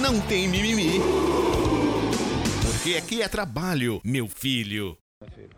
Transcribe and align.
não 0.00 0.18
tem 0.18 0.48
mimimi. 0.48 0.98
Porque 2.64 2.96
aqui 2.96 3.20
é 3.20 3.28
trabalho, 3.28 4.00
meu 4.02 4.26
filho. 4.26 4.96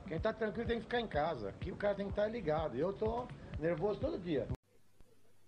Quem 0.08 0.18
tá 0.18 0.32
tranquilo 0.32 0.66
tem 0.66 0.78
que 0.78 0.84
ficar 0.84 1.00
em 1.00 1.06
casa. 1.06 1.50
Aqui 1.50 1.70
o 1.70 1.76
cara 1.76 1.94
tem 1.94 2.06
que 2.06 2.12
estar 2.12 2.26
ligado. 2.26 2.76
Eu 2.76 2.92
tô 2.92 3.26
nervoso 3.60 4.00
todo 4.00 4.18
dia. 4.18 4.48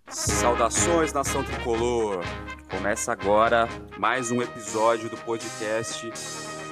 Saudações, 0.08 1.12
nação 1.12 1.42
tricolor! 1.42 2.22
Começa 2.70 3.10
agora 3.10 3.68
mais 3.98 4.30
um 4.30 4.40
episódio 4.40 5.08
do 5.08 5.16
podcast 5.16 6.12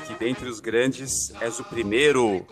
que, 0.07 0.15
dentre 0.15 0.49
os 0.49 0.61
grandes, 0.61 1.33
és 1.41 1.59
o 1.59 1.65
primeiro. 1.65 2.47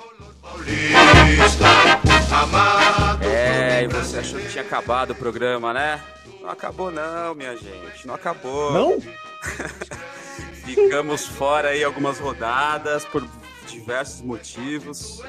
É, 3.23 3.85
e 3.85 3.89
você 3.89 4.19
achou 4.19 4.41
que 4.41 4.49
tinha 4.49 4.65
acabado 4.65 5.11
o 5.11 5.15
programa, 5.15 5.73
né? 5.73 6.03
Não 6.41 6.51
acabou, 6.51 6.91
não, 6.91 7.35
minha 7.35 7.57
gente, 7.57 8.07
não 8.07 8.15
acabou. 8.15 8.73
Não? 8.73 9.30
Ficamos 10.65 11.27
fora 11.27 11.71
aí 11.71 11.83
algumas 11.83 12.19
rodadas 12.19 13.05
por 13.05 13.27
diversos 13.67 14.21
motivos, 14.21 15.23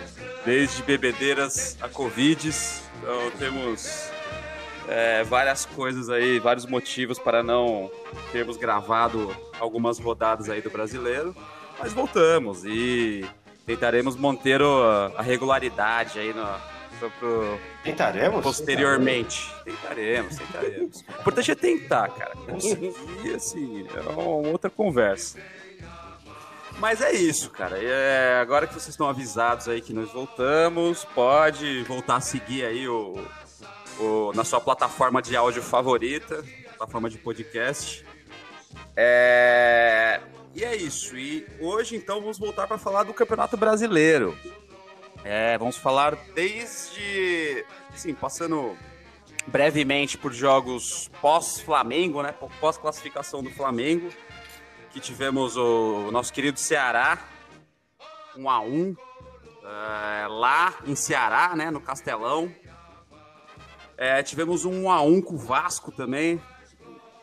desde 0.45 0.83
bebedeiras 0.83 1.77
a 1.81 1.87
Covides. 1.87 2.83
Então 2.99 3.31
temos 3.39 4.09
é, 4.87 5.23
várias 5.23 5.65
coisas 5.65 6.09
aí, 6.09 6.39
vários 6.39 6.65
motivos 6.65 7.17
para 7.17 7.41
não 7.41 7.89
termos 8.31 8.57
gravado 8.57 9.35
algumas 9.59 9.99
rodadas 9.99 10.49
aí 10.49 10.61
do 10.61 10.69
brasileiro, 10.69 11.35
mas 11.79 11.93
voltamos 11.93 12.65
e 12.65 13.25
tentaremos 13.65 14.15
manter 14.15 14.61
a 15.15 15.21
regularidade 15.21 16.19
aí 16.19 16.33
no, 16.33 16.45
pro, 17.09 17.59
tentaremos? 17.83 18.41
Posteriormente. 18.41 19.53
Tentaremos, 19.63 20.35
tentaremos. 20.35 20.97
O 21.01 21.21
importante 21.21 21.51
é 21.51 21.55
tentar, 21.55 22.09
cara. 22.09 22.35
Conseguir, 22.35 22.93
assim, 23.35 23.87
é 23.93 23.99
uma 24.01 24.49
outra 24.49 24.69
conversa. 24.69 25.39
Mas 26.79 27.01
é 27.01 27.11
isso, 27.11 27.49
cara. 27.49 27.77
É, 27.77 28.39
agora 28.39 28.65
que 28.65 28.73
vocês 28.73 28.89
estão 28.89 29.07
avisados 29.07 29.67
aí 29.67 29.81
que 29.81 29.93
nós 29.93 30.11
voltamos, 30.11 31.05
pode 31.05 31.83
voltar 31.83 32.15
a 32.15 32.21
seguir 32.21 32.65
aí 32.65 32.87
o, 32.87 33.23
o, 33.99 34.31
na 34.33 34.43
sua 34.43 34.59
plataforma 34.59 35.21
de 35.21 35.35
áudio 35.35 35.61
favorita, 35.61 36.43
plataforma 36.77 37.09
de 37.09 37.17
podcast. 37.17 38.03
É... 38.95 40.21
E 40.53 40.63
é 40.63 40.75
isso. 40.75 41.15
E 41.17 41.45
hoje, 41.59 41.95
então, 41.95 42.19
vamos 42.19 42.37
voltar 42.37 42.67
para 42.67 42.77
falar 42.77 43.03
do 43.03 43.13
Campeonato 43.13 43.55
Brasileiro. 43.55 44.37
É, 45.23 45.57
vamos 45.57 45.77
falar 45.77 46.15
desde. 46.33 47.65
Sim, 47.95 48.13
passando 48.13 48.75
brevemente 49.47 50.17
por 50.17 50.33
jogos 50.33 51.09
pós-Flamengo, 51.21 52.21
né? 52.21 52.33
Pós-classificação 52.59 53.43
do 53.43 53.51
Flamengo. 53.51 54.09
Que 54.89 54.99
tivemos 54.99 55.55
o, 55.55 56.11
nosso 56.11 56.33
querido 56.33 56.59
Ceará, 56.59 57.17
1 58.35 58.49
a 58.49 58.59
1 58.59 58.95
é, 59.63 60.27
lá 60.27 60.75
em 60.85 60.95
Ceará, 60.95 61.55
né? 61.55 61.71
No 61.71 61.79
Castelão. 61.79 62.53
É, 63.97 64.21
tivemos 64.23 64.65
um 64.65 64.85
1 64.85 64.91
a 64.91 65.01
1 65.01 65.21
com 65.21 65.35
o 65.35 65.37
Vasco 65.37 65.91
também. 65.91 66.41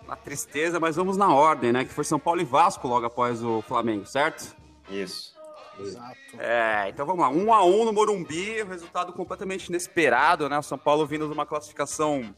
Uma 0.05 0.17
tristeza, 0.17 0.81
mas 0.81 0.97
vamos 0.97 1.17
na 1.17 1.35
ordem, 1.35 1.73
né? 1.73 1.85
Que 1.85 1.93
foi 1.93 2.05
São 2.05 2.19
Paulo 2.19 2.41
e 2.41 2.45
Vasco 2.45 2.89
logo 2.89 3.05
após 3.05 3.43
o 3.43 3.61
Flamengo, 3.63 4.07
certo? 4.07 4.57
Isso. 4.89 5.38
Exato. 5.81 6.17
É, 6.39 6.89
então 6.89 7.07
vamos 7.07 7.23
lá. 7.23 7.31
1 7.31 7.53
a 7.53 7.65
1 7.65 7.85
no 7.85 7.93
Morumbi, 7.93 8.63
resultado 8.63 9.13
completamente 9.13 9.67
inesperado, 9.67 10.49
né? 10.49 10.59
O 10.59 10.63
São 10.63 10.79
Paulo 10.79 11.07
vindo 11.07 11.27
de 11.27 11.33
uma 11.33 11.47
classificação 11.47 12.35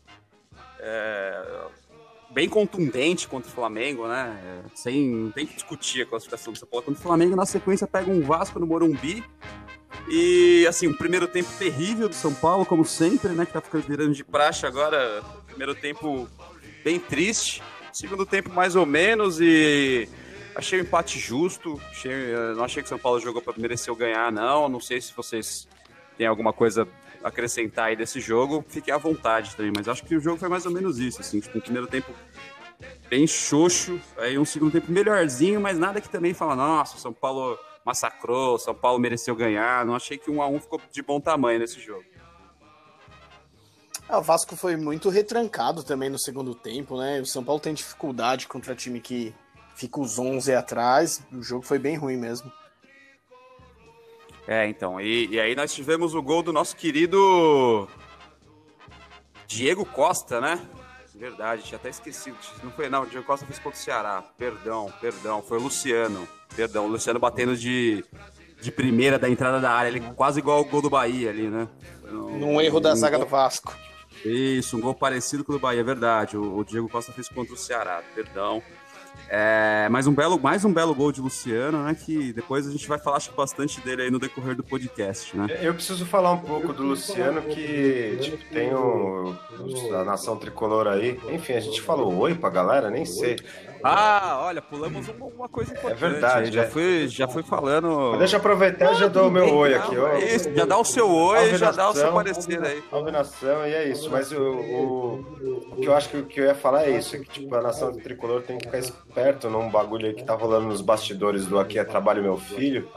é, 0.78 1.43
bem 2.31 2.49
contundente 2.49 3.29
contra 3.29 3.50
o 3.50 3.55
Flamengo, 3.55 4.06
né? 4.06 4.41
É, 4.45 4.77
sem 4.77 5.33
tem 5.34 5.47
que 5.47 5.55
discutir 5.55 6.03
a 6.03 6.06
classificação 6.06 6.53
do 6.53 6.59
São 6.59 6.69
Paulo 6.69 6.84
contra 6.84 7.00
o 7.00 7.03
Flamengo. 7.03 7.37
Na 7.37 7.47
sequência 7.47 7.87
pega 7.87 8.11
um 8.11 8.23
Vasco 8.23 8.59
no 8.59 8.67
Morumbi 8.67 9.25
e, 10.09 10.67
assim, 10.69 10.89
um 10.89 10.95
primeiro 10.95 11.29
tempo 11.29 11.49
terrível 11.59 12.09
do 12.09 12.15
São 12.15 12.34
Paulo, 12.34 12.65
como 12.65 12.84
sempre, 12.84 13.31
né? 13.31 13.45
Que 13.45 13.53
tá 13.53 13.61
ficando 13.61 13.87
virando 13.87 14.15
de 14.15 14.25
praxe 14.25 14.67
agora. 14.67 15.23
Primeiro 15.47 15.75
tempo 15.75 16.29
bem 16.84 16.99
triste. 16.99 17.62
Segundo 17.93 18.25
tempo, 18.25 18.50
mais 18.50 18.77
ou 18.77 18.87
menos. 18.87 19.41
E 19.41 20.09
achei 20.55 20.81
o 20.81 20.83
empate 20.83 21.19
justo. 21.19 21.81
Achei, 21.91 22.34
não 22.55 22.65
achei 22.65 22.83
que 22.83 22.87
o 22.87 22.88
São 22.88 22.99
Paulo 22.99 23.21
jogou 23.21 23.43
para 23.43 23.55
merecer 23.56 23.94
ganhar, 23.94 24.31
não. 24.31 24.69
Não 24.69 24.81
sei 24.81 25.00
se 25.00 25.12
vocês 25.15 25.69
têm 26.16 26.27
alguma 26.27 26.53
coisa 26.53 26.87
a 27.22 27.28
acrescentar 27.28 27.87
aí 27.87 27.97
desse 27.97 28.21
jogo. 28.21 28.65
Fiquei 28.69 28.93
à 28.93 28.99
vontade 28.99 29.55
também. 29.56 29.72
Mas 29.75 29.88
acho 29.88 30.05
que 30.05 30.16
o 30.16 30.21
jogo 30.21 30.38
foi 30.38 30.49
mais 30.49 30.66
ou 30.66 30.72
menos 30.72 30.99
isso. 30.99 31.21
Assim, 31.21 31.41
tipo, 31.41 31.59
um 31.59 31.61
primeiro 31.61 31.87
tempo 31.87 32.12
bem 33.09 33.27
xoxo. 33.27 34.00
Aí 34.19 34.38
um 34.38 34.44
segundo 34.44 34.72
tempo 34.72 34.91
melhorzinho, 34.91 35.61
mas 35.61 35.78
nada 35.78 36.00
que 36.00 36.09
também 36.09 36.34
fala, 36.34 36.55
nossa, 36.55 36.97
o 36.97 37.00
São 37.00 37.12
Paulo 37.12 37.59
massacrou, 37.84 38.59
São 38.59 38.75
Paulo 38.75 38.99
mereceu 38.99 39.34
ganhar. 39.34 39.84
Não 39.84 39.94
achei 39.94 40.19
que 40.19 40.31
um 40.31 40.41
a 40.43 40.49
um 40.49 40.61
ficou 40.61 40.81
de 40.91 41.03
bom 41.03 41.21
tamanho 41.21 41.59
nesse 41.59 41.81
jogo. 41.81 42.05
É, 44.09 44.17
o 44.17 44.22
Vasco 44.22 44.56
foi 44.56 44.77
muito 44.77 45.09
retrancado 45.09 45.84
também 45.84 46.11
no 46.11 46.19
segundo 46.19 46.53
tempo, 46.53 46.99
né? 46.99 47.21
O 47.21 47.27
São 47.27 47.44
Paulo 47.44 47.61
tem 47.61 47.72
dificuldade 47.72 48.49
contra 48.49 48.75
time 48.75 49.00
que 49.00 49.32
fica 49.81 49.99
os 49.99 50.19
11 50.19 50.55
atrás. 50.55 51.23
O 51.33 51.43
jogo 51.43 51.65
foi 51.65 51.79
bem 51.79 51.97
ruim 51.97 52.19
mesmo. 52.19 52.53
É, 54.47 54.69
então. 54.69 55.01
E, 55.01 55.29
e 55.29 55.41
aí 55.41 55.57
nós 55.57 55.73
tivemos 55.73 56.15
o 56.15 56.23
gol 56.23 56.43
do 56.43 56.53
nosso 56.53 56.77
querido 56.77 57.89
Diego 59.47 59.87
Costa, 59.87 60.41
né? 60.41 60.61
Verdade, 61.15 61.63
tinha 61.63 61.79
até 61.79 61.89
esquecido. 61.89 62.37
Não 62.63 62.71
foi, 62.71 62.91
não. 62.91 63.03
O 63.03 63.07
Diego 63.07 63.27
Costa 63.27 63.47
fez 63.47 63.59
contra 63.59 63.79
o 63.79 63.83
Ceará. 63.83 64.23
Perdão, 64.37 64.93
perdão. 65.01 65.43
Foi 65.43 65.59
o 65.59 65.63
Luciano. 65.63 66.29
Perdão, 66.55 66.85
o 66.85 66.89
Luciano 66.89 67.19
batendo 67.19 67.57
de, 67.57 68.05
de 68.61 68.71
primeira 68.71 69.19
da 69.19 69.31
entrada 69.31 69.61
da 69.61 69.71
área, 69.71 69.89
ele 69.89 70.01
quase 70.15 70.41
igual 70.41 70.61
o 70.61 70.65
gol 70.65 70.83
do 70.83 70.91
Bahia 70.91 71.31
ali, 71.31 71.49
né? 71.49 71.69
Um, 72.05 72.39
Num 72.39 72.61
erro 72.61 72.81
da 72.81 72.93
um 72.93 72.97
zaga 72.97 73.17
gol... 73.17 73.27
do 73.27 73.31
Vasco. 73.31 73.75
Isso, 74.25 74.77
um 74.77 74.81
gol 74.81 74.95
parecido 74.95 75.45
com 75.45 75.53
o 75.53 75.57
do 75.57 75.61
Bahia, 75.61 75.81
é 75.81 75.85
verdade. 75.85 76.37
O, 76.37 76.59
o 76.59 76.65
Diego 76.65 76.89
Costa 76.89 77.12
fez 77.12 77.29
contra 77.29 77.55
o 77.55 77.57
Ceará, 77.57 78.03
perdão. 78.15 78.62
É, 79.32 79.88
mais, 79.88 80.09
um 80.09 80.12
belo, 80.12 80.41
mais 80.41 80.65
um 80.65 80.72
belo 80.72 80.93
gol 80.93 81.12
de 81.12 81.21
Luciano, 81.21 81.84
né? 81.84 81.94
Que 81.94 82.32
depois 82.32 82.66
a 82.66 82.71
gente 82.72 82.88
vai 82.88 82.98
falar 82.98 83.16
acho, 83.16 83.32
bastante 83.32 83.81
dele 83.81 84.03
aí 84.03 84.10
no 84.10 84.19
decorrer 84.19 84.56
do 84.56 84.65
podcast, 84.65 85.37
né? 85.37 85.47
Eu 85.62 85.72
preciso 85.72 86.04
falar 86.04 86.32
um 86.32 86.38
pouco 86.38 86.72
do 86.72 86.82
Luciano, 86.82 87.41
que 87.43 88.19
tipo, 88.20 88.44
tem 88.53 88.75
o, 88.75 89.37
a 89.94 90.04
nação 90.04 90.37
tricolor 90.37 90.88
aí. 90.88 91.20
Enfim, 91.32 91.53
a 91.53 91.60
gente 91.60 91.81
falou 91.81 92.12
oi 92.19 92.34
pra 92.34 92.50
galera, 92.50 92.91
nem 92.91 93.04
sei. 93.04 93.38
Ah, 93.83 94.43
olha, 94.45 94.63
pulamos 94.63 95.09
uma, 95.09 95.27
uma 95.27 95.49
coisa 95.49 95.73
importante. 95.73 96.05
É 96.05 96.09
verdade. 96.09 96.53
Já, 96.53 96.63
é. 96.63 96.67
fui, 96.67 97.09
já 97.09 97.29
fui 97.29 97.43
falando. 97.43 98.11
Mas 98.11 98.19
deixa 98.21 98.37
eu 98.37 98.41
aproveitar 98.41 98.93
e 98.93 98.97
já 98.97 99.09
dou 99.09 99.29
o 99.29 99.31
meu 99.31 99.55
oi 99.55 99.75
aqui. 99.75 99.97
Ó. 99.97 100.17
Isso, 100.19 100.55
já 100.55 100.65
dá 100.65 100.79
o 100.79 100.85
seu 100.85 101.11
oi, 101.11 101.57
já 101.57 101.71
dá 101.71 101.91
o 101.91 101.95
seu 101.95 102.13
parecer 102.13 102.63
aí. 102.63 102.83
Alvinação, 102.91 103.67
e 103.67 103.75
é 103.75 103.89
isso. 103.89 104.11
Mas 104.11 104.33
o, 104.33 104.41
o, 104.41 105.15
o, 105.73 105.77
que 105.77 105.89
eu 105.89 105.95
acho 105.95 106.09
que 106.09 106.17
o 106.17 106.27
que 106.27 106.41
eu 106.41 106.45
ia 106.45 106.55
falar 106.55 106.85
é 106.85 106.91
isso: 106.91 107.17
é 107.17 107.19
que 107.19 107.29
tipo, 107.29 107.55
a 107.55 107.63
nação 107.63 107.93
tricolor 107.93 108.43
tem 108.43 108.59
que 108.59 108.67
ficar 108.67 108.79
esperto 108.79 109.49
num 109.49 109.69
bagulho 109.69 110.07
aí 110.07 110.15
que 110.15 110.25
tá 110.25 110.35
rolando 110.35 110.67
nos 110.67 110.81
bastidores 110.81 111.47
do 111.47 111.59
Aqui 111.59 111.79
é 111.79 111.85
Trabalho 111.85 112.23
Meu 112.23 112.37
Filho 112.37 112.88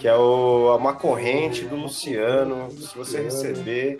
que 0.00 0.08
é 0.08 0.16
o, 0.16 0.74
uma 0.78 0.94
corrente 0.94 1.66
do 1.66 1.76
Luciano. 1.76 2.70
Se 2.70 2.96
você 2.96 3.20
receber, 3.20 3.98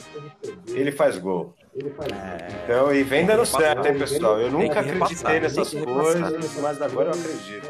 ele 0.69 0.91
faz 0.91 1.19
gol. 1.19 1.55
É... 1.81 2.63
Então, 2.65 2.95
e 2.95 3.03
vem 3.03 3.27
dando 3.27 3.45
certo, 3.47 3.87
hein, 3.87 3.99
pessoal? 3.99 4.41
Eu 4.41 4.51
nunca 4.51 4.81
acreditei 4.81 5.41
nessas 5.41 5.73
coisas, 5.73 6.57
mas 6.61 6.83
agora 6.83 7.11
eu 7.11 7.15
acredito. 7.15 7.69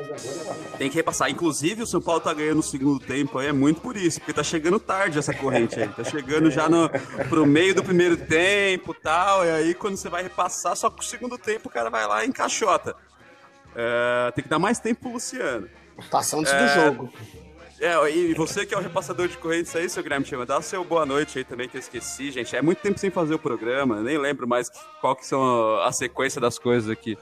Tem 0.79 0.91
que 0.91 0.97
repassar. 0.97 1.31
Inclusive, 1.31 1.83
o 1.83 1.87
São 1.87 2.01
Paulo 2.01 2.21
tá 2.21 2.33
ganhando 2.33 2.57
no 2.57 2.63
segundo 2.63 2.99
tempo 2.99 3.39
aí, 3.39 3.49
é 3.49 3.53
muito 3.53 3.81
por 3.81 3.97
isso, 3.97 4.21
porque 4.21 4.33
tá 4.33 4.43
chegando 4.43 4.79
tarde 4.79 5.19
essa 5.19 5.35
corrente 5.35 5.81
aí. 5.81 5.89
Tá 5.89 6.05
chegando 6.05 6.51
já 6.51 6.69
no, 6.69 6.91
pro 7.29 7.47
meio 7.47 7.75
do 7.75 7.83
primeiro 7.83 8.17
tempo 8.17 8.95
tal, 8.95 9.45
e 9.45 9.51
aí 9.51 9.75
quando 9.75 9.97
você 9.97 10.09
vai 10.09 10.23
repassar, 10.23 10.77
só 10.77 10.91
que 10.91 11.01
o 11.01 11.05
segundo 11.05 11.39
tempo 11.39 11.69
o 11.69 11.73
cara 11.73 11.91
vai 11.91 12.07
lá 12.07 12.25
e 12.25 12.29
encaixota. 12.29 12.95
É, 13.75 14.31
tem 14.33 14.43
que 14.43 14.51
dar 14.51 14.59
mais 14.59 14.79
tempo 14.79 15.03
pro 15.03 15.13
Luciano. 15.13 15.69
Passa 16.11 16.37
antes 16.37 16.53
é... 16.53 16.59
do 16.59 16.69
jogo. 16.69 17.13
É, 17.81 18.11
e 18.11 18.35
você 18.35 18.67
que 18.67 18.75
é 18.75 18.77
o 18.77 18.81
repassador 18.81 19.27
de 19.27 19.39
correntes 19.39 19.75
aí, 19.75 19.89
seu 19.89 20.03
Guilherme 20.03 20.27
Chama, 20.27 20.45
dá 20.45 20.59
o 20.59 20.63
seu 20.63 20.85
boa 20.85 21.07
noite 21.07 21.39
aí 21.39 21.45
também, 21.45 21.67
que 21.67 21.79
eu 21.79 21.81
esqueci, 21.81 22.31
gente. 22.31 22.55
É 22.55 22.61
muito 22.61 22.83
tempo 22.83 22.99
sem 22.99 23.09
fazer 23.11 23.35
o 23.35 23.39
programa, 23.39 24.03
nem 24.03 24.19
lembro 24.19 24.47
mais 24.47 24.69
qual 25.01 25.17
que 25.17 25.27
são 25.27 25.81
a, 25.81 25.91
sequência 25.91 26.39
das 26.39 26.59
coisas 26.59 26.91
aqui. 26.91 27.17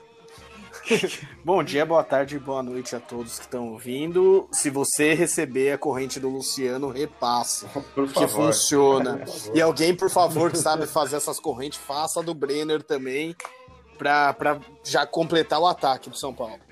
Bom 1.44 1.62
dia, 1.62 1.86
boa 1.86 2.02
tarde, 2.02 2.38
boa 2.40 2.60
noite 2.62 2.96
a 2.96 2.98
todos 2.98 3.38
que 3.38 3.44
estão 3.44 3.68
ouvindo. 3.68 4.48
Se 4.50 4.68
você 4.68 5.14
receber 5.14 5.72
a 5.72 5.78
corrente 5.78 6.18
do 6.18 6.28
Luciano, 6.28 6.90
repasse. 6.90 7.66
Por 7.94 8.12
que 8.12 8.26
funciona. 8.26 9.22
E 9.54 9.60
alguém, 9.60 9.94
por 9.94 10.10
favor, 10.10 10.50
que 10.50 10.58
sabe 10.58 10.88
fazer 10.88 11.16
essas 11.16 11.38
correntes, 11.38 11.78
faça 11.78 12.20
do 12.20 12.34
Brenner 12.34 12.82
também, 12.82 13.36
pra, 13.96 14.32
pra 14.32 14.58
já 14.82 15.06
completar 15.06 15.60
o 15.60 15.66
ataque 15.66 16.10
do 16.10 16.16
São 16.16 16.34
Paulo. 16.34 16.67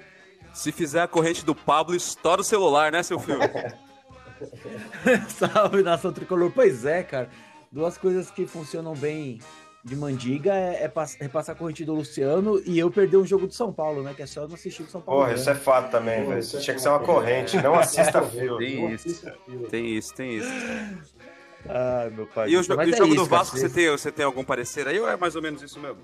Se 0.57 0.73
fizer 0.73 1.03
a 1.03 1.07
corrente 1.07 1.45
do 1.45 1.55
Pablo, 1.55 1.95
estoura 1.95 2.41
o 2.41 2.45
celular, 2.45 2.91
né, 2.91 3.03
seu 3.03 3.19
filho? 3.19 3.41
Salve, 5.29 5.83
nação 5.83 6.11
tricolor. 6.15 6.51
Pois 6.51 6.87
é, 6.87 7.03
cara. 7.03 7.29
Duas 7.71 7.99
coisas 7.99 8.31
que 8.31 8.47
funcionam 8.47 8.95
bem 8.95 9.39
de 9.85 9.95
Mandiga 9.95 10.55
é, 10.55 10.83
é 10.83 10.91
repassar 11.21 11.55
a 11.55 11.59
corrente 11.59 11.85
do 11.85 11.95
Luciano 11.95 12.59
e 12.65 12.79
eu 12.79 12.91
perder 12.91 13.19
um 13.19 13.27
jogo 13.27 13.47
do 13.47 13.53
São 13.53 13.71
Paulo, 13.71 14.03
né? 14.03 14.15
Que 14.15 14.23
é 14.23 14.27
só 14.27 14.49
não 14.49 14.55
assistir 14.55 14.83
o 14.83 14.89
São 14.89 15.03
Paulo. 15.03 15.21
Porra, 15.21 15.35
isso 15.35 15.51
é 15.51 15.55
fato 15.55 15.91
também, 15.91 16.25
velho. 16.25 16.39
Isso 16.39 16.59
tinha 16.59 16.75
que 16.75 16.81
ser 16.81 16.89
uma 16.89 17.01
corrente, 17.01 17.59
não 17.59 17.75
assista 17.75 18.23
filme. 18.25 18.67
Tem 18.67 18.95
isso, 18.95 19.31
tem 19.69 19.87
isso, 19.87 20.15
tem 20.15 20.37
isso. 20.39 20.53
Ai, 21.69 22.09
meu 22.09 22.27
pai. 22.29 22.49
E 22.49 22.57
o, 22.57 22.63
jo 22.63 22.81
é 22.81 22.87
jogo 22.87 23.09
isso, 23.09 23.17
do 23.17 23.27
Vasco, 23.27 23.59
você 23.59 23.69
tem, 23.69 23.91
você 23.91 24.11
tem 24.11 24.25
algum 24.25 24.43
parecer 24.43 24.89
aí 24.89 24.99
ou 24.99 25.07
é 25.07 25.19
mais 25.19 25.37
ou 25.37 25.43
menos 25.43 25.63
isso 25.63 25.79
mesmo? 25.79 25.99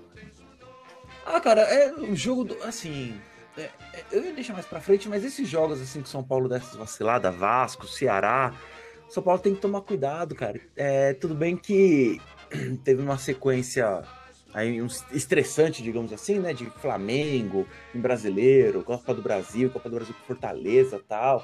Ah, 1.25 1.39
cara, 1.39 1.61
é 1.61 1.91
um 1.95 2.15
jogo 2.15 2.43
do, 2.43 2.63
assim. 2.63 3.19
É, 3.57 3.61
é, 3.93 4.05
eu 4.11 4.23
ia 4.23 4.33
deixar 4.33 4.53
mais 4.53 4.65
pra 4.65 4.81
frente, 4.81 5.07
mas 5.07 5.23
esses 5.23 5.47
jogos 5.47 5.81
assim 5.81 6.01
que 6.01 6.09
São 6.09 6.23
Paulo 6.23 6.49
dessas 6.49 6.75
vaciladas, 6.75 7.33
Vasco, 7.35 7.87
Ceará, 7.87 8.53
São 9.09 9.21
Paulo 9.21 9.39
tem 9.39 9.53
que 9.53 9.61
tomar 9.61 9.81
cuidado, 9.81 10.33
cara. 10.35 10.59
É, 10.75 11.13
tudo 11.13 11.35
bem 11.35 11.55
que 11.55 12.19
teve 12.83 13.01
uma 13.01 13.17
sequência 13.17 14.03
aí 14.53 14.81
um 14.81 14.87
estressante, 15.11 15.81
digamos 15.81 16.13
assim, 16.13 16.39
né, 16.39 16.53
de 16.53 16.65
Flamengo, 16.69 17.67
em 17.93 17.99
Brasileiro, 17.99 18.83
Copa 18.83 19.13
do 19.13 19.21
Brasil, 19.21 19.69
Copa 19.71 19.89
do 19.89 19.95
Brasil 19.95 20.13
com 20.13 20.27
Fortaleza, 20.27 21.01
tal. 21.07 21.43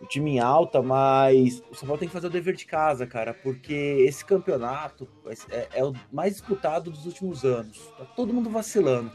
O 0.00 0.06
time 0.06 0.32
em 0.32 0.38
alta, 0.38 0.80
mas 0.80 1.62
o 1.70 1.74
São 1.74 1.86
Paulo 1.86 1.98
tem 1.98 2.08
que 2.08 2.14
fazer 2.14 2.26
o 2.26 2.30
dever 2.30 2.54
de 2.54 2.64
casa, 2.64 3.06
cara, 3.06 3.34
porque 3.34 3.74
esse 4.08 4.24
campeonato 4.24 5.06
é, 5.50 5.68
é 5.74 5.84
o 5.84 5.92
mais 6.10 6.32
disputado 6.32 6.90
dos 6.90 7.04
últimos 7.04 7.44
anos. 7.44 7.78
Tá 7.98 8.04
todo 8.04 8.32
mundo 8.32 8.48
vacilando. 8.48 9.10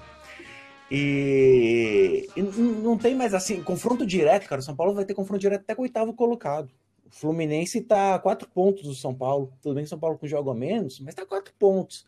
E, 0.89 2.29
e 2.35 2.41
não 2.41 2.97
tem 2.97 3.15
mais 3.15 3.33
assim, 3.33 3.61
confronto 3.63 4.05
direto, 4.05 4.47
cara. 4.47 4.61
O 4.61 4.63
São 4.63 4.75
Paulo 4.75 4.93
vai 4.93 5.05
ter 5.05 5.13
confronto 5.13 5.41
direto 5.41 5.61
até 5.61 5.73
com 5.73 5.81
o 5.81 5.85
oitavo 5.85 6.13
colocado. 6.13 6.69
O 7.05 7.09
Fluminense 7.09 7.79
está 7.79 8.15
a 8.15 8.19
quatro 8.19 8.47
pontos 8.49 8.83
do 8.83 8.93
São 8.93 9.13
Paulo. 9.13 9.51
Tudo 9.61 9.75
bem 9.75 9.83
que 9.83 9.89
São 9.89 9.99
Paulo 9.99 10.17
com 10.17 10.27
jogo 10.27 10.51
a 10.51 10.55
menos, 10.55 10.99
mas 10.99 11.09
está 11.09 11.23
a 11.23 11.25
quatro 11.25 11.53
pontos. 11.57 12.05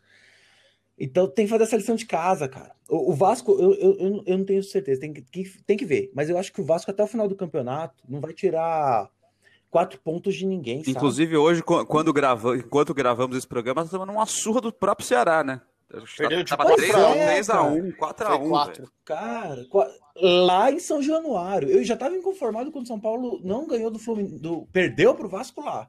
Então 0.98 1.28
tem 1.28 1.44
que 1.44 1.50
fazer 1.50 1.64
essa 1.64 1.76
lição 1.76 1.94
de 1.94 2.06
casa, 2.06 2.48
cara. 2.48 2.74
O, 2.88 3.12
o 3.12 3.14
Vasco, 3.14 3.52
eu, 3.52 3.74
eu, 3.74 4.22
eu 4.26 4.38
não 4.38 4.44
tenho 4.44 4.62
certeza, 4.62 5.00
tem 5.00 5.12
que, 5.12 5.22
tem 5.64 5.76
que 5.76 5.84
ver. 5.84 6.10
Mas 6.14 6.28
eu 6.28 6.36
acho 6.36 6.52
que 6.52 6.60
o 6.60 6.64
Vasco, 6.64 6.90
até 6.90 7.02
o 7.02 7.06
final 7.06 7.28
do 7.28 7.36
campeonato, 7.36 8.02
não 8.08 8.20
vai 8.20 8.32
tirar 8.32 9.08
quatro 9.70 10.00
pontos 10.00 10.34
de 10.34 10.46
ninguém. 10.46 10.82
Inclusive, 10.86 11.32
sabe? 11.32 11.36
hoje, 11.36 11.62
quando 11.62 12.12
grava, 12.12 12.56
enquanto 12.56 12.94
gravamos 12.94 13.36
esse 13.36 13.46
programa, 13.46 13.80
nós 13.80 13.88
estamos 13.88 14.06
numa 14.06 14.26
surra 14.26 14.60
do 14.60 14.72
próprio 14.72 15.06
Ceará, 15.06 15.44
né? 15.44 15.60
Perdeu 16.16 16.44
de 16.44 16.54
3x1, 16.54 17.96
4x1. 17.96 18.88
Cara, 19.04 19.66
lá 20.14 20.70
em 20.70 20.78
São 20.78 21.02
Januário. 21.02 21.70
Eu 21.70 21.82
já 21.82 21.94
estava 21.94 22.14
inconformado 22.14 22.70
quando 22.70 22.86
São 22.86 23.00
Paulo 23.00 23.40
não 23.42 23.66
ganhou 23.66 23.90
do 23.90 23.98
Fluminense. 23.98 24.38
Do, 24.38 24.66
perdeu 24.66 25.14
pro 25.14 25.28
Vasco 25.28 25.62
lá. 25.62 25.88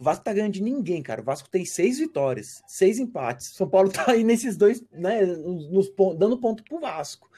O 0.00 0.04
Vasco 0.04 0.24
tá 0.24 0.32
ganhando 0.32 0.52
de 0.52 0.62
ninguém, 0.62 1.02
cara. 1.02 1.20
O 1.20 1.24
Vasco 1.24 1.50
tem 1.50 1.64
seis 1.64 1.98
vitórias, 1.98 2.62
seis 2.66 2.98
empates. 2.98 3.54
São 3.54 3.68
Paulo 3.68 3.90
tá 3.92 4.12
aí 4.12 4.24
nesses 4.24 4.56
dois, 4.56 4.82
né? 4.92 5.22
Nos, 5.26 5.92
dando 6.16 6.38
ponto 6.38 6.64
pro 6.64 6.80
Vasco. 6.80 7.28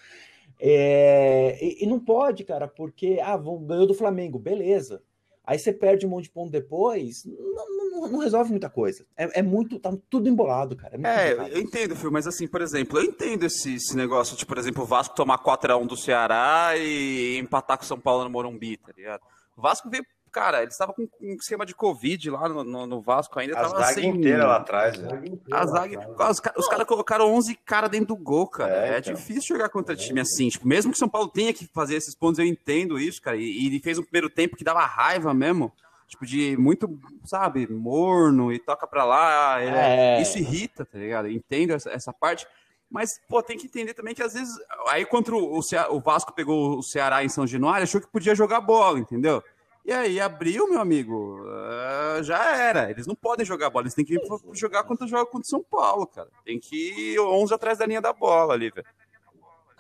É, 0.61 1.59
e, 1.61 1.85
e, 1.85 1.87
não 1.87 1.99
pode, 1.99 2.45
cara, 2.45 2.69
porque 2.69 3.19
ah, 3.23 3.37
ganhou 3.37 3.87
do 3.87 3.95
Flamengo, 3.95 4.39
beleza. 4.39 5.03
Aí 5.51 5.59
você 5.59 5.73
perde 5.73 6.07
um 6.07 6.11
monte 6.11 6.27
de 6.27 6.31
ponto 6.31 6.49
depois, 6.49 7.25
não, 7.25 7.77
não, 7.77 8.09
não 8.09 8.19
resolve 8.21 8.53
muita 8.53 8.71
coisa. 8.71 9.05
É, 9.17 9.41
é, 9.41 9.43
muito, 9.43 9.81
tá 9.81 9.93
tudo 10.09 10.29
embolado, 10.29 10.77
cara. 10.77 10.97
É, 11.03 11.33
é 11.33 11.57
eu 11.57 11.59
entendo, 11.59 11.97
Fio, 11.97 12.13
mas 12.13 12.25
assim, 12.25 12.47
por 12.47 12.63
exemplo, 12.63 13.01
eu 13.01 13.03
entendo 13.03 13.45
esse, 13.45 13.75
esse 13.75 13.97
negócio 13.97 14.37
de, 14.37 14.47
por 14.47 14.59
exemplo, 14.59 14.85
o 14.85 14.87
Vasco 14.87 15.17
tomar 15.17 15.43
4x1 15.43 15.89
do 15.89 15.97
Ceará 15.97 16.77
e 16.77 17.37
empatar 17.37 17.77
com 17.77 17.83
o 17.83 17.87
São 17.87 17.99
Paulo 17.99 18.23
no 18.23 18.31
Morumbi, 18.31 18.77
tá 18.77 18.93
ligado? 18.97 19.23
O 19.57 19.61
Vasco 19.61 19.91
veio 19.91 20.05
cara, 20.31 20.63
eles 20.63 20.75
estavam 20.75 20.95
com 20.95 21.09
um 21.21 21.35
esquema 21.35 21.67
de 21.67 21.75
Covid 21.75 22.31
lá 22.31 22.49
no, 22.49 22.65
no, 22.65 22.87
no 22.87 23.01
Vasco 23.01 23.39
ainda. 23.39 23.59
A 23.59 23.69
zaga 23.69 23.85
sem... 23.93 24.09
inteira 24.09 24.47
lá 24.47 24.57
atrás. 24.57 24.99
Né? 24.99 25.23
A 25.51 25.67
zaga... 25.67 26.09
Os, 26.31 26.43
os 26.57 26.69
caras 26.69 26.87
colocaram 26.87 27.33
11 27.35 27.55
caras 27.57 27.91
dentro 27.91 28.09
do 28.09 28.17
gol, 28.17 28.47
cara. 28.47 28.87
É, 28.87 28.95
é 28.95 28.99
então. 28.99 29.15
difícil 29.15 29.57
jogar 29.57 29.69
contra 29.69 29.97
time 29.97 30.21
assim. 30.21 30.49
Tipo, 30.49 30.67
mesmo 30.67 30.93
que 30.93 30.99
São 30.99 31.09
Paulo 31.09 31.29
tenha 31.29 31.53
que 31.53 31.67
fazer 31.67 31.97
esses 31.97 32.15
pontos, 32.15 32.39
eu 32.39 32.47
entendo 32.47 32.99
isso, 32.99 33.21
cara. 33.21 33.37
E, 33.37 33.67
ele 33.67 33.81
fez 33.81 33.99
um 33.99 34.03
primeiro 34.03 34.31
tempo 34.31 34.57
que 34.57 34.65
dava 34.65 34.85
raiva 34.87 35.35
mesmo. 35.35 35.73
Tipo, 36.07 36.27
de 36.27 36.57
muito, 36.57 36.99
sabe, 37.25 37.71
morno 37.71 38.53
e 38.53 38.59
toca 38.59 38.87
pra 38.87 39.05
lá. 39.05 39.61
É... 39.61 40.19
é. 40.19 40.23
Isso 40.23 40.39
irrita, 40.39 40.85
tá 40.85 40.99
ligado? 40.99 41.29
Entendo 41.29 41.73
essa, 41.73 41.91
essa 41.91 42.13
parte. 42.13 42.47
Mas, 42.91 43.21
pô, 43.29 43.41
tem 43.41 43.57
que 43.57 43.67
entender 43.67 43.95
também 43.95 44.15
que 44.15 44.23
às 44.23 44.35
vezes. 44.35 44.53
Aí, 44.89 45.07
contra 45.07 45.35
o, 45.37 45.59
o, 45.59 45.61
o 45.91 46.01
Vasco 46.01 46.35
pegou 46.35 46.79
o 46.79 46.83
Ceará 46.83 47.23
em 47.25 47.29
São 47.29 47.47
Januário, 47.47 47.85
achou 47.85 48.01
que 48.01 48.09
podia 48.09 48.35
jogar 48.35 48.61
bola, 48.61 48.99
entendeu? 48.99 49.43
E 49.85 49.93
aí, 49.93 50.21
abriu, 50.21 50.69
meu 50.69 50.81
amigo, 50.81 51.41
uh, 51.41 52.23
já 52.23 52.57
era. 52.57 52.91
Eles 52.91 53.07
não 53.07 53.15
podem 53.15 53.47
jogar 53.47 53.71
bola, 53.71 53.85
eles 53.85 53.95
têm 53.95 54.05
que 54.05 54.17
jogar 54.53 54.85
quando 54.85 55.07
joga 55.09 55.25
contra 55.25 55.47
o 55.47 55.51
São 55.51 55.63
Paulo, 55.63 56.07
cara. 56.07 56.29
Tem 56.45 56.59
que 56.59 57.15
ir 57.15 57.19
11 57.19 57.55
atrás 57.55 57.79
da 57.79 57.87
linha 57.87 58.01
da 58.01 58.13
bola 58.13 58.55
ali, 58.55 58.71
velho. 58.71 58.87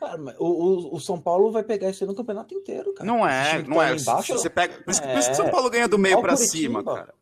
Cara, 0.01 0.19
o, 0.39 0.97
o, 0.97 0.99
São 1.01 1.21
Paulo 1.21 1.53
vai 1.53 1.63
pegar 1.63 1.91
isso 1.91 2.03
aí 2.03 2.09
no 2.09 2.17
campeonato 2.17 2.55
inteiro, 2.55 2.95
cara. 2.95 3.07
Não 3.07 3.29
é, 3.29 3.63
não 3.63 3.83
é. 3.83 3.95
Embaixo, 3.95 4.33
você 4.33 4.49
pega, 4.49 4.83
por, 4.83 4.91
isso, 4.91 5.03
é... 5.03 5.13
por 5.13 5.19
isso 5.19 5.29
que 5.29 5.35
o 5.35 5.37
São 5.37 5.47
é. 5.49 5.51
Paulo 5.51 5.69
ganha 5.69 5.87
do 5.87 5.99
meio 5.99 6.23
para 6.23 6.37
cima, 6.37 6.83
cara. 6.83 7.13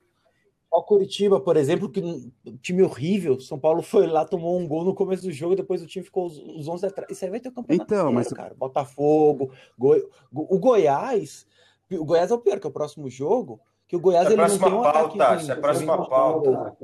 O 0.71 0.83
Curitiba, 0.85 1.41
por 1.41 1.57
exemplo, 1.57 1.91
que 1.91 2.31
time 2.63 2.83
horrível. 2.83 3.41
São 3.41 3.59
Paulo 3.59 3.83
foi 3.83 4.07
lá, 4.07 4.25
tomou 4.25 4.57
um 4.57 4.69
gol 4.69 4.85
no 4.85 4.95
começo 4.95 5.25
do 5.25 5.33
jogo, 5.33 5.57
depois 5.57 5.83
o 5.83 5.87
time 5.87 6.05
ficou 6.05 6.27
os, 6.27 6.39
os 6.39 6.69
11 6.69 6.87
atrás. 6.87 7.11
Isso 7.11 7.25
aí 7.25 7.31
vai 7.33 7.41
ter 7.41 7.49
o 7.49 7.53
campeonato 7.53 7.85
então, 7.85 8.11
inteiro, 8.11 8.15
mas... 8.15 8.29
cara. 8.29 8.55
Botafogo, 8.55 9.51
Goi... 9.77 10.07
o 10.31 10.59
Goiás 10.59 11.47
o 11.97 12.05
Goiás 12.05 12.31
é 12.31 12.35
o 12.35 12.39
pior, 12.39 12.59
que 12.61 12.67
é 12.67 12.71
o 12.71 12.73
próximo 12.73 13.09
jogo, 13.09 13.61
que 13.87 13.97
o 13.97 14.01
Goiás 14.01 14.27
é 14.27 14.33
ele 14.33 14.43
não 14.43 14.59
tem 14.59 14.69
um 14.69 14.83
pauta, 14.83 15.25
ataque. 15.25 15.51
É 15.51 15.55
a 15.55 15.57
próxima 15.57 16.07
pauta. 16.07 16.77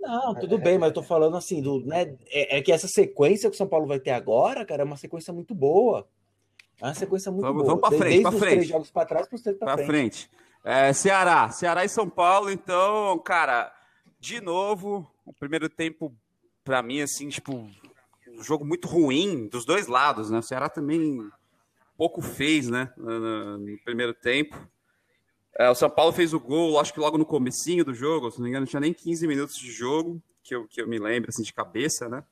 Não, 0.00 0.34
tudo 0.36 0.58
bem, 0.58 0.78
mas 0.78 0.90
eu 0.90 0.94
tô 0.94 1.02
falando 1.02 1.36
assim, 1.36 1.60
do, 1.60 1.84
né, 1.84 2.14
é, 2.28 2.58
é, 2.58 2.62
que 2.62 2.70
essa 2.70 2.86
sequência 2.86 3.50
que 3.50 3.54
o 3.54 3.58
São 3.58 3.66
Paulo 3.66 3.86
vai 3.86 3.98
ter 3.98 4.12
agora, 4.12 4.64
cara, 4.64 4.82
é 4.82 4.84
uma 4.84 4.96
sequência 4.96 5.32
muito 5.32 5.54
boa. 5.54 6.06
É 6.80 6.86
uma 6.86 6.94
sequência 6.94 7.32
muito 7.32 7.42
vamos, 7.42 7.62
boa. 7.62 7.74
Vamos 7.74 7.80
pra 7.80 7.90
frente, 7.90 8.04
Desde 8.04 8.22
pra 8.22 8.30
os 8.30 8.38
frente. 8.38 8.54
três 8.54 8.68
jogos 8.68 8.90
pra 8.90 9.04
trás 9.06 9.26
pros 9.26 9.42
três 9.42 9.58
pra, 9.58 9.74
pra 9.74 9.84
frente. 9.84 10.28
frente. 10.28 10.30
É, 10.64 10.92
Ceará, 10.92 11.50
Ceará 11.50 11.84
e 11.84 11.88
São 11.88 12.08
Paulo, 12.08 12.50
então, 12.50 13.18
cara, 13.18 13.72
de 14.18 14.40
novo, 14.40 15.06
o 15.26 15.32
primeiro 15.32 15.68
tempo, 15.68 16.14
pra 16.62 16.82
mim, 16.82 17.00
assim, 17.00 17.28
tipo, 17.28 17.52
um 18.28 18.42
jogo 18.42 18.64
muito 18.64 18.88
ruim 18.88 19.46
dos 19.48 19.64
dois 19.64 19.86
lados, 19.86 20.30
né? 20.30 20.38
O 20.38 20.42
Ceará 20.42 20.68
também 20.68 21.18
pouco 21.96 22.20
fez, 22.22 22.68
né, 22.68 22.92
no, 22.96 23.58
no 23.58 23.78
primeiro 23.84 24.14
tempo. 24.14 24.56
É, 25.56 25.70
o 25.70 25.74
São 25.74 25.88
Paulo 25.88 26.12
fez 26.12 26.34
o 26.34 26.40
gol, 26.40 26.80
acho 26.80 26.92
que 26.92 27.00
logo 27.00 27.16
no 27.16 27.24
comecinho 27.24 27.84
do 27.84 27.94
jogo, 27.94 28.30
se 28.30 28.38
não 28.38 28.44
me 28.44 28.50
engano, 28.50 28.64
não 28.64 28.70
tinha 28.70 28.80
nem 28.80 28.92
15 28.92 29.26
minutos 29.26 29.56
de 29.56 29.70
jogo, 29.70 30.20
que 30.42 30.54
eu, 30.54 30.66
que 30.66 30.82
eu 30.82 30.88
me 30.88 30.98
lembro, 30.98 31.30
assim, 31.30 31.42
de 31.42 31.52
cabeça, 31.52 32.08
né? 32.08 32.24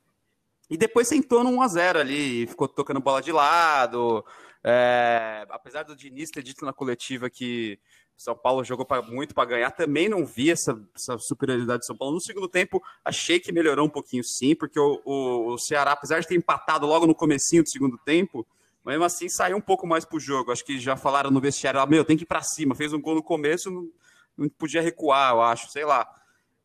E 0.69 0.77
depois 0.77 1.07
sentou 1.07 1.45
no 1.45 1.51
1x0 1.51 1.97
ali, 1.97 2.47
ficou 2.47 2.67
tocando 2.67 3.01
bola 3.01 3.21
de 3.21 3.31
lado. 3.31 4.25
É, 4.65 5.45
apesar 5.51 5.83
do 5.83 5.95
Diniz 5.95 6.31
ter 6.31 6.43
dito 6.43 6.65
na 6.65 6.73
coletiva 6.73 7.29
que 7.29 7.79
São 8.17 8.35
Paulo 8.35 8.65
jogou 8.65 8.87
pra, 8.87 9.03
muito 9.03 9.35
para 9.35 9.49
ganhar, 9.49 9.71
também 9.73 10.09
não 10.09 10.25
vi 10.25 10.51
essa, 10.51 10.81
essa, 10.95 11.19
superioridade 11.19 11.81
de 11.81 11.87
São 11.87 11.97
Paulo. 11.97 12.15
No 12.15 12.21
segundo 12.21 12.49
tempo, 12.49 12.83
achei 13.05 13.39
que 13.39 13.53
melhorou 13.53 13.87
um 13.87 13.91
pouquinho 13.91 14.25
sim, 14.25 14.55
porque 14.55 14.79
o, 14.79 15.01
o, 15.05 15.53
o 15.53 15.59
Ceará, 15.59 15.93
apesar 15.93 16.21
de 16.21 16.27
ter 16.27 16.37
empatado 16.37 16.87
logo 16.87 17.07
no 17.07 17.15
comecinho 17.15 17.63
do 17.63 17.69
segundo 17.69 17.99
tempo, 17.99 18.47
mas 18.85 18.95
mesmo 18.95 19.05
assim 19.05 19.29
saiu 19.29 19.57
um 19.57 19.61
pouco 19.61 19.87
mais 19.87 20.05
pro 20.05 20.19
jogo. 20.19 20.51
Acho 20.51 20.65
que 20.65 20.79
já 20.79 20.97
falaram 20.97 21.31
no 21.31 21.41
vestiário, 21.41 21.81
ah, 21.81 21.87
meu, 21.87 22.05
tem 22.05 22.17
que 22.17 22.25
ir 22.25 22.27
para 22.27 22.43
cima. 22.43 22.75
Fez 22.75 22.93
um 22.93 23.01
gol 23.01 23.15
no 23.15 23.23
começo, 23.23 23.71
não, 23.71 23.89
não, 24.37 24.49
podia 24.49 24.83
recuar, 24.83 25.33
eu 25.33 25.41
acho, 25.41 25.71
sei 25.71 25.85
lá. 25.85 26.09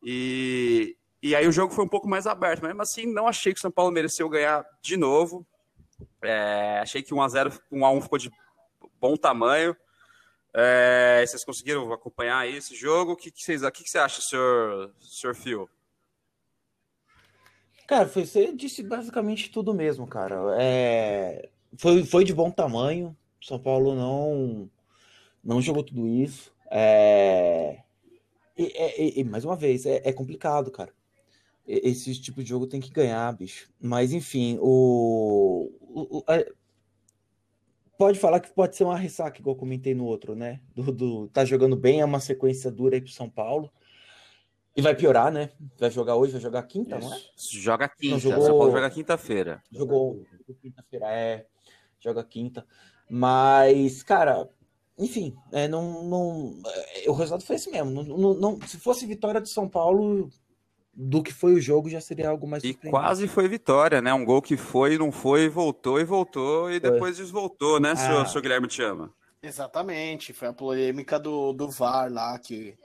E, 0.02 0.96
e 1.22 1.34
aí 1.34 1.46
o 1.46 1.52
jogo 1.52 1.72
foi 1.72 1.84
um 1.84 1.88
pouco 1.88 2.08
mais 2.08 2.26
aberto. 2.26 2.60
Mas 2.60 2.70
mesmo 2.70 2.82
assim, 2.82 3.06
não 3.06 3.28
achei 3.28 3.52
que 3.52 3.58
o 3.58 3.62
São 3.62 3.70
Paulo 3.70 3.92
mereceu 3.92 4.28
ganhar 4.28 4.66
de 4.82 4.96
novo. 4.96 5.46
É, 6.22 6.80
achei 6.82 7.02
que 7.02 7.14
1x0, 7.14 7.60
1x1 7.72 8.02
ficou 8.02 8.18
de 8.18 8.30
bom 9.00 9.16
tamanho. 9.16 9.76
É, 10.52 11.24
vocês 11.24 11.44
conseguiram 11.44 11.92
acompanhar 11.92 12.48
esse 12.48 12.74
jogo? 12.74 13.12
O 13.12 13.16
que, 13.16 13.30
que, 13.30 13.42
vocês, 13.42 13.62
que, 13.70 13.84
que 13.84 13.90
você 13.90 13.98
acha, 13.98 14.20
senhor, 14.20 14.92
senhor 15.00 15.34
Phil? 15.34 15.70
Cara, 17.86 18.06
você 18.06 18.52
disse 18.52 18.82
basicamente 18.82 19.50
tudo 19.50 19.72
mesmo, 19.72 20.06
cara. 20.06 20.36
É, 20.60 21.48
foi, 21.76 22.04
foi 22.04 22.24
de 22.24 22.34
bom 22.34 22.50
tamanho. 22.50 23.16
São 23.40 23.58
Paulo 23.58 23.94
não 23.94 24.70
não 25.42 25.62
jogou 25.62 25.82
tudo 25.82 26.06
isso. 26.06 26.52
É... 26.70 27.80
E, 28.56 28.64
e, 28.64 29.20
e, 29.20 29.24
mais 29.24 29.44
uma 29.44 29.56
vez, 29.56 29.86
é, 29.86 30.02
é, 30.04 30.12
complicado, 30.12 30.70
cara. 30.70 30.92
Esse 31.66 32.14
tipo 32.20 32.42
de 32.42 32.48
jogo 32.48 32.66
tem 32.66 32.80
que 32.80 32.90
ganhar, 32.90 33.32
bicho. 33.32 33.70
Mas 33.80 34.12
enfim, 34.12 34.58
o, 34.60 35.70
o, 35.80 36.18
o 36.18 36.24
pode 37.96 38.18
falar 38.18 38.40
que 38.40 38.50
pode 38.50 38.74
ser 38.76 38.84
uma 38.84 38.96
ressaca, 38.96 39.38
igual 39.38 39.54
eu 39.54 39.60
comentei 39.60 39.94
no 39.94 40.04
outro, 40.04 40.34
né? 40.34 40.60
Do, 40.74 40.92
do, 40.92 41.28
tá 41.28 41.44
jogando 41.44 41.76
bem, 41.76 42.00
é 42.00 42.04
uma 42.04 42.20
sequência 42.20 42.70
dura 42.70 42.96
aí 42.96 43.00
pro 43.00 43.10
São 43.10 43.28
Paulo. 43.28 43.70
E 44.76 44.80
vai 44.80 44.94
piorar, 44.94 45.32
né? 45.32 45.50
Vai 45.78 45.90
jogar 45.90 46.14
hoje, 46.14 46.32
vai 46.32 46.40
jogar 46.40 46.62
quinta, 46.62 46.96
Isso. 46.96 47.08
não 47.08 47.16
é? 47.16 47.20
Joga 47.36 47.88
quinta. 47.88 48.18
jogou... 48.18 48.42
São 48.42 48.56
Paulo 48.56 48.72
joga 48.72 48.90
quinta-feira. 48.90 49.62
Jogou 49.72 50.24
quinta-feira, 50.62 51.06
é. 51.10 51.46
Joga 52.00 52.24
quinta. 52.24 52.66
Mas, 53.10 54.02
cara, 54.02 54.48
enfim, 54.98 55.36
é, 55.52 55.68
não, 55.68 56.04
não, 56.04 56.60
é, 56.66 57.08
o 57.08 57.12
resultado 57.12 57.46
foi 57.46 57.56
esse 57.56 57.70
mesmo. 57.70 57.90
Não, 57.90 58.02
não, 58.02 58.34
não, 58.34 58.60
se 58.66 58.78
fosse 58.78 59.06
vitória 59.06 59.40
do 59.40 59.48
São 59.48 59.68
Paulo, 59.68 60.28
do 60.92 61.22
que 61.22 61.32
foi 61.32 61.54
o 61.54 61.60
jogo, 61.60 61.88
já 61.88 62.00
seria 62.00 62.28
algo 62.28 62.46
mais 62.48 62.64
E 62.64 62.74
quase 62.74 63.28
foi 63.28 63.46
vitória, 63.46 64.02
né? 64.02 64.12
Um 64.12 64.24
gol 64.24 64.42
que 64.42 64.56
foi, 64.56 64.98
não 64.98 65.12
foi, 65.12 65.48
voltou 65.48 66.00
e 66.00 66.04
voltou 66.04 66.70
e 66.70 66.80
depois 66.80 67.16
desvoltou, 67.16 67.78
né, 67.78 67.92
ah. 67.92 67.96
seu, 67.96 68.26
seu 68.26 68.42
Guilherme 68.42 68.66
te 68.66 68.82
ama? 68.82 69.14
Exatamente, 69.40 70.32
foi 70.32 70.48
a 70.48 70.52
polêmica 70.52 71.18
do, 71.18 71.52
do 71.52 71.70
VAR 71.70 72.12
lá 72.12 72.36
que, 72.40 72.76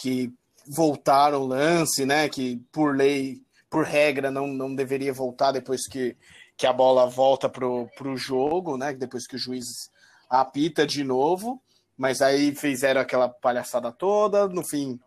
que 0.00 0.32
voltar 0.66 1.34
o 1.34 1.46
lance, 1.46 2.06
né? 2.06 2.30
Que 2.30 2.62
por 2.72 2.96
lei, 2.96 3.42
por 3.68 3.84
regra, 3.84 4.30
não, 4.30 4.46
não 4.46 4.74
deveria 4.74 5.12
voltar 5.12 5.52
depois 5.52 5.86
que, 5.86 6.16
que 6.56 6.66
a 6.66 6.72
bola 6.72 7.06
volta 7.06 7.48
pro, 7.48 7.88
pro 7.96 8.16
jogo, 8.16 8.76
né? 8.76 8.92
Depois 8.92 9.26
que 9.26 9.36
o 9.36 9.38
juiz 9.38 9.90
apita 10.28 10.86
de 10.86 11.04
novo. 11.04 11.62
Mas 11.96 12.22
aí 12.22 12.54
fizeram 12.54 13.00
aquela 13.00 13.28
palhaçada 13.28 13.92
toda, 13.92 14.48
no 14.48 14.64
fim, 14.64 14.98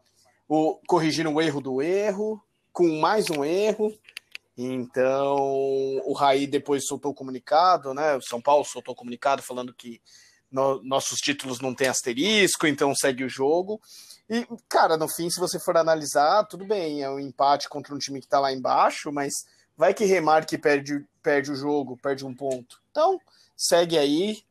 o, 0.47 0.79
corrigiram 0.87 1.33
o 1.33 1.41
erro 1.41 1.59
do 1.59 1.81
erro, 1.81 2.41
com 2.71 2.99
mais 2.99 3.29
um 3.29 3.43
erro. 3.43 3.91
Então, 4.57 5.35
o 6.05 6.13
Raí 6.13 6.47
depois 6.47 6.85
soltou 6.85 7.11
o 7.11 7.15
comunicado, 7.15 7.93
né? 7.93 8.15
O 8.15 8.21
São 8.21 8.41
Paulo 8.41 8.63
soltou 8.63 8.93
o 8.93 8.97
comunicado 8.97 9.41
falando 9.41 9.73
que 9.73 9.99
no, 10.49 10.81
nossos 10.83 11.19
títulos 11.19 11.59
não 11.59 11.75
tem 11.75 11.87
asterisco, 11.87 12.65
então 12.65 12.95
segue 12.95 13.23
o 13.23 13.29
jogo. 13.29 13.81
E, 14.29 14.47
cara, 14.69 14.95
no 14.95 15.07
fim, 15.09 15.29
se 15.29 15.39
você 15.39 15.59
for 15.59 15.75
analisar, 15.75 16.45
tudo 16.45 16.65
bem, 16.65 17.03
é 17.03 17.09
um 17.09 17.19
empate 17.19 17.67
contra 17.67 17.93
um 17.93 17.99
time 17.99 18.21
que 18.21 18.27
tá 18.27 18.39
lá 18.39 18.53
embaixo, 18.53 19.11
mas 19.11 19.33
vai 19.77 19.93
que 19.93 20.05
remarque 20.05 20.57
perde, 20.57 21.05
perde 21.21 21.51
o 21.51 21.55
jogo, 21.55 21.97
perde 21.97 22.25
um 22.25 22.33
ponto. 22.33 22.81
Então, 22.91 23.19
segue 23.55 23.97
aí 23.97 24.43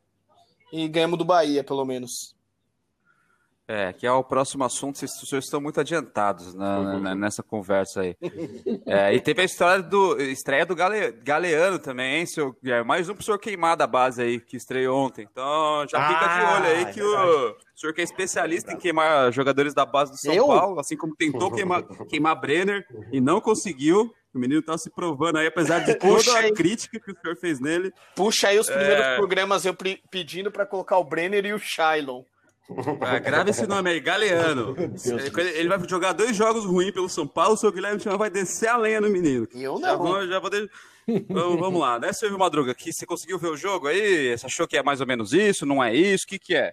e 0.72 0.88
ganhamos 0.88 1.18
do 1.18 1.24
Bahia, 1.24 1.62
pelo 1.62 1.84
menos. 1.84 2.34
É, 3.66 3.94
que 3.94 4.06
é 4.06 4.12
o 4.12 4.22
próximo 4.22 4.62
assunto, 4.62 4.98
vocês, 4.98 5.10
vocês 5.18 5.44
estão 5.44 5.58
muito 5.58 5.80
adiantados 5.80 6.52
na, 6.52 6.78
uhum. 6.78 7.00
na, 7.00 7.14
nessa 7.14 7.42
conversa 7.42 8.02
aí. 8.02 8.14
É, 8.86 9.14
e 9.14 9.20
teve 9.20 9.40
a 9.40 9.44
história 9.44 9.82
do 9.82 10.20
estreia 10.20 10.66
do 10.66 10.74
Gale, 10.74 11.12
Galeano 11.12 11.78
também, 11.78 12.18
hein, 12.18 12.26
seu 12.26 12.54
Mais 12.84 13.08
um 13.08 13.14
pro 13.14 13.24
senhor 13.24 13.38
queimar 13.38 13.74
da 13.74 13.86
base 13.86 14.20
aí, 14.20 14.38
que 14.38 14.58
estreou 14.58 14.98
ontem. 14.98 15.26
Então 15.30 15.86
já 15.88 16.08
fica 16.08 16.26
de 16.26 16.44
olho 16.44 16.66
aí 16.66 16.82
ah, 16.82 16.92
que 16.92 17.00
é 17.00 17.04
o, 17.04 17.50
o 17.52 17.56
senhor 17.74 17.94
que 17.94 18.02
é 18.02 18.04
especialista 18.04 18.70
em 18.70 18.76
queimar 18.76 19.32
jogadores 19.32 19.72
da 19.72 19.86
base 19.86 20.12
do 20.12 20.18
São 20.18 20.34
Eu? 20.34 20.46
Paulo, 20.46 20.78
assim 20.78 20.96
como 20.96 21.16
tentou 21.16 21.50
queimar, 21.50 21.82
queimar 22.06 22.38
Brenner 22.38 22.86
e 23.10 23.18
não 23.18 23.40
conseguiu. 23.40 24.12
O 24.34 24.38
menino 24.38 24.60
tá 24.60 24.76
se 24.76 24.90
provando 24.90 25.38
aí, 25.38 25.46
apesar 25.46 25.80
de 25.80 25.94
toda 25.98 26.38
a 26.38 26.52
crítica 26.52 26.98
que 26.98 27.12
o 27.12 27.16
senhor 27.20 27.36
fez 27.36 27.60
nele. 27.60 27.92
Puxa 28.16 28.48
aí 28.48 28.58
os 28.58 28.66
primeiros 28.66 29.04
é... 29.04 29.16
programas 29.16 29.64
eu 29.64 29.76
pedindo 30.10 30.50
para 30.50 30.66
colocar 30.66 30.98
o 30.98 31.04
Brenner 31.04 31.46
e 31.46 31.52
o 31.52 31.58
Shailon. 31.58 32.22
Ah, 33.00 33.18
grave 33.18 33.50
esse 33.50 33.66
nome 33.66 33.90
aí, 33.90 34.00
Galeano. 34.00 34.74
Ele 35.54 35.68
vai 35.68 35.88
jogar 35.88 36.12
dois 36.12 36.34
jogos 36.34 36.64
ruins 36.64 36.92
pelo 36.92 37.10
São 37.10 37.26
Paulo, 37.26 37.54
o 37.54 37.56
seu 37.56 37.70
Guilherme 37.70 38.00
Chama 38.00 38.16
vai 38.16 38.30
descer 38.30 38.68
a 38.68 38.76
lenha 38.76 39.00
no 39.00 39.10
menino. 39.10 39.46
Eu 39.54 39.74
não. 39.74 39.80
Já 39.80 39.96
vou, 39.96 40.26
já 40.26 40.38
vou 40.40 40.50
de... 40.50 40.70
vamos, 41.28 41.60
vamos 41.60 41.80
lá, 41.80 41.98
né, 41.98 42.12
Silvio 42.12 42.38
Madruga? 42.38 42.74
Que 42.74 42.90
você 42.90 43.04
conseguiu 43.04 43.38
ver 43.38 43.48
o 43.48 43.56
jogo 43.56 43.86
aí? 43.86 44.36
Você 44.36 44.46
achou 44.46 44.66
que 44.66 44.78
é 44.78 44.82
mais 44.82 45.00
ou 45.00 45.06
menos 45.06 45.34
isso? 45.34 45.66
Não 45.66 45.84
é 45.84 45.94
isso? 45.94 46.24
O 46.24 46.28
que, 46.28 46.38
que 46.38 46.54
é? 46.54 46.72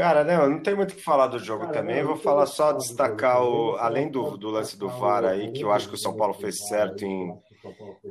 Cara, 0.00 0.24
né, 0.24 0.34
eu 0.34 0.48
não 0.48 0.60
tenho 0.60 0.78
muito 0.78 0.92
o 0.92 0.96
que 0.96 1.02
falar 1.02 1.26
do 1.26 1.38
jogo 1.38 1.64
Cara, 1.64 1.74
também. 1.74 1.98
Eu 1.98 2.06
vou 2.06 2.16
falar 2.16 2.46
só 2.46 2.72
destacar 2.72 3.42
o, 3.42 3.76
além 3.76 4.10
do, 4.10 4.34
do 4.38 4.48
lance 4.48 4.74
do 4.78 4.88
VAR 4.88 5.26
aí, 5.26 5.52
que 5.52 5.62
eu 5.62 5.70
acho 5.70 5.90
que 5.90 5.94
o 5.94 5.98
São 5.98 6.16
Paulo 6.16 6.32
fez 6.32 6.66
certo 6.68 7.04
em 7.04 7.38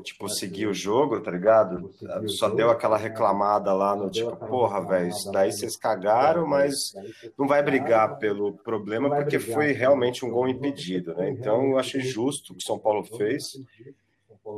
tipo, 0.04 0.30
seguir 0.30 0.68
o 0.68 0.74
jogo, 0.74 1.20
tá 1.20 1.32
ligado? 1.32 1.92
Só 2.28 2.48
deu 2.48 2.70
aquela 2.70 2.96
reclamada 2.96 3.74
lá 3.74 3.96
no 3.96 4.08
tipo, 4.12 4.36
porra, 4.36 4.86
velho, 4.86 5.08
isso 5.08 5.32
daí 5.32 5.52
vocês 5.52 5.76
cagaram, 5.76 6.46
mas 6.46 6.94
não 7.36 7.48
vai 7.48 7.64
brigar 7.64 8.20
pelo 8.20 8.54
problema 8.54 9.10
porque 9.10 9.40
foi 9.40 9.72
realmente 9.72 10.24
um 10.24 10.30
gol 10.30 10.48
impedido, 10.48 11.16
né? 11.16 11.32
Então 11.32 11.72
eu 11.72 11.80
achei 11.80 12.02
justo 12.02 12.54
o 12.54 12.56
que 12.56 12.64
o 12.64 12.68
São 12.68 12.78
Paulo 12.78 13.04
fez. 13.04 13.54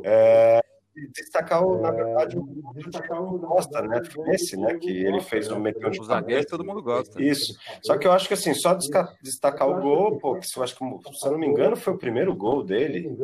É, 0.04 0.62
destacar, 1.14 1.66
o, 1.66 1.82
na 1.82 1.90
é, 1.90 1.92
verdade, 1.92 2.38
o 2.38 2.44
Diego 2.74 3.40
Costa, 3.40 3.82
né? 3.82 4.02
Esse, 4.34 4.58
né? 4.58 4.76
Que 4.76 4.90
ele 4.90 5.22
fez 5.22 5.50
o 5.50 5.60
meteu 5.60 5.90
de 5.90 6.06
zagueiro, 6.06 6.46
todo 6.46 6.66
mundo 6.66 6.82
gosta. 6.82 7.22
Isso. 7.22 7.54
Só 7.84 7.98
que 7.98 8.08
eu 8.08 8.12
acho 8.12 8.28
que 8.28 8.34
assim, 8.34 8.54
só 8.54 8.78
destacar 9.22 9.70
o 9.70 9.82
gol, 9.82 10.18
pô, 10.20 10.36
que 10.36 10.48
eu 10.56 10.64
acho 10.64 10.76
que, 10.76 10.86
se 11.18 11.26
eu 11.26 11.32
não 11.32 11.40
me 11.40 11.48
engano, 11.48 11.76
foi 11.76 11.94
o 11.94 11.98
primeiro 11.98 12.36
gol 12.36 12.64
dele. 12.64 13.16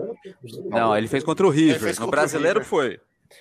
Não, 0.65 0.95
ele 0.97 1.07
fez 1.07 1.23
contra 1.23 1.45
o 1.45 1.49
River. 1.49 1.99
No 1.99 2.07
brasileiro 2.07 2.63
foi. 2.63 2.99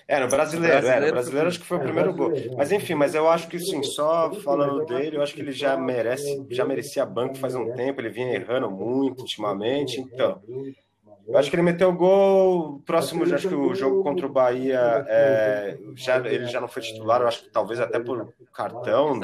É, 0.09 0.19
no 0.19 0.29
brasileiro, 0.29 0.73
brasileiro, 0.73 1.05
é, 1.05 1.09
no 1.09 1.13
brasileiro 1.13 1.49
acho 1.49 1.61
que 1.61 1.67
foi 1.67 1.77
o 1.77 1.81
primeiro 1.81 2.13
gol. 2.13 2.33
Mas 2.57 2.73
enfim, 2.73 2.95
mas 2.95 3.15
eu 3.15 3.29
acho 3.29 3.49
que 3.49 3.59
sim, 3.59 3.83
só 3.83 4.33
falando 4.35 4.85
dele, 4.85 5.17
eu 5.17 5.23
acho 5.23 5.35
que 5.35 5.41
ele 5.41 5.53
já 5.53 5.77
merece, 5.77 6.45
já 6.51 6.65
merecia 6.65 7.07
banco 7.07 7.39
faz 7.39 7.55
um 7.55 7.73
tempo, 7.73 8.01
ele 8.01 8.11
vinha 8.11 8.35
errando 8.35 8.71
muito 8.71 9.21
ultimamente, 9.21 10.01
então. 10.01 10.41
Eu 11.29 11.37
acho 11.37 11.51
que 11.51 11.57
ele 11.57 11.63
meteu 11.63 11.89
o 11.89 11.93
gol 11.93 12.81
próximo, 12.87 13.27
já 13.27 13.37
acho 13.37 13.49
que 13.49 13.55
o 13.55 13.75
jogo 13.75 14.03
contra 14.03 14.27
o 14.27 14.33
Bahia, 14.33 15.05
é, 15.09 15.77
já, 15.95 16.19
ele 16.19 16.47
já 16.47 16.61
não 16.61 16.69
foi 16.69 16.83
titular, 16.83 17.21
eu 17.21 17.29
acho 17.29 17.43
que 17.43 17.51
talvez 17.51 17.81
até 17.81 17.99
por 17.99 18.33
cartão. 18.55 19.15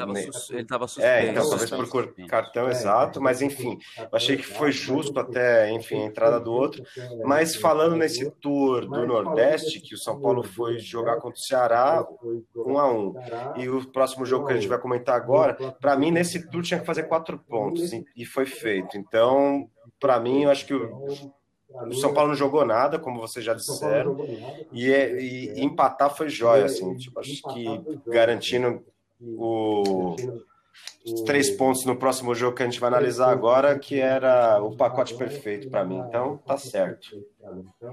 Ele 0.51 0.61
estava 0.61 0.87
suspenso. 0.87 1.07
É, 1.07 1.29
então 1.29 1.49
talvez 1.49 1.69
por 1.69 2.13
cartão 2.27 2.69
exato, 2.69 3.21
mas 3.21 3.41
enfim, 3.41 3.77
eu 3.97 4.09
achei 4.11 4.35
que 4.35 4.43
foi 4.43 4.71
justo 4.71 5.17
até, 5.19 5.71
enfim, 5.71 6.03
a 6.03 6.05
entrada 6.05 6.39
do 6.39 6.51
outro. 6.51 6.83
Mas 7.23 7.55
falando 7.55 7.95
nesse 7.95 8.29
tour 8.31 8.81
do 8.81 9.07
Nordeste, 9.07 9.79
que 9.79 9.95
o 9.95 9.97
São 9.97 10.19
Paulo 10.19 10.43
foi 10.43 10.79
jogar 10.79 11.15
contra 11.15 11.39
o 11.39 11.41
Ceará, 11.41 12.05
um 12.55 12.77
a 12.77 12.91
um, 12.91 13.13
e 13.55 13.69
o 13.69 13.89
próximo 13.91 14.25
jogo 14.25 14.47
que 14.47 14.53
a 14.53 14.55
gente 14.55 14.67
vai 14.67 14.77
comentar 14.77 15.15
agora, 15.15 15.53
para 15.79 15.95
mim 15.95 16.11
nesse 16.11 16.49
tour 16.49 16.63
tinha 16.63 16.79
que 16.79 16.85
fazer 16.85 17.03
quatro 17.03 17.37
pontos, 17.37 17.91
e 18.15 18.25
foi 18.25 18.45
feito. 18.45 18.97
Então, 18.97 19.69
para 19.99 20.19
mim, 20.19 20.43
eu 20.43 20.49
acho 20.49 20.65
que 20.65 20.73
o 20.73 21.05
o 21.87 21.93
São 21.95 22.13
Paulo 22.13 22.29
não 22.29 22.35
jogou 22.35 22.65
nada, 22.65 22.99
como 22.99 23.19
vocês 23.19 23.43
já 23.43 23.53
disseram, 23.53 24.17
e, 24.71 24.91
é, 24.91 25.21
e, 25.21 25.63
empatar 25.63 26.15
foi 26.15 26.29
jóia, 26.29 26.65
assim, 26.65 26.95
tipo, 26.95 27.19
acho 27.19 27.41
que 27.53 27.65
garantindo 28.07 28.83
o, 29.21 30.15
os 31.05 31.21
três 31.21 31.49
pontos 31.49 31.85
no 31.85 31.95
próximo 31.95 32.33
jogo 32.35 32.55
que 32.55 32.63
a 32.63 32.65
gente 32.65 32.79
vai 32.79 32.89
analisar 32.89 33.29
agora, 33.31 33.77
que 33.77 33.99
era 33.99 34.61
o 34.61 34.75
pacote 34.75 35.15
perfeito 35.15 35.69
para 35.69 35.83
mim, 35.83 35.99
então 36.07 36.37
tá 36.45 36.57
certo. 36.57 37.09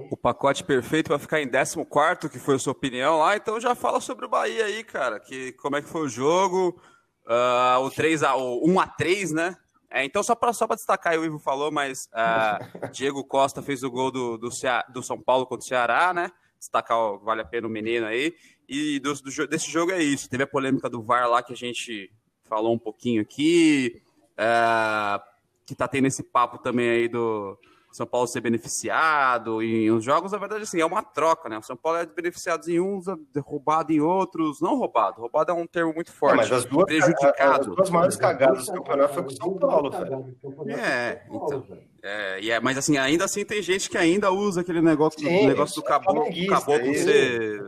O 0.09 0.17
pacote 0.17 0.63
perfeito 0.63 1.09
vai 1.09 1.19
ficar 1.19 1.41
em 1.41 1.49
14, 1.49 2.29
que 2.29 2.39
foi 2.39 2.55
a 2.55 2.59
sua 2.59 2.71
opinião 2.71 3.19
lá, 3.19 3.35
então 3.35 3.59
já 3.59 3.75
fala 3.75 3.99
sobre 3.99 4.25
o 4.25 4.29
Bahia 4.29 4.65
aí, 4.65 4.83
cara, 4.83 5.19
que 5.19 5.53
como 5.53 5.75
é 5.75 5.81
que 5.81 5.89
foi 5.89 6.01
o 6.01 6.09
jogo, 6.09 6.79
uh, 7.25 7.79
o 7.79 7.89
3 7.89 8.23
a, 8.23 8.35
o 8.35 8.69
1 8.69 8.79
a 8.79 8.87
3 8.87 9.31
né? 9.31 9.57
É, 9.93 10.05
então, 10.05 10.23
só 10.23 10.33
para 10.33 10.53
só 10.53 10.65
destacar, 10.67 11.19
o 11.19 11.25
Ivo 11.25 11.37
falou, 11.37 11.69
mas 11.69 12.09
uh, 12.13 12.89
Diego 12.93 13.25
Costa 13.25 13.61
fez 13.61 13.83
o 13.83 13.91
gol 13.91 14.09
do, 14.09 14.37
do, 14.37 14.49
do, 14.93 15.03
São 15.03 15.21
Paulo 15.21 15.45
contra 15.45 15.65
o 15.65 15.67
Ceará, 15.67 16.13
né? 16.13 16.31
Destacar, 16.57 16.97
ó, 16.97 17.17
vale 17.17 17.41
a 17.41 17.45
pena 17.45 17.67
o 17.67 17.69
menino 17.69 18.05
aí. 18.05 18.33
E 18.69 18.99
do, 18.99 19.13
do, 19.13 19.47
desse 19.47 19.69
jogo 19.69 19.91
é 19.91 20.01
isso. 20.01 20.29
Teve 20.29 20.43
a 20.43 20.47
polêmica 20.47 20.89
do 20.89 21.01
VAR 21.01 21.29
lá 21.29 21.43
que 21.43 21.51
a 21.51 21.57
gente 21.57 22.09
falou 22.43 22.73
um 22.73 22.79
pouquinho 22.79 23.21
aqui, 23.21 24.01
uh, 24.33 25.21
que 25.65 25.75
tá 25.75 25.89
tendo 25.89 26.07
esse 26.07 26.23
papo 26.23 26.57
também 26.57 26.89
aí 26.89 27.09
do, 27.09 27.59
são 27.91 28.05
Paulo 28.05 28.27
ser 28.27 28.41
beneficiado 28.41 29.61
em 29.61 29.91
uns 29.91 30.03
jogos, 30.03 30.31
na 30.31 30.37
verdade, 30.37 30.63
assim, 30.63 30.79
é 30.79 30.85
uma 30.85 31.03
troca, 31.03 31.49
né? 31.49 31.57
O 31.57 31.61
São 31.61 31.75
Paulo 31.75 31.99
é 31.99 32.05
beneficiado 32.05 32.69
em 32.69 32.79
uns, 32.79 33.05
roubado 33.43 33.91
em 33.91 33.99
outros. 33.99 34.61
Não 34.61 34.77
roubado, 34.77 35.19
roubado 35.19 35.51
é 35.51 35.53
um 35.53 35.67
termo 35.67 35.93
muito 35.93 36.11
forte. 36.11 36.31
Não, 36.31 36.43
mas 36.43 36.51
as 36.51 36.65
duas, 36.65 36.85
prejudicado. 36.85 37.69
As 37.69 37.75
duas 37.75 37.89
maiores 37.89 38.15
cagadas 38.15 38.65
do 38.65 38.73
campeonato 38.73 39.13
foi 39.13 39.23
com 39.23 39.29
o 39.29 39.35
São 39.35 39.53
Paulo, 39.57 39.91
velho. 39.91 40.37
É, 40.69 41.23
então. 41.29 41.67
É, 42.03 42.47
é, 42.47 42.59
mas 42.59 42.77
assim, 42.77 42.97
ainda 42.97 43.25
assim 43.25 43.45
tem 43.45 43.61
gente 43.61 43.89
que 43.89 43.97
ainda 43.97 44.31
usa 44.31 44.61
aquele 44.61 44.81
negócio, 44.81 45.19
Sim, 45.19 45.45
negócio 45.45 45.75
do 45.75 45.83
caboclo, 45.83 46.23
é 46.27 46.47
caboclo 46.47 46.95
ser 46.95 47.61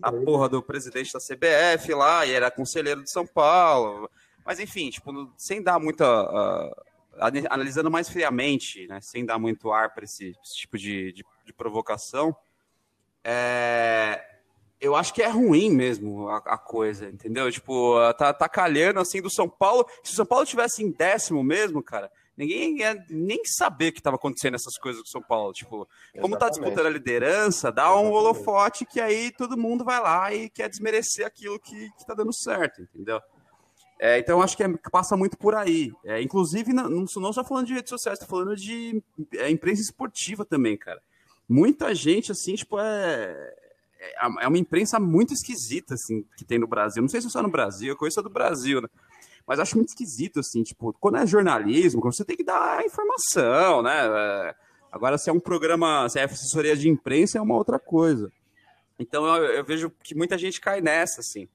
a 0.00 0.12
porra 0.12 0.48
do 0.48 0.62
presidente 0.62 1.12
da 1.12 1.18
CBF 1.18 1.92
lá, 1.94 2.24
e 2.24 2.32
era 2.32 2.50
conselheiro 2.50 3.02
de 3.02 3.10
São 3.10 3.26
Paulo. 3.26 4.08
Mas 4.44 4.60
enfim, 4.60 4.90
tipo, 4.90 5.10
sem 5.36 5.62
dar 5.62 5.80
muita. 5.80 6.06
Uh, 6.06 6.95
analisando 7.48 7.90
mais 7.90 8.08
friamente, 8.08 8.86
né, 8.86 9.00
sem 9.00 9.24
dar 9.24 9.38
muito 9.38 9.72
ar 9.72 9.92
para 9.94 10.04
esse, 10.04 10.34
esse, 10.42 10.56
tipo 10.56 10.76
de, 10.76 11.12
de, 11.12 11.24
de 11.44 11.52
provocação, 11.52 12.36
é, 13.24 14.24
eu 14.80 14.94
acho 14.94 15.12
que 15.12 15.22
é 15.22 15.28
ruim 15.28 15.70
mesmo 15.70 16.28
a, 16.28 16.38
a, 16.38 16.58
coisa, 16.58 17.08
entendeu? 17.08 17.50
Tipo, 17.50 17.96
tá, 18.14 18.32
tá 18.32 18.48
calhando 18.48 19.00
assim 19.00 19.22
do 19.22 19.30
São 19.30 19.48
Paulo. 19.48 19.86
Se 20.02 20.12
o 20.12 20.16
São 20.16 20.26
Paulo 20.26 20.44
tivesse 20.44 20.84
em 20.84 20.90
décimo 20.90 21.42
mesmo, 21.42 21.82
cara, 21.82 22.10
ninguém 22.36 22.78
ia 22.78 22.94
nem 23.08 23.40
saber 23.44 23.92
que 23.92 23.98
estava 24.00 24.16
acontecendo 24.16 24.54
essas 24.54 24.76
coisas 24.76 25.02
com 25.02 25.08
São 25.08 25.22
Paulo. 25.22 25.52
Tipo, 25.52 25.88
como 26.20 26.36
tá 26.36 26.48
disputando 26.48 26.86
a 26.86 26.90
liderança, 26.90 27.72
dá 27.72 27.94
um 27.98 28.12
holofote 28.12 28.84
que 28.84 29.00
aí 29.00 29.32
todo 29.32 29.56
mundo 29.56 29.84
vai 29.84 30.00
lá 30.00 30.32
e 30.32 30.50
quer 30.50 30.68
desmerecer 30.68 31.26
aquilo 31.26 31.58
que, 31.58 31.90
que 31.98 32.06
tá 32.06 32.14
dando 32.14 32.32
certo, 32.32 32.82
entendeu? 32.82 33.20
É, 33.98 34.18
então, 34.18 34.42
acho 34.42 34.56
que 34.56 34.62
é, 34.62 34.68
passa 34.90 35.16
muito 35.16 35.38
por 35.38 35.54
aí. 35.54 35.92
É, 36.04 36.20
inclusive, 36.20 36.72
não, 36.72 36.88
não 36.88 37.32
só 37.32 37.42
falando 37.42 37.66
de 37.66 37.74
redes 37.74 37.90
sociais, 37.90 38.18
estou 38.18 38.28
falando 38.28 38.54
de 38.56 39.02
é, 39.34 39.50
imprensa 39.50 39.80
esportiva 39.80 40.44
também, 40.44 40.76
cara. 40.76 41.00
Muita 41.48 41.94
gente, 41.94 42.30
assim, 42.30 42.54
tipo, 42.54 42.78
é, 42.78 43.54
é, 43.98 44.16
é 44.42 44.48
uma 44.48 44.58
imprensa 44.58 45.00
muito 45.00 45.32
esquisita, 45.32 45.94
assim, 45.94 46.24
que 46.36 46.44
tem 46.44 46.58
no 46.58 46.66
Brasil. 46.66 47.00
Não 47.00 47.08
sei 47.08 47.20
se 47.20 47.28
é 47.28 47.30
só 47.30 47.42
no 47.42 47.50
Brasil, 47.50 47.88
eu 47.88 47.96
conheço 47.96 48.22
do 48.22 48.28
Brasil, 48.30 48.82
né? 48.82 48.88
Mas 49.46 49.60
acho 49.60 49.76
muito 49.76 49.90
esquisito, 49.90 50.40
assim, 50.40 50.62
tipo, 50.62 50.92
quando 51.00 51.18
é 51.18 51.26
jornalismo, 51.26 52.02
você 52.02 52.24
tem 52.24 52.36
que 52.36 52.44
dar 52.44 52.84
informação, 52.84 53.80
né? 53.82 53.94
É, 53.94 54.54
agora, 54.92 55.16
se 55.16 55.30
é 55.30 55.32
um 55.32 55.40
programa, 55.40 56.08
se 56.08 56.18
é 56.18 56.24
assessoria 56.24 56.76
de 56.76 56.88
imprensa, 56.88 57.38
é 57.38 57.40
uma 57.40 57.54
outra 57.54 57.78
coisa. 57.78 58.30
Então, 58.98 59.24
eu, 59.24 59.44
eu 59.52 59.64
vejo 59.64 59.90
que 60.02 60.14
muita 60.14 60.36
gente 60.36 60.60
cai 60.60 60.80
nessa, 60.80 61.20
assim. 61.20 61.48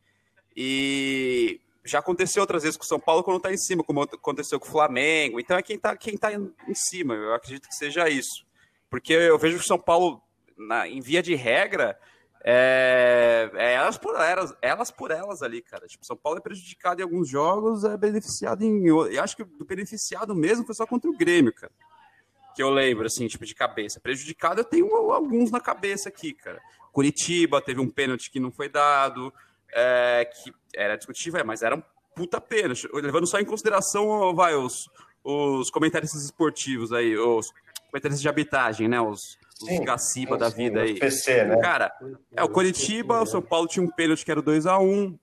E 0.55 1.59
já 1.83 1.99
aconteceu 1.99 2.41
outras 2.41 2.63
vezes 2.63 2.77
com 2.77 2.83
o 2.83 2.87
São 2.87 2.99
Paulo 2.99 3.23
quando 3.23 3.37
está 3.37 3.51
em 3.51 3.57
cima, 3.57 3.83
como 3.83 4.01
aconteceu 4.03 4.59
com 4.59 4.67
o 4.67 4.71
Flamengo. 4.71 5.39
Então 5.39 5.57
é 5.57 5.61
quem 5.61 5.75
está 5.75 5.95
quem 5.95 6.17
tá 6.17 6.31
em 6.33 6.75
cima. 6.75 7.15
Eu 7.15 7.33
acredito 7.33 7.67
que 7.67 7.75
seja 7.75 8.07
isso. 8.09 8.45
Porque 8.89 9.13
eu 9.13 9.39
vejo 9.39 9.57
que 9.57 9.63
o 9.63 9.67
São 9.67 9.79
Paulo, 9.79 10.21
na, 10.57 10.87
em 10.87 10.99
via 10.99 11.23
de 11.23 11.33
regra, 11.33 11.97
é, 12.43 13.49
é, 13.53 13.73
elas, 13.73 13.97
por 13.97 14.15
elas, 14.15 14.53
elas 14.61 14.91
por 14.91 15.11
elas 15.11 15.41
ali, 15.41 15.61
cara. 15.61 15.87
Tipo, 15.87 16.05
São 16.05 16.17
Paulo 16.17 16.39
é 16.39 16.41
prejudicado 16.41 16.99
em 16.99 17.03
alguns 17.03 17.29
jogos, 17.29 17.83
é 17.83 17.95
beneficiado 17.97 18.63
em. 18.63 18.87
Eu 18.87 19.23
acho 19.23 19.35
que 19.35 19.43
o 19.43 19.65
beneficiado 19.65 20.35
mesmo 20.35 20.65
foi 20.65 20.75
só 20.75 20.85
contra 20.85 21.09
o 21.09 21.17
Grêmio, 21.17 21.53
cara. 21.53 21.71
Que 22.55 22.61
eu 22.61 22.69
lembro, 22.69 23.05
assim, 23.05 23.27
tipo, 23.27 23.45
de 23.45 23.55
cabeça. 23.55 23.99
Prejudicado 23.99 24.59
eu 24.59 24.65
tenho 24.65 24.93
alguns 25.11 25.51
na 25.51 25.59
cabeça 25.59 26.09
aqui, 26.09 26.33
cara. 26.33 26.61
Curitiba 26.91 27.61
teve 27.61 27.79
um 27.79 27.89
pênalti 27.89 28.29
que 28.29 28.39
não 28.39 28.51
foi 28.51 28.67
dado 28.67 29.33
é, 29.73 30.25
que 30.25 30.53
era 30.75 30.95
discutível, 30.95 31.39
é, 31.39 31.43
mas 31.43 31.61
era 31.61 31.75
um 31.75 31.83
puta 32.15 32.39
pena. 32.39 32.73
Levando 32.93 33.27
só 33.27 33.39
em 33.39 33.45
consideração, 33.45 34.33
vai, 34.35 34.55
os, 34.55 34.89
os 35.23 35.69
comentários 35.69 36.13
esportivos 36.13 36.91
aí, 36.91 37.17
os 37.17 37.51
comentários 37.87 38.21
de 38.21 38.29
habitagem, 38.29 38.87
né? 38.87 38.99
Os, 39.01 39.37
os 39.61 39.79
Gaciba 39.79 40.37
da 40.37 40.49
vida 40.49 40.81
aí. 40.81 40.99
PC, 40.99 41.45
né? 41.45 41.57
Cara, 41.57 41.91
é, 42.35 42.43
o 42.43 42.49
Coritiba, 42.49 43.21
o 43.21 43.25
São 43.25 43.41
Paulo 43.41 43.67
tinha 43.67 43.83
um 43.83 43.89
pênalti 43.89 44.25
que 44.25 44.31
era 44.31 44.41
2x1. 44.41 45.17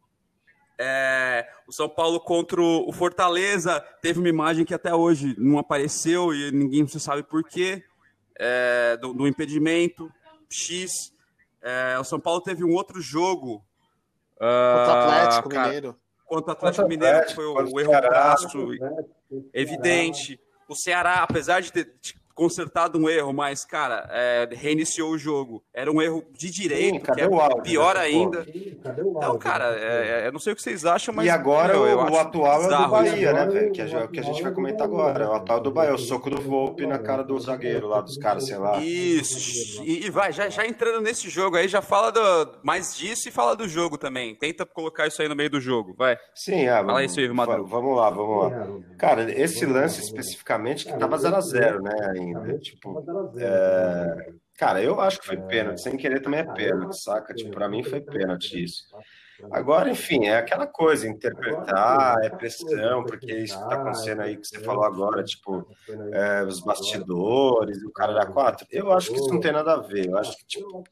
É, 0.81 1.49
o 1.67 1.73
São 1.73 1.89
Paulo 1.89 2.21
contra 2.21 2.63
o 2.63 2.93
Fortaleza 2.93 3.81
teve 4.01 4.21
uma 4.21 4.29
imagem 4.29 4.65
que 4.65 4.73
até 4.73 4.95
hoje 4.95 5.35
não 5.37 5.59
apareceu 5.59 6.33
e 6.33 6.53
ninguém 6.53 6.87
se 6.87 7.01
sabe 7.01 7.25
por 7.25 7.43
quê, 7.43 7.83
é, 8.39 8.97
do, 8.97 9.13
do, 9.13 9.27
impedimento 9.27 10.09
X. 10.49 11.13
É, 11.61 11.99
o 11.99 12.05
São 12.05 12.21
Paulo 12.21 12.41
teve 12.41 12.63
um 12.63 12.73
outro 12.75 13.01
jogo 13.01 13.65
Contra 14.39 14.95
o 14.95 15.11
Atlético 15.11 15.49
cara, 15.49 15.67
Mineiro. 15.67 16.01
Contra 16.25 16.49
o 16.49 16.53
Atlético 16.53 16.89
Mineiro, 16.89 17.27
que 17.27 17.35
foi 17.35 17.47
o, 17.47 17.55
o 17.55 17.81
erro 17.81 17.93
crasso, 17.93 18.69
evidente. 19.53 20.41
O 20.69 20.75
Ceará, 20.75 21.23
apesar 21.23 21.61
de 21.61 21.73
ter 21.73 21.93
consertado 22.39 22.97
um 22.97 23.11
erro, 23.11 23.33
mas, 23.33 23.65
cara, 23.65 24.09
é, 24.13 24.49
reiniciou 24.53 25.11
o 25.11 25.19
jogo. 25.19 25.61
Era 25.75 25.91
um 25.91 26.01
erro 26.01 26.25
de 26.33 26.49
direito, 26.49 27.05
Sim, 27.05 27.13
que 27.13 27.21
é 27.21 27.25
áudio, 27.25 27.63
pior 27.63 27.97
né? 27.97 28.03
ainda. 28.03 28.47
Então, 28.55 29.37
cara, 29.39 29.77
é, 29.77 30.23
é, 30.23 30.27
eu 30.29 30.33
não 30.33 30.39
sei 30.39 30.53
o 30.53 30.57
que 30.57 30.63
vocês 30.63 30.85
acham, 30.85 31.13
mas. 31.13 31.27
E 31.27 31.31
agora 31.31 31.73
meu, 31.73 31.99
o, 31.99 32.11
o 32.13 32.17
atual 32.17 32.63
é 32.63 32.69
do 32.69 32.89
Bahia, 32.89 33.33
né, 33.33 33.47
velho? 33.47 33.73
Que, 33.73 33.83
a, 33.83 34.07
que 34.07 34.21
a 34.21 34.23
gente 34.23 34.41
vai 34.41 34.53
comentar 34.53 34.87
agora. 34.87 35.29
O 35.29 35.33
atual 35.35 35.61
do 35.61 35.73
Bahia, 35.73 35.93
o 35.93 35.99
soco 35.99 36.31
do 36.31 36.41
Volpe 36.41 36.87
na 36.87 37.01
cara 37.01 37.25
do 37.25 37.39
zagueiro 37.41 37.89
lá, 37.89 38.01
dos 38.01 38.17
caras, 38.17 38.47
sei 38.47 38.57
lá. 38.57 38.79
Isso. 38.79 39.83
E, 39.83 40.07
e, 40.07 40.11
vai, 40.11 40.33
já, 40.33 40.49
já 40.49 40.65
entrando 40.65 41.01
nesse 41.01 41.29
jogo 41.29 41.57
aí, 41.57 41.67
já 41.67 41.83
fala 41.83 42.13
do, 42.13 42.21
mais 42.63 42.97
disso 42.97 43.29
e 43.29 43.33
fala 43.33 43.57
do 43.57 43.67
jogo 43.69 43.99
também. 43.99 44.37
Tenta 44.37 44.65
colocar 44.65 45.09
isso 45.09 45.21
aí 45.21 45.29
no 45.29 45.35
meio 45.35 45.51
do 45.51 45.61
jogo, 45.61 45.93
vai. 45.99 46.17
Sim, 46.37 46.69
ah, 46.69 46.85
fala 46.85 47.05
isso 47.05 47.19
aí, 47.19 47.27
Vamos 47.27 47.97
lá, 47.97 48.11
vamos 48.11 48.45
lá. 48.45 48.67
Cara, 48.97 49.29
esse 49.29 49.67
lance 49.67 50.01
especificamente 50.01 50.87
que 50.87 50.97
tava 50.97 51.17
0x0, 51.17 51.81
né? 51.81 52.28
Ainda. 52.37 52.59
Tipo, 52.59 53.05
é... 53.39 54.33
Cara, 54.57 54.83
eu 54.83 55.01
acho 55.01 55.21
que 55.21 55.27
foi 55.27 55.37
pênalti. 55.37 55.81
Sem 55.81 55.97
querer 55.97 56.21
também 56.21 56.41
é 56.41 56.45
pênalti, 56.45 57.01
saca? 57.01 57.35
Tipo, 57.35 57.53
pra 57.53 57.69
mim 57.69 57.83
foi 57.83 58.01
pênalti 58.01 58.63
isso. 58.65 58.85
Agora, 59.53 59.89
enfim, 59.89 60.27
é 60.27 60.37
aquela 60.37 60.67
coisa, 60.67 61.07
interpretar, 61.07 62.17
é 62.25 62.29
pressão, 62.29 63.05
porque 63.05 63.33
isso 63.33 63.57
que 63.57 63.69
tá 63.69 63.77
acontecendo 63.77 64.23
aí 64.23 64.37
que 64.37 64.45
você 64.45 64.59
falou 64.59 64.83
agora, 64.83 65.23
tipo, 65.23 65.65
é, 66.13 66.43
os 66.43 66.61
bastidores, 66.61 67.81
o 67.85 67.93
cara 67.93 68.13
da 68.13 68.27
quatro. 68.27 68.67
Eu 68.71 68.93
acho 68.93 69.13
que 69.13 69.17
isso 69.17 69.29
não 69.29 69.39
tem 69.39 69.53
nada 69.53 69.75
a 69.75 69.81
ver. 69.81 70.09
Eu 70.09 70.19
acho 70.19 70.37
que, 70.37 70.45
tipo, 70.45 70.83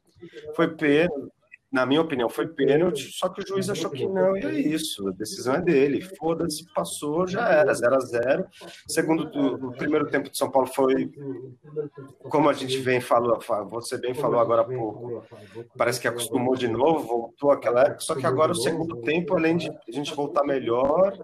foi 0.55 0.69
pênalti 0.77 1.36
na 1.71 1.85
minha 1.85 2.01
opinião, 2.01 2.29
foi 2.29 2.47
pênalti, 2.47 3.11
só 3.13 3.29
que 3.29 3.43
o 3.43 3.47
juiz 3.47 3.69
achou 3.69 3.91
que 3.91 4.07
não, 4.07 4.37
e 4.37 4.45
é 4.45 4.53
isso, 4.53 5.09
a 5.09 5.13
decisão 5.13 5.57
é 5.57 5.61
dele. 5.61 6.01
Foda-se, 6.01 6.65
passou, 6.73 7.27
já 7.27 7.49
era, 7.49 7.75
0 7.75 7.95
a 7.95 8.01
0 8.01 8.47
Segundo, 8.89 9.25
o, 9.69 9.73
primeiro 9.73 10.07
tempo 10.07 10.31
de 10.31 10.39
São 10.39 10.51
Paulo 10.51 10.69
foi, 10.69 11.11
como 12.31 12.49
a 12.49 12.53
gente 12.53 12.79
vem 12.79 13.01
falou, 13.01 13.39
você 13.69 13.99
bem 13.99 14.15
falou 14.15 14.39
agora 14.39 14.63
há 14.63 14.65
pouco, 14.65 15.25
parece 15.77 16.01
que 16.01 16.09
acostumou 16.09 16.55
de 16.55 16.69
novo, 16.69 17.07
voltou 17.07 17.51
àquela 17.51 17.83
época, 17.83 18.01
só 18.01 18.15
que 18.15 18.27
agora 18.27 18.53
o 18.53 18.57
segundo 18.57 19.01
tempo, 19.03 19.35
além 19.35 19.57
de 19.57 19.69
a 19.69 19.93
gente 19.93 20.15
voltar 20.15 20.45
melhor, 20.45 21.19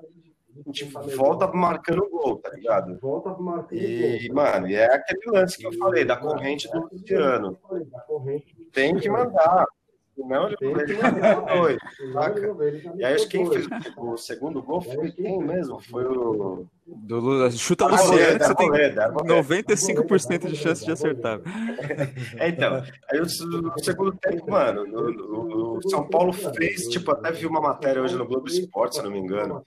a 0.55 0.63
gente 0.67 0.85
volta 1.17 1.47
marcando 1.49 2.09
gol, 2.11 2.37
tá 2.37 2.51
ligado? 2.51 2.99
E, 3.73 4.29
mano, 4.33 4.69
e 4.69 4.75
é 4.75 4.95
aquele 4.95 5.39
lance 5.39 5.57
que 5.57 5.67
eu 5.67 5.73
falei, 5.79 6.05
da 6.05 6.17
corrente 6.17 6.71
do 6.71 6.89
Luciano. 6.93 7.59
Tem 8.73 8.97
que 8.97 9.09
mandar, 9.09 9.67
não, 10.19 10.49
ele 10.49 10.57
dois, 10.57 11.79
saca? 12.13 12.57
E 12.97 13.05
aí 13.05 13.15
acho 13.15 13.29
que 13.29 13.39
quem 13.39 13.51
fez 13.51 13.67
o 13.97 14.17
segundo 14.17 14.63
gol 14.63 14.81
foi 14.81 15.11
quem 15.13 15.39
mesmo? 15.43 15.81
Foi 15.81 16.05
o. 16.05 16.67
Do, 16.85 17.51
chuta 17.53 17.87
o 17.87 17.89
Luciano, 17.89 18.39
que 18.39 18.45
você 18.45 18.55
tem 18.55 18.69
95% 18.69 20.49
de 20.49 20.57
chance 20.57 20.85
de 20.85 20.91
acertar. 20.91 21.41
É, 22.37 22.49
então, 22.49 22.83
aí 23.11 23.21
o, 23.21 23.29
segundo 23.79 24.13
tempo, 24.13 24.51
mano, 24.51 24.83
o, 24.83 25.79
o, 25.79 25.89
São 25.89 26.07
Paulo 26.09 26.33
fez, 26.33 26.83
tipo, 26.89 27.13
até 27.13 27.31
vi 27.31 27.47
uma 27.47 27.61
matéria 27.61 28.03
hoje 28.03 28.17
no 28.17 28.27
Globo 28.27 28.49
Esporte, 28.49 28.97
se 28.97 29.03
não 29.03 29.11
me 29.11 29.19
engano, 29.19 29.65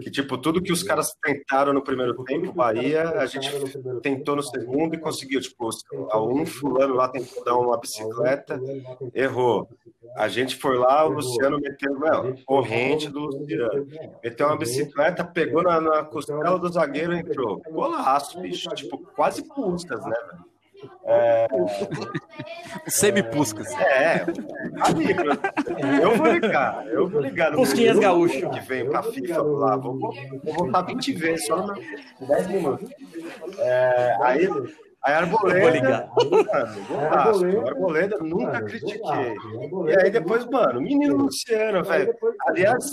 que, 0.00 0.10
tipo, 0.10 0.38
tudo 0.38 0.62
que 0.62 0.72
os 0.72 0.82
caras 0.82 1.12
tentaram 1.22 1.72
no 1.72 1.82
primeiro 1.82 2.24
tempo, 2.24 2.52
Bahia, 2.52 3.10
a 3.10 3.26
gente 3.26 3.50
tentou 4.02 4.34
no 4.34 4.42
segundo 4.42 4.94
e 4.94 5.00
conseguiu, 5.00 5.40
tipo, 5.40 5.68
um 6.16 6.46
fulano 6.46 6.94
lá 6.94 7.08
tentou 7.08 7.44
dar 7.44 7.56
uma 7.56 7.78
bicicleta, 7.78 8.60
errou. 9.14 9.68
A 10.16 10.28
gente 10.28 10.56
foi 10.56 10.76
lá, 10.76 11.04
o 11.06 11.10
Luciano 11.10 11.60
meteu, 11.60 11.98
meu, 11.98 12.34
corrente 12.44 13.08
do 13.08 13.20
Luciano. 13.20 13.86
Meteu 14.22 14.46
uma 14.46 14.56
bicicleta, 14.56 15.24
pegou 15.24 15.62
na, 15.62 15.80
na 15.80 16.04
costela 16.04 16.58
do 16.58 16.68
zagueiro 16.68 17.14
e 17.14 17.20
entrou. 17.20 17.62
Golaço, 17.70 18.40
bicho. 18.40 18.68
Tipo, 18.70 18.98
quase 19.14 19.42
puscas, 19.42 20.04
né, 20.04 20.16
velho? 20.30 20.48
É... 21.04 21.48
Semi-puscas. 22.86 23.68
É, 23.74 24.24
amigo, 24.80 25.22
eu 26.00 26.16
vou 26.16 26.26
ligar, 26.28 26.86
eu 26.86 27.08
vou 27.08 27.20
ligar 27.20 27.50
no 27.50 27.58
Pusquinhas 27.58 27.98
gaúcho 27.98 28.48
que 28.50 28.60
vem 28.60 28.88
pra 28.88 29.02
FIFA 29.02 29.42
lá, 29.42 29.76
vou 29.76 29.98
voltar 30.44 30.82
20 30.82 31.12
vezes 31.14 31.46
só 31.46 31.66
no 31.66 31.74
10 32.26 32.46
minutos. 32.46 32.90
É, 33.58 34.16
aí 34.22 34.48
Aí 35.04 35.14
Arboleda, 35.14 36.10
mano, 36.16 36.50
Arboleda, 37.10 37.68
Arboleda 37.68 38.18
nunca 38.18 38.62
critiquei. 38.62 39.36
E 39.86 40.00
aí 40.00 40.10
depois, 40.10 40.44
mano, 40.46 40.80
menino 40.80 41.16
Luciano, 41.16 41.84
velho. 41.84 42.14
Aliás, 42.46 42.84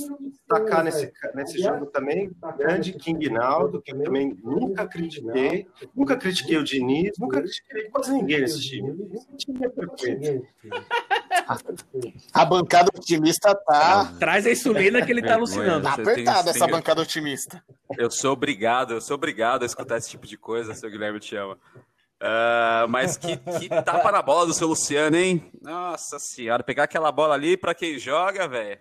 tacar 0.47 0.83
nesse, 0.83 1.11
nesse 1.33 1.59
jogo 1.61 1.87
também, 1.87 2.31
grande 2.57 2.93
King 2.93 3.29
Naldo, 3.29 3.81
que 3.81 3.91
eu 3.91 4.03
também 4.03 4.37
nunca 4.43 4.87
critiquei. 4.87 5.67
Nunca 5.95 6.15
critiquei 6.15 6.57
o 6.57 6.63
Diniz, 6.63 7.17
nunca 7.19 7.41
critiquei 7.41 7.89
quase 7.89 8.13
ninguém 8.13 8.41
nesse 8.41 8.61
time. 8.61 8.95
Esse 9.13 9.37
time 9.37 9.65
é 9.65 9.69
perfeito. 9.69 10.47
A 12.33 12.45
bancada 12.45 12.91
otimista 12.95 13.55
tá. 13.55 14.13
Traz 14.19 14.45
a 14.45 14.51
insulina 14.51 15.03
que 15.03 15.11
ele 15.11 15.23
tá 15.23 15.33
alucinando. 15.33 15.83
Tá 15.83 15.93
apertada 15.93 16.51
essa 16.51 16.67
bancada 16.67 17.01
otimista. 17.01 17.63
Eu 17.97 18.11
sou 18.11 18.33
obrigado, 18.33 18.93
eu 18.93 19.01
sou 19.01 19.15
obrigado 19.15 19.63
a 19.63 19.65
escutar 19.65 19.97
esse 19.97 20.09
tipo 20.09 20.25
de 20.27 20.37
coisa, 20.37 20.73
seu 20.73 20.89
Guilherme 20.89 21.19
te 21.19 21.35
ama. 21.35 21.57
Uh, 22.21 22.87
mas 22.87 23.17
que, 23.17 23.37
que 23.37 23.69
tapa 23.83 24.11
na 24.11 24.21
bola 24.21 24.45
do 24.45 24.53
seu 24.53 24.67
Luciano, 24.67 25.17
hein? 25.17 25.51
Nossa 25.61 26.17
senhora, 26.17 26.63
pegar 26.63 26.83
aquela 26.83 27.11
bola 27.11 27.35
ali 27.35 27.57
para 27.57 27.75
quem 27.75 27.99
joga, 27.99 28.47
velho. 28.47 28.79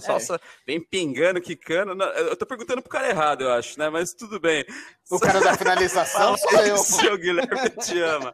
Só, 0.00 0.34
é. 0.34 0.38
vem 0.66 0.80
pingando, 0.80 1.40
quicando. 1.40 2.00
Eu 2.02 2.36
tô 2.36 2.44
perguntando 2.44 2.82
pro 2.82 2.90
cara 2.90 3.08
errado, 3.08 3.44
eu 3.44 3.52
acho, 3.52 3.78
né? 3.78 3.88
Mas 3.88 4.12
tudo 4.12 4.38
bem. 4.38 4.64
O 5.10 5.18
cara 5.18 5.40
da 5.40 5.56
finalização 5.56 6.36
sou 6.36 6.60
eu. 6.60 6.76
Seu 6.76 7.16
Guilherme 7.16 7.70
te 7.70 7.98
ama. 8.00 8.32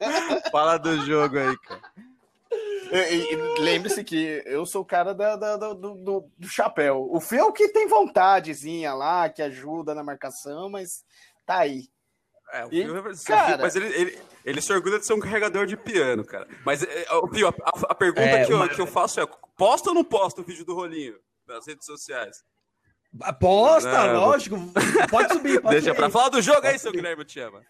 Fala 0.51 0.77
do 0.77 1.07
jogo 1.07 1.39
aí, 1.39 1.57
cara. 1.59 1.81
Lembre-se 3.61 4.03
que 4.03 4.43
eu 4.45 4.67
sou 4.67 4.83
o 4.83 4.85
cara 4.85 5.15
da, 5.15 5.37
da, 5.37 5.57
do, 5.57 5.75
do, 5.75 6.31
do, 6.37 6.49
chapéu. 6.49 7.09
O 7.09 7.21
Fio 7.21 7.49
é 7.49 7.53
que 7.53 7.69
tem 7.69 7.87
vontadezinha 7.87 8.93
lá, 8.93 9.29
que 9.29 9.41
ajuda 9.41 9.95
na 9.95 10.03
marcação, 10.03 10.69
mas 10.69 11.05
tá 11.47 11.59
aí. 11.59 11.89
É, 12.53 12.65
o 12.65 12.69
Fio 12.69 12.97
é 12.99 13.13
cara... 13.27 13.59
mas 13.59 13.77
ele, 13.77 13.87
ele, 13.87 14.19
ele 14.45 14.61
se 14.61 14.73
orgulha 14.73 14.99
de 14.99 15.07
ser 15.07 15.15
um 15.15 15.21
carregador 15.21 15.67
de 15.67 15.77
piano, 15.77 16.25
cara. 16.25 16.49
Mas, 16.65 16.83
é, 16.83 17.07
é, 17.09 17.15
o 17.15 17.29
Fio, 17.29 17.49
a, 17.49 17.53
a, 17.89 17.95
pergunta 17.95 18.23
é, 18.23 18.45
que, 18.45 18.53
eu, 18.53 18.69
que 18.69 18.81
eu 18.81 18.87
faço 18.87 19.21
é: 19.21 19.27
posta 19.57 19.91
ou 19.91 19.95
não 19.95 20.05
posta 20.05 20.41
o 20.41 20.45
vídeo 20.45 20.65
do 20.65 20.75
rolinho 20.75 21.17
nas 21.47 21.67
redes 21.67 21.87
sociais? 21.87 22.45
Posta, 23.41 24.07
não, 24.07 24.21
lógico. 24.21 24.57
Pode 25.11 25.33
subir. 25.33 25.61
Pode 25.61 25.75
Deixa 25.75 25.89
subir. 25.89 25.97
pra 25.97 26.11
falar 26.11 26.29
do 26.29 26.41
jogo 26.41 26.65
aí, 26.65 26.79
seu 26.79 26.93
Guilherme 26.93 27.25
te 27.25 27.41
ama. 27.41 27.63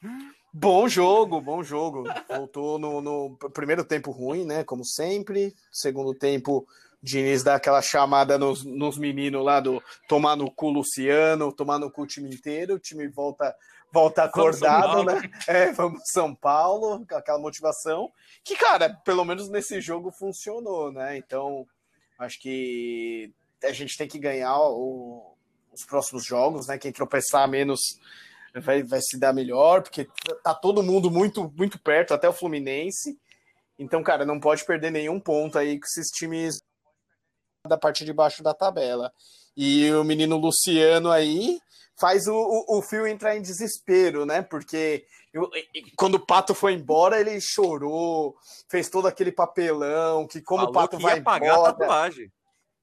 Bom 0.53 0.87
jogo, 0.87 1.41
bom 1.41 1.63
jogo. 1.63 2.05
Voltou 2.29 2.79
no, 2.79 3.01
no, 3.01 3.37
primeiro 3.55 3.83
tempo 3.83 4.11
ruim, 4.11 4.45
né? 4.45 4.65
Como 4.65 4.85
sempre. 4.85 5.55
Segundo 5.73 6.13
tempo, 6.15 6.67
Diniz 7.03 7.43
dá 7.43 7.55
aquela 7.55 7.81
chamada 7.81 8.37
nos, 8.37 8.65
nos 8.65 8.99
meninos 8.99 9.43
lá 9.43 9.61
do 9.61 9.83
tomar 10.07 10.37
no 10.37 10.51
cu 10.51 10.69
Luciano, 10.69 11.53
tomar 11.53 11.79
no 11.79 11.91
cu 11.91 12.03
o 12.03 12.07
time 12.07 12.29
inteiro. 12.29 12.75
O 12.75 12.79
time 12.79 13.09
volta 13.09 13.55
volta 13.93 14.25
acordado, 14.25 15.05
né? 15.05 15.21
É, 15.47 15.73
vamos 15.73 16.03
São 16.07 16.35
Paulo, 16.35 17.05
com 17.07 17.15
aquela 17.15 17.39
motivação. 17.39 18.11
Que, 18.45 18.57
cara, 18.57 18.91
pelo 19.05 19.25
menos 19.25 19.49
nesse 19.49 19.81
jogo 19.81 20.11
funcionou, 20.11 20.93
né? 20.93 21.17
Então, 21.17 21.67
acho 22.19 22.41
que 22.41 23.33
a 23.63 23.73
gente 23.73 23.97
tem 23.97 24.09
que 24.09 24.19
ganhar 24.19 24.59
o, 24.59 25.35
os 25.73 25.85
próximos 25.85 26.25
jogos, 26.25 26.67
né? 26.67 26.79
Quem 26.79 26.93
tropeçar 26.93 27.49
menos 27.49 27.81
vai, 28.55 28.83
vai 28.83 29.01
se 29.01 29.19
dar 29.19 29.33
melhor, 29.33 29.83
porque 29.83 30.09
tá 30.43 30.55
todo 30.55 30.83
mundo 30.83 31.11
muito, 31.11 31.53
muito 31.57 31.79
perto, 31.79 32.15
até 32.15 32.29
o 32.29 32.33
Fluminense. 32.33 33.19
Então, 33.79 34.03
cara, 34.03 34.25
não 34.25 34.39
pode 34.39 34.65
perder 34.65 34.91
nenhum 34.91 35.19
ponto 35.19 35.59
aí 35.59 35.79
com 35.79 35.87
esses 35.87 36.09
times 36.09 36.61
da 37.67 37.79
parte 37.79 38.05
de 38.05 38.13
baixo 38.13 38.43
da 38.43 38.55
tabela. 38.55 39.13
E 39.63 39.93
o 39.93 40.03
menino 40.03 40.39
Luciano 40.39 41.11
aí 41.11 41.61
faz 41.99 42.27
o, 42.27 42.35
o, 42.35 42.79
o 42.79 42.83
Fio 42.83 43.07
entrar 43.07 43.37
em 43.37 43.43
desespero, 43.43 44.25
né? 44.25 44.41
Porque 44.41 45.05
eu, 45.35 45.51
quando 45.97 46.15
o 46.15 46.27
Pato 46.27 46.55
foi 46.55 46.73
embora, 46.73 47.21
ele 47.21 47.39
chorou, 47.43 48.35
fez 48.71 48.89
todo 48.89 49.07
aquele 49.07 49.31
papelão, 49.31 50.27
que 50.27 50.41
como 50.41 50.61
Falou 50.61 50.71
o 50.71 50.75
Pato 50.75 50.99
vai 50.99 51.19
embora... 51.19 51.53
A 51.53 51.75
tatuagem. 51.75 52.33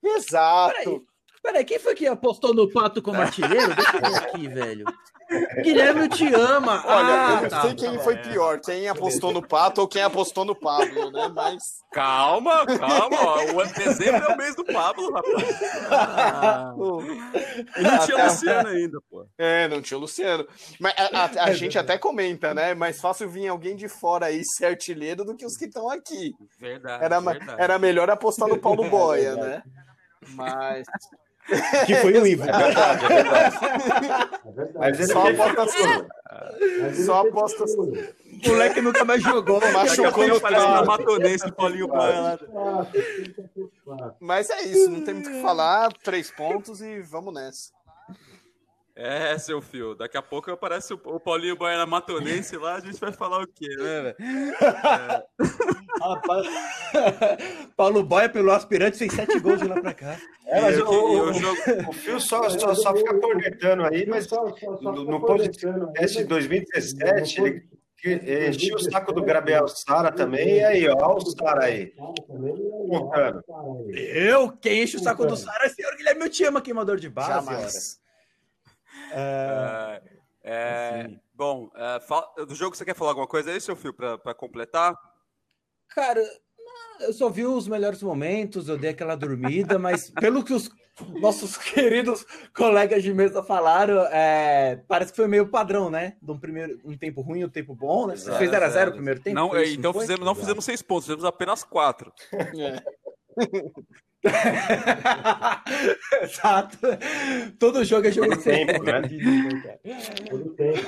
Exato. 0.04 0.76
Peraí, 0.76 1.02
peraí, 1.42 1.66
quem 1.66 1.80
foi 1.80 1.96
que 1.96 2.06
apostou 2.06 2.54
no 2.54 2.72
Pato 2.72 3.02
como 3.02 3.20
artilheiro? 3.20 3.74
Deixa 3.74 3.98
eu 3.98 4.02
ver 4.02 4.16
aqui, 4.18 4.48
velho. 4.48 4.86
Guilherme 5.62 6.08
te 6.10 6.34
ama. 6.34 6.84
Olha, 6.86 7.08
ah, 7.08 7.34
eu 7.36 7.42
não 7.42 7.50
tá, 7.50 7.62
sei 7.62 7.76
quem 7.76 7.98
tá, 7.98 8.00
foi 8.00 8.14
é. 8.14 8.18
pior, 8.18 8.60
quem 8.60 8.88
apostou 8.88 9.34
no 9.34 9.46
Pato 9.46 9.82
ou 9.82 9.88
quem 9.88 10.02
apostou 10.02 10.46
no 10.46 10.56
Pablo, 10.56 11.12
né? 11.12 11.28
Mas. 11.34 11.86
Calma, 11.92 12.66
calma. 12.66 13.54
O 13.54 13.66
dezembro 13.74 14.24
é 14.24 14.34
o 14.34 14.38
mês 14.38 14.56
do 14.56 14.66
Pablo, 14.66 15.12
rapaz. 15.12 15.60
Ah. 15.90 16.74
E 17.78 17.82
não 17.82 18.00
tinha 18.00 18.18
até... 18.18 18.26
Luciano 18.26 18.70
ainda, 18.70 19.00
pô. 19.10 19.26
É, 19.38 19.68
não 19.68 19.82
tinha 19.82 19.98
Luciano. 19.98 20.48
Mas 20.80 20.94
a, 20.98 21.24
a, 21.24 21.44
a 21.46 21.54
gente 21.54 21.78
até 21.78 21.98
comenta, 21.98 22.54
né? 22.54 22.74
Mais 22.74 23.00
fácil 23.00 23.30
vir 23.30 23.48
alguém 23.48 23.76
de 23.76 23.88
fora 23.88 24.28
aí 24.28 24.42
ser 24.44 24.66
artilheiro 24.66 25.26
do 25.26 25.36
que 25.36 25.46
os 25.46 25.58
que 25.58 25.66
estão 25.66 25.90
aqui. 25.90 26.34
Verdade 26.60 27.04
era, 27.04 27.20
verdade. 27.20 27.62
era 27.62 27.80
melhor 27.80 28.10
apostar 28.10 28.48
no 28.48 28.58
Paulo 28.58 28.88
Boia, 28.90 29.36
né? 29.36 29.64
Mas. 30.30 30.86
Que 31.86 31.96
foi 31.96 32.14
o 32.14 32.28
Ivo. 32.28 32.44
É 32.44 32.58
verdade, 32.58 33.06
é 33.06 33.08
verdade. 33.08 33.58
Mas 34.76 35.00
ele 35.00 35.08
só 35.08 35.28
aposta 35.30 35.68
sua. 35.68 36.08
Só 37.06 37.28
aposta 37.28 37.68
sua. 37.68 37.86
O 37.86 38.50
moleque 38.50 38.82
nunca 38.82 39.04
mais 39.04 39.24
jogou, 39.24 39.60
machucou 39.72 40.28
no 40.28 40.40
parece 40.40 40.66
uma 40.66 40.84
matonense, 40.84 41.52
Paulinho 41.52 41.90
Mas 44.20 44.50
é 44.50 44.62
isso, 44.64 44.90
não 44.90 45.02
tem 45.02 45.16
muito 45.16 45.30
o 45.30 45.34
que 45.34 45.42
falar. 45.42 45.92
Três 46.04 46.30
pontos 46.30 46.82
e 46.82 47.00
vamos 47.02 47.34
nessa. 47.34 47.77
É, 49.00 49.38
seu 49.38 49.62
fio. 49.62 49.94
Daqui 49.94 50.18
a 50.18 50.24
pouco 50.24 50.50
aparece 50.50 50.92
o 50.92 51.20
Paulinho 51.20 51.56
Baiana 51.56 51.86
Matonense 51.86 52.58
lá, 52.58 52.78
a 52.78 52.80
gente 52.80 53.00
vai 53.00 53.12
falar 53.12 53.44
o 53.44 53.48
quê, 53.48 53.68
né, 53.78 54.02
velho? 54.02 54.16
É. 54.20 55.24
Paulo 57.78 58.02
Boia, 58.02 58.28
pelo 58.28 58.52
aspirante, 58.52 58.98
fez 58.98 59.14
sete 59.14 59.40
gols 59.40 59.60
de 59.60 59.68
lá 59.68 59.80
pra 59.80 59.94
cá. 59.94 60.18
É, 60.48 60.62
mas 60.62 60.80
o, 60.80 60.86
o, 60.86 61.28
o, 61.28 61.90
o 61.90 61.94
Fio 61.94 62.20
só, 62.20 62.50
só, 62.50 62.74
só 62.74 62.96
fica 62.96 63.14
cornetando 63.20 63.84
aí, 63.84 64.04
mas 64.08 64.28
no, 64.82 65.04
no 65.04 65.24
podcast 65.24 66.18
de 66.18 66.24
2017, 66.24 67.68
ele 68.04 68.50
encheu 68.50 68.78
o 68.78 68.80
saco 68.80 69.14
do 69.14 69.24
Gabriel 69.24 69.68
Sara 69.68 70.12
também, 70.12 70.58
e 70.58 70.64
aí, 70.64 70.90
ó, 70.90 71.16
o 71.16 71.22
Sara 71.22 71.66
aí. 71.66 71.94
Contando. 72.90 73.44
Eu? 73.94 74.54
Quem 74.54 74.82
enche 74.82 74.98
o 74.98 75.04
saco 75.04 75.24
do 75.24 75.38
Sara 75.38 75.66
é 75.66 75.68
o 75.68 75.72
senhor 75.72 75.96
Guilherme 75.96 76.24
Eu 76.24 76.30
te 76.32 76.44
ama, 76.46 76.62
queimador 76.62 76.98
de 76.98 77.10
base. 77.10 77.30
Jamais. 77.30 78.07
É, 79.12 80.02
é, 80.44 81.10
bom, 81.34 81.70
é, 81.76 82.00
fala, 82.02 82.28
do 82.46 82.56
jogo 82.56 82.76
você 82.76 82.86
quer 82.86 82.96
falar 82.96 83.12
alguma 83.12 83.28
coisa 83.28 83.52
aí, 83.52 83.60
seu 83.60 83.76
Fio, 83.76 83.94
para 83.94 84.34
completar? 84.34 84.96
Cara, 85.90 86.22
eu 87.02 87.14
só 87.14 87.30
vi 87.30 87.46
os 87.46 87.68
melhores 87.68 88.02
momentos, 88.02 88.68
eu 88.68 88.78
dei 88.78 88.92
aquela 88.92 89.16
dormida, 89.16 89.78
mas 89.80 90.10
pelo 90.10 90.44
que 90.44 90.54
os 90.54 90.70
nossos 91.20 91.58
queridos 91.60 92.26
colegas 92.56 93.04
de 93.04 93.14
mesa 93.14 93.44
falaram, 93.44 94.02
é, 94.08 94.84
parece 94.88 95.12
que 95.12 95.18
foi 95.18 95.28
meio 95.28 95.50
padrão, 95.50 95.90
né? 95.90 96.18
De 96.22 96.32
um, 96.32 96.40
primeiro, 96.40 96.80
um 96.84 96.98
tempo 96.98 97.22
ruim 97.22 97.42
e 97.42 97.46
um 97.46 97.50
tempo 97.50 97.76
bom, 97.76 98.08
né? 98.08 98.16
Você 98.16 98.32
fez 98.38 98.50
0x0 98.50 98.90
o 98.90 98.94
primeiro 98.94 99.20
tempo? 99.20 99.36
Não, 99.36 99.58
então 99.64 99.94
não 99.94 100.00
fizemos, 100.00 100.26
não 100.26 100.36
fizemos 100.36 100.66
seis 100.66 100.82
pontos, 100.82 101.06
fizemos 101.06 101.26
apenas 101.26 101.64
quatro. 101.64 102.12
É. 102.34 102.82
Exato. 106.24 106.78
Todo 107.60 107.84
jogo 107.84 108.08
é 108.08 108.12
jogo 108.12 108.36
de 108.36 108.42
tempo, 108.44 108.84
né? 108.84 109.02
Todo 110.30 110.50
tempo. 110.56 110.80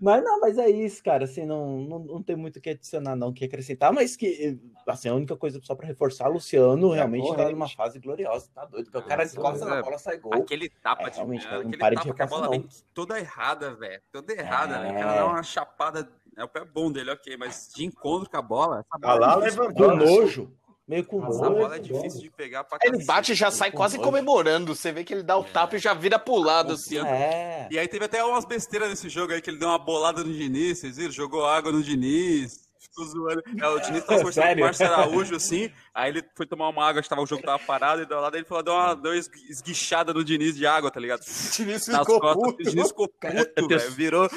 mas 0.00 0.22
não, 0.22 0.40
mas 0.40 0.58
é 0.58 0.70
isso, 0.70 1.02
cara. 1.02 1.24
Assim, 1.24 1.44
não, 1.44 1.80
não, 1.80 1.98
não 1.98 2.22
tem 2.22 2.36
muito 2.36 2.58
o 2.58 2.60
que 2.60 2.70
adicionar, 2.70 3.16
não, 3.16 3.28
o 3.28 3.32
que 3.32 3.44
acrescentar, 3.44 3.92
mas 3.92 4.16
que 4.16 4.58
assim, 4.86 5.08
a 5.08 5.14
única 5.14 5.36
coisa 5.36 5.60
só 5.62 5.74
para 5.74 5.86
reforçar, 5.86 6.28
Luciano 6.28 6.92
é, 6.92 6.96
realmente 6.96 7.28
está 7.28 7.50
numa 7.50 7.68
fase 7.68 7.98
gloriosa, 7.98 8.48
tá 8.54 8.64
doido? 8.64 8.90
Porque 8.90 8.98
o 8.98 9.08
cara 9.08 9.24
encosta 9.24 9.64
na 9.64 9.82
bola, 9.82 9.98
sai 9.98 10.18
gol. 10.18 10.34
Aquele 10.34 10.68
tapa 10.68 11.08
é, 11.08 11.10
de 11.10 11.16
realmente, 11.16 11.44
cara, 11.44 11.58
aquele 11.58 11.76
tapa 11.76 11.94
de 11.94 12.14
que 12.14 12.22
a 12.22 12.26
bola 12.26 12.44
não. 12.44 12.50
vem 12.50 12.68
toda 12.94 13.18
errada, 13.18 13.74
velho. 13.74 14.00
Toda 14.12 14.32
errada, 14.32 14.76
é... 14.76 14.82
né? 14.82 14.92
O 14.92 14.94
cara 14.94 15.14
dá 15.14 15.26
uma 15.26 15.42
chapada. 15.42 16.08
É 16.36 16.44
o 16.44 16.48
pé 16.48 16.64
bom 16.64 16.90
dele, 16.90 17.10
ok, 17.10 17.36
mas 17.36 17.70
de 17.74 17.84
encontro 17.84 18.30
com 18.30 18.36
a 18.36 18.42
bola. 18.42 18.80
Essa 18.80 18.98
bola 18.98 19.26
ah 19.26 19.28
lá, 19.34 19.36
levantou. 19.36 19.96
nojo 19.96 20.59
meio 20.90 21.04
com 21.04 21.24
Essa 21.24 21.48
bola 21.48 21.76
é 21.76 21.78
difícil 21.78 22.20
de 22.20 22.30
pegar 22.30 22.64
pra 22.64 22.76
Ele 22.82 23.04
bate 23.04 23.30
e 23.30 23.34
já 23.36 23.50
sai 23.50 23.70
quase 23.70 23.96
comemorando. 23.96 24.74
Você 24.74 24.90
vê 24.90 25.04
que 25.04 25.14
ele 25.14 25.22
dá 25.22 25.38
o 25.38 25.44
tapa 25.44 25.76
e 25.76 25.78
já 25.78 25.94
vira 25.94 26.18
pro 26.18 26.34
lado, 26.34 26.72
assim. 26.72 26.98
É. 26.98 27.68
E 27.70 27.78
aí 27.78 27.86
teve 27.86 28.04
até 28.04 28.24
umas 28.24 28.44
besteiras 28.44 28.90
nesse 28.90 29.08
jogo 29.08 29.32
aí, 29.32 29.40
que 29.40 29.48
ele 29.48 29.58
deu 29.58 29.68
uma 29.68 29.78
bolada 29.78 30.24
no 30.24 30.32
Diniz, 30.32 30.80
vocês 30.80 30.96
viram? 30.96 31.12
Jogou 31.12 31.46
água 31.46 31.70
no 31.70 31.82
Diniz. 31.82 32.68
Ficou 33.00 33.06
zoando. 33.06 33.42
É, 33.58 33.68
o 33.68 33.78
Diniz 33.80 34.04
tava 34.04 34.18
conversando 34.20 34.46
com 34.46 34.54
o 34.54 34.60
Márcio 34.60 34.86
Araújo, 34.86 35.36
assim. 35.36 35.70
Aí 35.94 36.10
ele 36.10 36.24
foi 36.36 36.46
tomar 36.46 36.68
uma 36.68 36.86
água, 36.86 37.02
tava, 37.02 37.22
o 37.22 37.26
jogo 37.26 37.42
tava 37.42 37.58
parado, 37.58 38.02
e 38.02 38.06
do 38.06 38.14
lado 38.14 38.36
ele 38.36 38.44
falou, 38.44 38.62
deu 38.62 38.74
uma, 38.74 38.94
deu 38.94 39.12
uma 39.12 39.18
esguichada 39.18 40.12
no 40.12 40.24
Diniz 40.24 40.54
de 40.56 40.66
água, 40.66 40.90
tá 40.90 41.00
ligado? 41.00 41.20
O 41.20 41.56
Diniz 41.56 41.84
ficou 41.84 42.20
costas, 42.20 42.42
puto. 42.42 42.62
O 42.62 42.70
Diniz 42.70 42.88
ficou 42.88 43.08
puto, 43.08 43.68
velho. 43.68 43.90
Virou. 43.90 44.28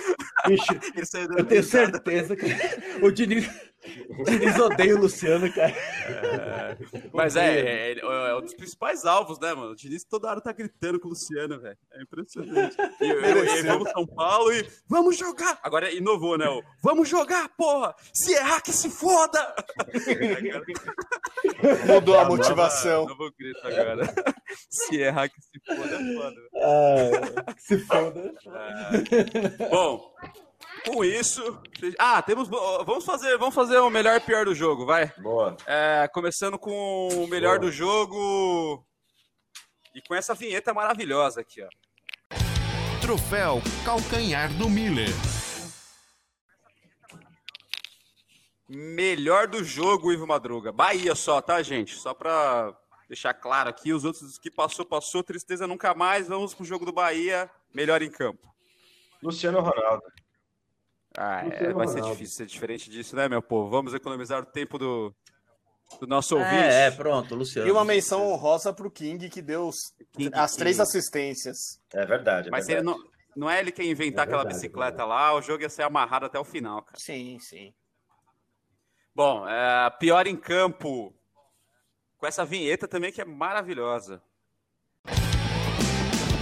Bicho, 0.48 0.66
eu 1.38 1.46
tenho 1.46 1.64
certeza 1.64 2.36
que 2.36 2.46
o 3.06 3.12
Diniz. 3.12 3.50
Eles 4.28 4.58
odeiam 4.58 4.98
o 4.98 5.02
Luciano, 5.02 5.52
cara. 5.52 5.72
É, 5.72 6.78
mas 7.14 7.36
é, 7.36 7.60
é, 7.60 7.92
é, 7.92 8.00
é, 8.00 8.36
um 8.36 8.42
dos 8.42 8.54
principais 8.54 9.06
alvos, 9.06 9.38
né, 9.40 9.54
mano? 9.54 9.72
O 9.72 9.76
Diniz 9.76 10.06
toda 10.06 10.30
hora 10.30 10.40
tá 10.40 10.54
gritando 10.54 11.00
com 11.00 11.08
o 11.08 11.10
Luciano, 11.10 11.60
velho. 11.60 11.78
É 11.92 12.02
impressionante. 12.02 12.78
E, 13.02 13.10
eu, 13.10 13.20
eu, 13.20 13.44
eu, 13.44 13.64
vamos 13.66 13.92
São 13.92 14.08
Paulo 14.08 14.54
e 14.54 14.66
vamos 14.88 15.18
jogar! 15.18 15.60
Agora 15.62 15.92
inovou, 15.92 16.38
né? 16.38 16.48
O, 16.48 16.64
vamos 16.82 17.10
jogar, 17.10 17.50
porra! 17.58 17.94
Se 18.14 18.34
errar, 18.34 18.53
que 18.62 18.72
se 18.72 18.90
foda! 18.90 19.54
Mudou 21.88 22.20
a 22.20 22.26
motivação. 22.26 23.06
Novo 23.06 23.32
grito 23.38 23.66
agora. 23.66 24.14
Se 24.70 24.98
errar, 24.98 25.30
que 25.30 25.42
se 25.42 25.60
foda 25.66 25.96
é 25.96 26.16
foda. 26.16 26.42
Ah, 26.56 27.54
se 27.58 27.80
foda. 27.80 28.34
É. 29.60 29.70
Bom, 29.70 30.14
com 30.86 31.04
isso. 31.04 31.62
Ah, 31.98 32.22
temos. 32.22 32.48
Vamos 32.50 33.06
fazer, 33.06 33.38
vamos 33.38 33.56
fazer 33.56 33.78
o 33.78 33.90
melhor 33.90 34.18
e 34.18 34.22
pior 34.22 34.46
do 34.46 34.56
jogo, 34.56 34.86
vai. 34.86 35.12
Boa. 35.18 35.56
É, 35.66 36.08
começando 36.14 36.58
com 36.60 37.08
o 37.10 37.28
melhor 37.28 37.60
Boa. 37.60 37.70
do 37.70 37.72
jogo. 37.72 38.86
E 39.96 40.02
com 40.02 40.16
essa 40.16 40.34
vinheta 40.34 40.74
maravilhosa 40.74 41.42
aqui, 41.42 41.62
ó. 41.62 41.68
Troféu 43.00 43.62
Calcanhar 43.86 44.52
do 44.54 44.68
Miller. 44.70 45.10
Melhor 48.68 49.48
do 49.48 49.64
jogo, 49.64 50.12
Ivo 50.12 50.26
Madruga. 50.26 50.72
Bahia 50.72 51.16
só, 51.16 51.42
tá, 51.42 51.62
gente? 51.62 51.96
Só 51.96 52.14
pra 52.14 52.76
deixar 53.08 53.34
claro 53.34 53.70
aqui. 53.70 53.92
Os 53.94 54.06
outros 54.06 54.38
que 54.38 54.50
passou, 54.50 54.86
passou. 54.86 55.24
Tristeza 55.24 55.68
nunca 55.68 55.94
mais. 55.94 56.28
Vamos 56.28 56.54
pro 56.54 56.66
jogo 56.66 56.86
do 56.86 56.94
Bahia. 56.94 57.50
Melhor 57.74 58.02
em 58.02 58.10
campo. 58.10 58.48
Luciano 59.22 59.60
Ronaldo. 59.60 60.04
Ah, 61.16 61.46
é, 61.46 61.72
vai 61.72 61.88
ser 61.88 62.02
difícil 62.02 62.38
ser 62.38 62.46
diferente 62.48 62.90
disso, 62.90 63.16
né, 63.16 63.30
meu 63.30 63.42
povo? 63.42 63.70
Vamos 63.70 63.94
economizar 63.94 64.42
o 64.42 64.46
tempo 64.46 64.80
do, 64.80 65.14
do 66.00 66.08
nosso 66.08 66.36
ouvinte. 66.36 66.56
É, 66.56 66.88
é 66.88 66.92
pronto, 66.92 67.36
Luciano. 67.36 67.68
E 67.68 67.72
uma 67.72 67.86
menção 67.86 68.26
honrosa 68.32 68.74
pro 68.74 68.90
King, 68.90 69.30
que 69.30 69.42
deu 69.42 69.70
King, 70.14 70.32
as 70.34 70.56
três 70.56 70.78
King. 70.78 70.88
assistências. 70.90 71.80
É 71.94 72.06
verdade. 72.06 72.48
É 72.48 72.52
Mas 72.52 72.66
verdade. 72.66 72.90
Ele, 72.90 72.98
não, 72.98 73.10
não 73.36 73.50
é 73.50 73.60
ele 73.60 73.72
quem 73.72 73.92
inventar 73.92 74.24
é 74.24 74.26
verdade, 74.26 74.36
aquela 74.36 74.54
bicicleta 74.56 75.04
é 75.04 75.06
lá, 75.06 75.36
o 75.36 75.42
jogo 75.42 75.62
ia 75.62 75.70
ser 75.70 75.84
amarrado 75.84 76.26
até 76.26 76.40
o 76.40 76.44
final, 76.44 76.82
cara. 76.82 76.98
Sim, 77.00 77.38
sim. 77.40 77.72
Bom, 79.16 79.48
é, 79.48 79.90
pior 79.92 80.26
em 80.26 80.36
campo, 80.36 81.14
com 82.18 82.26
essa 82.26 82.44
vinheta 82.44 82.88
também 82.88 83.12
que 83.12 83.22
é 83.22 83.26
maravilhosa. 83.26 84.22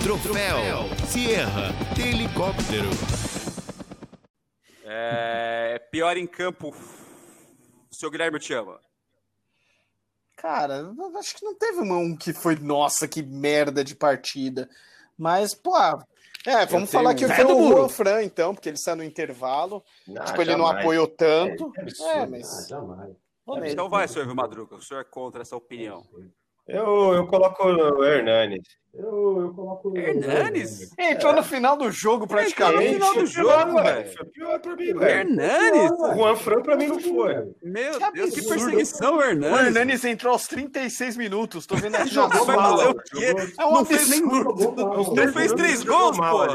Troféu 0.02 0.60
Sierra 1.08 1.72
helicóptero. 2.02 2.90
É, 4.84 5.80
pior 5.92 6.18
em 6.18 6.26
campo, 6.26 6.70
o 6.70 7.96
seu 7.96 8.10
Guilherme 8.10 8.40
te 8.40 8.54
ama. 8.54 8.80
Cara, 10.38 10.92
acho 11.20 11.36
que 11.36 11.46
não 11.46 11.54
teve 11.54 11.82
um 11.82 12.16
que 12.16 12.34
foi, 12.34 12.56
nossa, 12.56 13.08
que 13.08 13.22
merda 13.22 13.84
de 13.84 13.96
partida. 13.96 14.70
Mas, 15.18 15.54
pô, 15.54 15.76
é, 16.46 16.66
vamos 16.66 16.92
Eu 16.92 17.00
falar 17.00 17.14
que 17.14 17.28
foi 17.28 17.46
o 17.46 17.68
Juan 17.70 17.90
Fran, 17.90 18.24
então, 18.24 18.54
porque 18.54 18.70
ele 18.70 18.78
saiu 18.78 18.98
no 18.98 19.04
intervalo. 19.04 19.84
Não, 20.08 20.26
tipo, 20.26 20.42
ele 20.42 20.56
não 20.56 20.66
apoiou 20.66 21.08
tanto. 21.08 21.72
É, 21.78 22.20
é 22.20 22.26
mas. 22.26 22.72
Ah, 22.72 23.70
então 23.70 23.90
vai, 23.90 24.08
senhor 24.08 24.34
Madruga, 24.34 24.76
o 24.76 24.82
senhor 24.82 25.02
é 25.02 25.04
contra 25.04 25.42
essa 25.42 25.56
opinião. 25.56 26.04
Eu, 26.72 27.14
eu 27.14 27.28
coloco 27.28 27.64
o 27.64 28.04
Hernanes. 28.04 28.64
Eu, 28.94 29.42
eu 29.42 29.54
coloco 29.54 29.98
Hernanes? 29.98 30.92
Entrou 30.98 31.32
é. 31.32 31.36
no 31.38 31.44
final 31.44 31.78
do 31.78 31.90
jogo, 31.92 32.28
praticamente. 32.28 33.00
no 33.00 33.06
final 33.06 33.14
do 33.14 33.26
jogo, 33.26 33.82
velho. 33.82 34.12
Foi 34.18 34.26
pior 34.26 34.60
pra 34.60 34.76
mim, 34.76 34.94
velho. 34.94 35.04
Hernanes? 35.04 35.92
O 35.92 36.14
Juan 36.14 36.36
Fran 36.36 36.62
pra 36.62 36.76
mim 36.76 36.88
não 36.88 37.00
foi. 37.00 37.54
Meu 37.64 38.00
que 38.00 38.12
Deus, 38.12 38.34
que 38.34 38.48
perseguição, 38.48 39.22
Hernanes. 39.22 39.60
O 39.60 39.66
Hernanes 39.66 40.06
entrou 40.06 40.34
aos 40.34 40.48
36 40.48 41.16
minutos. 41.16 41.66
Tô 41.66 41.76
vendo 41.76 41.96
aqui. 41.98 42.10
Jogou 42.10 42.46
mal. 42.46 42.82
É 42.82 43.66
um 43.66 43.72
não 43.72 43.86
fez 43.86 44.10
nem. 44.10 44.22
Não 44.22 45.34
fez 45.34 45.54
três 45.54 45.84
gols, 45.84 46.18
pô. 46.18 46.48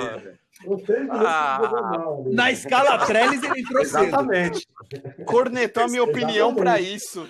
Ah, 1.11 1.61
na 2.33 2.51
escala 2.51 3.05
Trellis 3.05 3.43
ele 3.43 3.61
entrou 3.61 3.83
Exatamente. 3.83 4.67
Cornetou 5.27 5.85
a 5.85 5.89
minha 5.89 6.03
opinião 6.03 6.55
para 6.55 6.81
isso. 6.81 7.29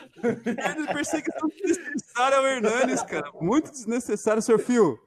Perseguição 0.92 1.48
desnecessária 1.48 2.38
ao 2.38 2.46
Hernanes, 2.46 3.02
cara. 3.02 3.30
Muito 3.40 3.70
desnecessário, 3.70 4.42
senhor 4.42 4.58
Fio. 4.58 4.98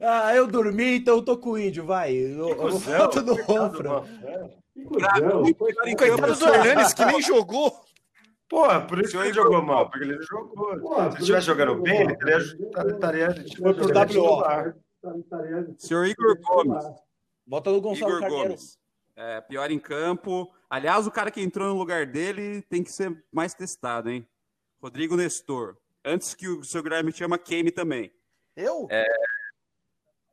Ah, 0.00 0.34
eu 0.34 0.46
dormi, 0.46 0.96
então 0.96 1.16
eu 1.16 1.22
tô 1.22 1.36
com 1.36 1.50
o 1.50 1.58
índio, 1.58 1.84
vai. 1.84 2.14
Eu, 2.14 2.48
eu 2.48 3.22
no 3.22 3.34
Ronfra. 3.42 4.04
Coitado 5.98 6.36
do 6.36 6.48
Hernanes, 6.48 6.94
que 6.94 7.04
nem 7.04 7.20
jogou. 7.20 7.80
Porra, 8.48 8.80
por 8.80 8.98
isso 9.00 9.12
que 9.12 9.18
ele 9.18 9.34
jogou 9.34 9.60
mal, 9.62 9.90
porque 9.90 10.04
ele 10.04 10.22
jogou. 10.22 10.80
Porra, 10.80 11.10
Se 11.10 11.16
ele 11.16 11.18
estivesse 11.20 11.46
jogando 11.46 11.82
bem, 11.82 12.00
ele 12.00 12.92
estaria. 12.92 13.34
Foi 13.58 13.74
pro 13.74 13.88
WO. 13.88 14.87
Senhor 15.78 16.06
Igor 16.06 16.38
Gomes. 16.40 16.84
Bota 17.46 17.70
o 17.70 17.80
Gonçalo 17.80 18.18
Igor 18.18 18.28
Gomes. 18.28 18.78
É, 19.16 19.40
pior 19.40 19.70
em 19.70 19.78
campo. 19.78 20.52
Aliás, 20.70 21.06
o 21.06 21.10
cara 21.10 21.30
que 21.30 21.40
entrou 21.40 21.68
no 21.68 21.78
lugar 21.78 22.06
dele 22.06 22.62
tem 22.62 22.84
que 22.84 22.92
ser 22.92 23.24
mais 23.32 23.54
testado, 23.54 24.10
hein? 24.10 24.26
Rodrigo 24.80 25.16
Nestor. 25.16 25.76
Antes 26.04 26.34
que 26.34 26.46
o 26.46 26.62
seu 26.62 26.82
Guilherme 26.82 27.12
chama 27.12 27.38
queime 27.38 27.70
também. 27.70 28.12
Eu? 28.56 28.86
É... 28.90 29.04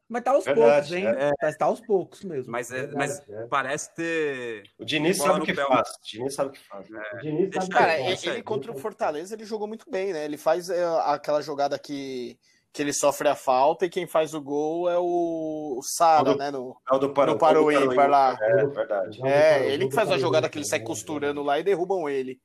Mas 0.08 0.24
tá 0.24 0.32
aos 0.32 0.46
Verdade, 0.46 0.90
poucos, 0.90 0.92
hein? 0.92 1.08
É. 1.08 1.32
Tá, 1.40 1.54
tá 1.58 1.66
aos 1.66 1.82
poucos 1.82 2.24
mesmo. 2.24 2.52
Mas, 2.52 2.72
é, 2.72 2.88
mas 2.92 3.28
é. 3.28 3.48
parece 3.48 3.94
ter. 3.96 4.64
O 4.78 4.86
Diniz 4.86 5.18
sabe 5.18 5.40
o 5.40 5.44
que 5.44 5.54
pé. 5.54 5.66
faz. 5.66 5.90
O 5.90 6.04
Diniz 6.04 6.34
sabe 6.36 6.50
o 6.50 6.54
que 6.54 6.60
faz. 6.60 6.88
É. 6.92 7.18
Diniz 7.18 7.56
sabe 7.56 7.70
cara, 7.70 8.00
ele, 8.00 8.18
ele 8.24 8.44
contra 8.44 8.72
o 8.72 8.78
Fortaleza 8.78 9.34
ele 9.34 9.46
jogou 9.46 9.68
muito 9.68 9.90
bem, 9.90 10.14
né? 10.14 10.24
Ele 10.24 10.38
faz 10.38 10.70
é, 10.70 10.86
aquela 11.06 11.42
jogada 11.42 11.80
que 11.80 12.38
que 12.76 12.82
ele 12.82 12.92
sofre 12.92 13.30
a 13.30 13.36
falta 13.36 13.86
e 13.86 13.90
quem 13.90 14.06
faz 14.06 14.34
o 14.34 14.42
gol 14.42 14.90
é 14.90 14.98
o, 15.00 15.78
o 15.78 15.82
Sara, 15.82 16.32
é 16.32 16.36
né? 16.36 16.52
No, 16.52 16.76
é 16.92 16.94
o 16.94 17.00
do 17.00 17.14
Paro, 17.14 17.32
no 17.32 17.40
Paro 17.40 17.72
ímpar 17.72 18.10
lá. 18.10 18.38
É, 18.42 18.66
verdade. 18.66 19.26
É, 19.26 19.72
ele 19.72 19.88
que 19.88 19.96
faz 19.96 20.12
a 20.12 20.18
jogada 20.18 20.50
que 20.50 20.58
ele 20.58 20.66
sai 20.66 20.82
costurando 20.82 21.42
lá 21.42 21.58
e 21.58 21.64
derrubam 21.64 22.10
ele. 22.10 22.38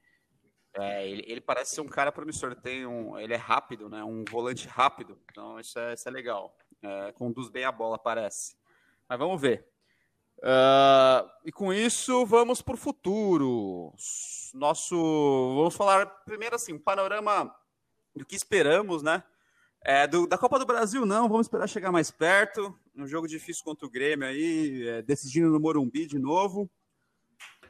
É, 0.79 1.05
ele, 1.09 1.25
ele 1.27 1.41
parece 1.41 1.75
ser 1.75 1.81
um 1.81 1.89
cara 1.89 2.13
promissor. 2.13 2.55
Tem 2.55 2.87
um, 2.87 3.19
ele 3.19 3.35
é 3.35 3.37
rápido, 3.37 3.89
né? 3.89 4.05
Um 4.05 4.25
volante 4.25 4.69
rápido. 4.69 5.19
Então 5.33 5.59
isso 5.59 5.77
é, 5.77 5.95
isso 5.95 6.09
é 6.09 6.13
legal. 6.13 6.57
É, 6.81 7.11
conduz 7.11 7.51
bem 7.51 7.65
a 7.65 7.73
bola, 7.73 7.99
parece. 7.99 8.55
Mas 9.09 9.19
vamos 9.19 9.41
ver. 9.41 9.67
Uh, 10.39 11.29
e 11.45 11.51
com 11.51 11.73
isso, 11.73 12.25
vamos 12.25 12.63
para 12.63 12.75
o 12.75 12.79
futuro. 12.79 13.93
Nosso. 14.55 14.95
Vamos 15.57 15.75
falar 15.75 16.07
primeiro 16.25 16.55
assim, 16.55 16.73
um 16.73 16.79
panorama 16.79 17.53
do 18.15 18.25
que 18.25 18.37
esperamos, 18.37 19.03
né? 19.03 19.25
É, 19.83 20.07
do, 20.07 20.27
da 20.27 20.37
Copa 20.37 20.59
do 20.59 20.67
Brasil, 20.67 21.07
não, 21.07 21.29
vamos 21.29 21.47
esperar 21.47 21.67
chegar 21.67 21.91
mais 21.91 22.11
perto. 22.11 22.79
Um 22.95 23.07
jogo 23.07 23.27
difícil 23.27 23.65
contra 23.65 23.87
o 23.87 23.91
Grêmio 23.91 24.29
aí, 24.29 24.87
é, 24.87 25.03
decidindo 25.03 25.51
no 25.51 25.59
Morumbi 25.59 26.07
de 26.07 26.19
novo. 26.19 26.71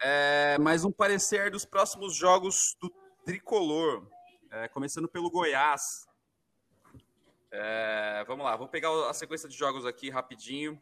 É, 0.02 0.56
um 0.84 0.90
parecer 0.90 1.50
dos 1.50 1.64
próximos 1.64 2.16
jogos 2.16 2.76
do 2.80 2.90
tricolor, 3.24 4.08
é, 4.50 4.66
começando 4.68 5.08
pelo 5.08 5.30
Goiás. 5.30 5.82
É, 7.52 8.24
vamos 8.26 8.44
lá, 8.44 8.56
vou 8.56 8.66
pegar 8.66 8.88
a 9.08 9.12
sequência 9.12 9.48
de 9.48 9.56
jogos 9.56 9.86
aqui 9.86 10.10
rapidinho 10.10 10.80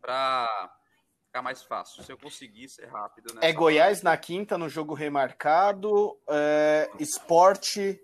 para 0.00 0.74
ficar 1.26 1.42
mais 1.42 1.62
fácil. 1.62 2.02
Se 2.02 2.12
eu 2.12 2.16
conseguir 2.16 2.68
ser 2.68 2.86
rápido. 2.86 3.34
É 3.42 3.52
Goiás 3.52 3.98
hora. 3.98 4.10
na 4.10 4.16
quinta, 4.16 4.56
no 4.56 4.68
jogo 4.68 4.94
remarcado. 4.94 6.18
É, 6.28 6.90
esporte 6.98 8.00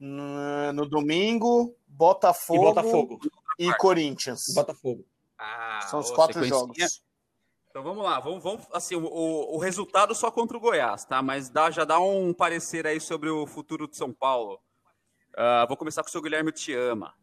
no, 0.00 0.72
no 0.72 0.86
domingo, 0.86 1.76
Botafogo 1.86 2.62
e, 2.62 2.64
Botafogo. 2.64 3.20
e 3.58 3.74
Corinthians. 3.74 4.46
Botafogo. 4.54 5.04
Ah, 5.38 5.80
São 5.88 6.00
os 6.00 6.10
quatro 6.10 6.42
jogos. 6.44 7.02
Então 7.68 7.84
vamos 7.84 8.02
lá, 8.02 8.18
vamos, 8.18 8.42
vamos 8.42 8.66
assim, 8.72 8.96
o, 8.96 9.04
o, 9.04 9.58
resultado 9.58 10.12
só 10.12 10.28
contra 10.28 10.56
o 10.56 10.60
Goiás, 10.60 11.04
tá? 11.04 11.22
Mas 11.22 11.48
dá, 11.48 11.70
já 11.70 11.84
dá 11.84 12.00
um 12.00 12.32
parecer 12.34 12.84
aí 12.84 13.00
sobre 13.00 13.30
o 13.30 13.46
futuro 13.46 13.86
de 13.86 13.96
São 13.96 14.12
Paulo. 14.12 14.60
Uh, 15.34 15.68
vou 15.68 15.76
começar 15.76 16.02
com 16.02 16.08
o 16.08 16.10
seu 16.10 16.20
Guilherme 16.20 16.50
Te 16.50 16.74
Ama. 16.74 17.14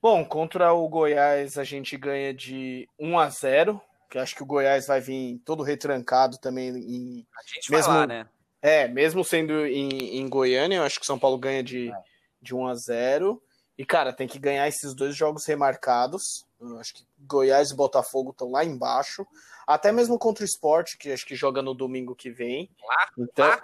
Bom, 0.00 0.24
contra 0.24 0.72
o 0.72 0.88
Goiás 0.88 1.58
a 1.58 1.64
gente 1.64 1.98
ganha 1.98 2.32
de 2.32 2.88
1 2.98 3.18
a 3.18 3.28
0, 3.28 3.78
que 4.08 4.18
acho 4.18 4.34
que 4.34 4.42
o 4.42 4.46
Goiás 4.46 4.86
vai 4.86 5.02
vir 5.02 5.38
todo 5.44 5.62
retrancado 5.62 6.38
também 6.38 6.68
em 6.70 7.26
a 7.36 7.42
gente 7.42 7.70
mesmo, 7.70 7.92
vai 7.92 8.00
lá, 8.00 8.06
né? 8.06 8.28
É, 8.62 8.86
mesmo 8.88 9.24
sendo 9.24 9.66
em, 9.66 10.18
em 10.18 10.28
Goiânia, 10.28 10.76
eu 10.76 10.82
acho 10.82 11.00
que 11.00 11.06
São 11.06 11.18
Paulo 11.18 11.38
ganha 11.38 11.62
de, 11.62 11.90
é. 11.90 12.02
de 12.42 12.54
1 12.54 12.66
a 12.66 12.74
0 12.74 13.42
E, 13.78 13.84
cara, 13.84 14.12
tem 14.12 14.28
que 14.28 14.38
ganhar 14.38 14.68
esses 14.68 14.94
dois 14.94 15.16
jogos 15.16 15.46
remarcados. 15.46 16.46
Eu 16.60 16.78
acho 16.78 16.94
que 16.94 17.06
Goiás 17.18 17.70
e 17.70 17.76
Botafogo 17.76 18.30
estão 18.30 18.50
lá 18.50 18.64
embaixo. 18.64 19.26
Até 19.66 19.90
mesmo 19.92 20.18
contra 20.18 20.42
o 20.42 20.46
esporte, 20.46 20.98
que 20.98 21.10
acho 21.10 21.24
que 21.24 21.34
joga 21.34 21.62
no 21.62 21.72
domingo 21.72 22.14
que 22.14 22.30
vem. 22.30 22.68
Lá? 22.86 23.10
Então, 23.16 23.48
lá? 23.48 23.62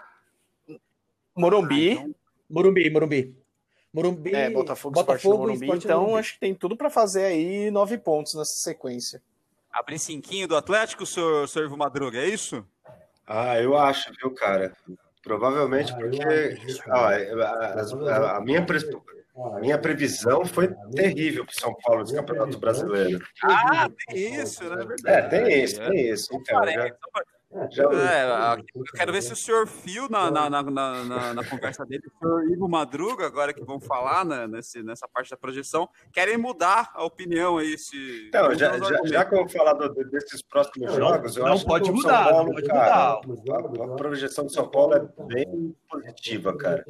Morumbi. 1.34 1.90
Ah, 1.90 1.92
então... 1.92 2.14
Morumbi, 2.48 2.90
Morumbi. 2.90 3.36
Morumbi. 3.92 4.34
É, 4.34 4.50
Botafogo, 4.50 4.94
Botafogo 4.94 5.34
Sport 5.34 5.60
Morumbi. 5.60 5.84
Então, 5.84 6.00
Morumbi. 6.02 6.20
acho 6.20 6.34
que 6.34 6.40
tem 6.40 6.54
tudo 6.54 6.76
para 6.76 6.88
fazer 6.88 7.24
aí 7.24 7.70
nove 7.70 7.98
pontos 7.98 8.34
nessa 8.34 8.56
sequência. 8.56 9.22
Abrir 9.70 9.98
cinquinho 9.98 10.48
do 10.48 10.56
Atlético, 10.56 11.04
senhor, 11.04 11.46
senhor 11.48 11.66
Ivo 11.66 11.76
Madruga, 11.76 12.18
é 12.18 12.28
isso? 12.28 12.66
Ah, 13.26 13.60
eu 13.60 13.76
acho, 13.76 14.12
viu, 14.20 14.32
cara? 14.32 14.72
Provavelmente 15.22 15.92
ah, 15.92 15.96
porque 15.96 16.56
ó, 16.88 17.08
a, 18.08 18.36
a, 18.36 18.40
minha 18.40 18.64
a 19.54 19.60
minha 19.60 19.78
previsão 19.78 20.44
foi 20.44 20.72
terrível 20.94 21.44
para 21.44 21.54
São 21.54 21.74
Paulo 21.82 22.02
nesse 22.02 22.14
Campeonato 22.14 22.58
Brasileiro. 22.58 23.24
Ah, 23.42 23.88
tem 24.06 24.40
isso, 24.40 24.62
né? 24.64 24.86
É, 25.06 25.22
tem 25.22 25.64
isso, 25.64 25.80
tem 25.80 26.08
isso. 26.10 26.28
Então, 26.32 26.64
já, 26.64 26.90
é, 27.56 28.58
eu 28.74 28.84
quero 28.94 29.12
ver 29.12 29.22
se 29.22 29.32
o 29.32 29.36
senhor 29.36 29.66
Fio, 29.66 30.08
na, 30.10 30.30
na, 30.30 30.50
na, 30.50 30.62
na, 30.62 31.34
na 31.34 31.44
conversa 31.44 31.84
dele, 31.86 32.02
o 32.06 32.18
senhor 32.18 32.50
Ivo 32.50 32.68
Madruga, 32.68 33.26
agora 33.26 33.52
que 33.52 33.64
vão 33.64 33.80
falar 33.80 34.24
né, 34.24 34.46
nesse, 34.46 34.82
nessa 34.82 35.08
parte 35.08 35.30
da 35.30 35.36
projeção, 35.36 35.88
querem 36.12 36.36
mudar 36.36 36.90
a 36.94 37.04
opinião 37.04 37.58
aí. 37.58 37.78
Se, 37.78 38.26
então, 38.28 38.54
já, 38.54 38.78
já, 38.78 39.00
já, 39.04 39.24
que 39.24 39.34
eu 39.34 39.38
vou 39.38 39.48
falar 39.48 39.72
do, 39.72 39.88
desses 40.10 40.42
próximos 40.42 40.94
jogos, 40.94 41.36
eu 41.36 41.44
não 41.44 41.54
acho 41.54 41.66
pode 41.66 41.84
que 41.84 41.96
mudar, 41.96 42.30
Paulo, 42.30 42.52
pode 42.52 42.66
cara, 42.66 43.20
mudar. 43.26 43.84
A, 43.84 43.96
projeção 43.96 44.44
do 44.44 44.52
São 44.52 44.68
Paulo 44.68 44.94
é 44.94 45.24
bem 45.24 45.74
positiva, 45.88 46.56
cara. 46.56 46.84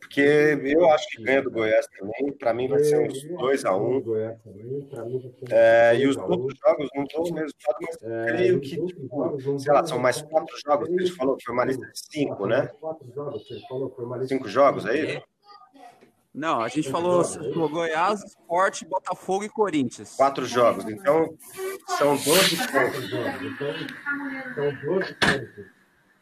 Porque 0.00 0.60
eu 0.64 0.90
acho 0.90 1.08
que 1.08 1.22
ganha 1.22 1.42
do 1.42 1.50
Goiás 1.50 1.86
também, 1.98 2.32
para 2.32 2.52
mim 2.52 2.68
vai 2.68 2.82
ser 2.82 3.00
uns 3.00 3.24
2x1. 3.24 3.74
Um. 3.74 5.34
É, 5.50 5.96
e 5.96 6.06
os 6.06 6.16
outros 6.16 6.58
jogos 6.58 6.88
não 6.94 7.04
estão 7.04 7.22
no 7.22 7.34
resultado, 7.34 7.76
mas 7.82 7.96
creio 7.96 8.60
que, 8.60 8.84
tipo, 8.86 9.58
sei 9.58 9.72
lá, 9.72 9.83
são 9.86 9.98
mais 9.98 10.22
quatro 10.22 10.54
jogos 10.64 10.88
que 10.88 10.94
a 10.94 11.04
gente 11.04 11.16
falou, 11.16 11.36
foi 11.42 11.54
uma 11.54 11.64
lista 11.64 11.86
de 11.86 11.98
cinco, 11.98 12.46
né? 12.46 12.70
Cinco 14.26 14.48
jogos, 14.48 14.86
é 14.86 14.96
isso? 14.96 15.22
Não, 16.34 16.60
a 16.60 16.68
gente 16.68 16.90
falou 16.90 17.22
Goiás, 17.70 18.24
Sport, 18.24 18.84
Botafogo 18.86 19.44
e 19.44 19.48
Corinthians. 19.48 20.16
Quatro 20.16 20.44
jogos, 20.44 20.84
então 20.88 21.32
são 21.96 22.16
12 22.16 22.56
pontos. 22.56 23.10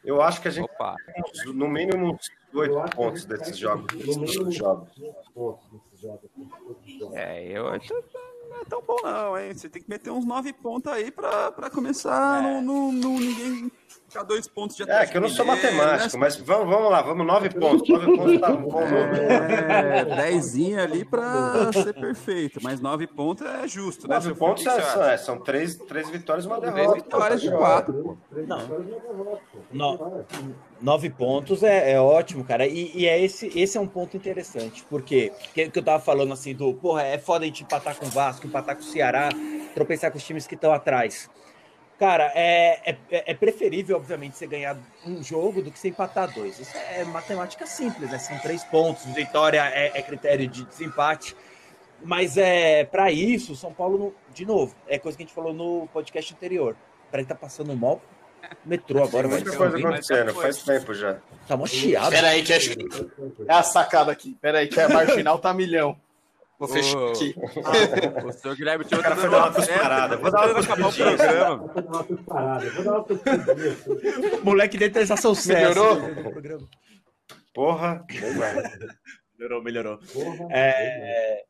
Eu 0.04 0.20
acho 0.20 0.42
que 0.42 0.48
a 0.48 0.50
gente 0.50 0.70
Opa. 0.70 0.96
tem 1.14 1.54
no 1.54 1.68
mínimo 1.68 2.12
uns 2.12 2.30
oito 2.52 2.94
pontos 2.94 3.24
desses 3.24 3.56
jogos. 3.56 3.86
Desses 3.86 4.54
jogos. 4.54 4.90
É, 7.14 7.44
eu 7.46 7.68
tão 8.64 8.82
bom, 8.82 8.98
não, 9.02 9.38
hein? 9.38 9.54
Você 9.54 9.68
tem 9.68 9.82
que 9.82 9.90
meter 9.90 10.10
uns 10.10 10.24
nove 10.24 10.52
pontos 10.52 10.92
aí 10.92 11.10
pra, 11.10 11.52
pra 11.52 11.70
começar 11.70 12.42
é. 12.42 12.60
no, 12.60 12.62
no, 12.62 12.92
no, 12.92 13.18
ninguém 13.18 13.70
ficar 14.08 14.22
dois 14.22 14.46
pontos 14.48 14.76
de 14.76 14.90
É, 14.90 15.06
que 15.06 15.16
eu 15.16 15.20
não 15.20 15.28
sou 15.28 15.44
matemático, 15.44 16.16
né? 16.16 16.20
mas 16.20 16.36
vamos, 16.36 16.68
vamos 16.68 16.90
lá, 16.90 17.02
vamos 17.02 17.26
nove 17.26 17.50
pontos. 17.50 17.88
Nove 17.88 18.16
pontos 18.16 18.40
tá 18.40 18.52
bom. 18.52 18.82
É, 18.82 20.04
dezinho 20.04 20.80
ali 20.80 21.04
pra 21.04 21.72
ser 21.72 21.94
perfeito, 21.94 22.60
mas 22.62 22.80
nove 22.80 23.06
pontos 23.06 23.46
é 23.46 23.66
justo, 23.66 24.08
né? 24.08 24.14
Nove 24.16 24.34
pontos 24.34 24.66
é, 24.66 24.80
são, 24.80 25.02
é, 25.04 25.16
são 25.16 25.38
três, 25.38 25.76
três 25.76 26.08
vitórias 26.10 26.44
e 26.44 26.48
uma 26.48 26.60
derrota. 26.60 26.82
Três 26.82 27.02
vitórias 27.02 27.40
de 27.40 27.50
quatro. 27.50 28.18
Não. 28.46 28.68
No, 29.72 30.24
nove 30.80 31.10
pontos 31.10 31.62
é, 31.62 31.92
é 31.92 32.00
ótimo, 32.00 32.44
cara. 32.44 32.66
E, 32.66 32.92
e, 32.94 33.06
é 33.06 33.20
esse, 33.22 33.46
esse 33.58 33.78
é 33.78 33.80
um 33.80 33.86
ponto 33.86 34.16
interessante, 34.16 34.84
porque 34.90 35.32
que, 35.54 35.70
que 35.70 35.78
eu 35.78 35.82
tava 35.82 36.02
falando 36.02 36.32
assim 36.32 36.54
do, 36.54 36.74
porra, 36.74 37.02
é 37.02 37.18
foda 37.18 37.44
a 37.44 37.46
gente 37.46 37.62
empatar 37.62 37.96
com 37.96 38.06
o 38.06 38.10
Vasco, 38.10 38.46
empatar 38.46 38.76
com 38.76 38.82
o 38.82 38.84
Ceará, 38.84 39.28
tropeçar 39.74 40.10
com 40.10 40.18
os 40.18 40.24
times 40.24 40.46
que 40.46 40.54
estão 40.54 40.72
atrás. 40.72 41.30
Cara, 42.02 42.32
é, 42.34 42.80
é, 42.84 43.30
é, 43.30 43.32
preferível, 43.32 43.96
obviamente, 43.96 44.36
você 44.36 44.44
ganhar 44.44 44.76
um 45.06 45.22
jogo 45.22 45.62
do 45.62 45.70
que 45.70 45.78
você 45.78 45.86
empatar 45.86 46.34
dois. 46.34 46.58
Isso 46.58 46.76
é 46.76 47.04
matemática 47.04 47.64
simples, 47.64 48.10
né? 48.10 48.18
São 48.18 48.36
três 48.40 48.64
pontos, 48.64 49.04
vitória 49.14 49.62
é, 49.72 49.96
é 49.96 50.02
critério 50.02 50.48
de 50.48 50.64
desempate. 50.64 51.36
Mas 52.02 52.36
é 52.36 52.82
para 52.82 53.12
isso, 53.12 53.54
São 53.54 53.72
Paulo, 53.72 54.12
de 54.34 54.44
novo, 54.44 54.74
é 54.88 54.98
coisa 54.98 55.16
que 55.16 55.22
a 55.22 55.26
gente 55.26 55.32
falou 55.32 55.54
no 55.54 55.86
podcast 55.92 56.34
anterior. 56.34 56.74
Para 57.08 57.20
ele 57.20 57.28
tá 57.28 57.36
passando 57.36 57.72
mal 57.76 58.02
metrô 58.66 59.04
agora. 59.04 59.28
Tem 59.28 59.36
muita 59.38 59.56
coisa 59.56 59.78
acontecendo, 59.78 60.34
faz 60.34 60.60
tempo 60.60 60.92
já. 60.94 61.18
Tá 61.46 61.56
mó 61.56 61.66
chiado. 61.66 62.10
Peraí, 62.10 62.42
que 62.42 62.52
é, 62.52 62.58
é 63.46 63.54
a 63.54 63.62
sacada 63.62 64.10
aqui. 64.10 64.36
Peraí, 64.40 64.66
que 64.66 64.80
a 64.80 64.88
marginal 64.88 65.38
tá 65.38 65.54
milhão. 65.54 65.96
Vou 66.62 66.68
fechar 66.68 67.08
aqui. 67.08 67.34
Ah, 67.64 68.22
o 68.24 68.32
senhor 68.32 68.56
Guilherme 68.56 68.84
tinha 68.84 68.98
outra 68.98 69.16
dar 69.16 69.28
uma 69.28 69.50
parada. 69.50 70.16
Vou 70.16 70.30
dar 70.30 70.48
uma 70.48 70.60
acabar 70.60 70.88
o 70.88 70.92
programa. 70.92 71.56
Vou 71.56 72.84
dar 72.84 72.92
uma 72.92 73.06
Moleque 74.44 74.78
dentro 74.78 75.00
dessa 75.00 75.16
sucesso. 75.16 75.48
Melhorou? 75.48 75.96
Porra. 77.52 78.06
melhorou, 79.36 79.60
melhorou. 79.64 79.98
É... 80.52 81.44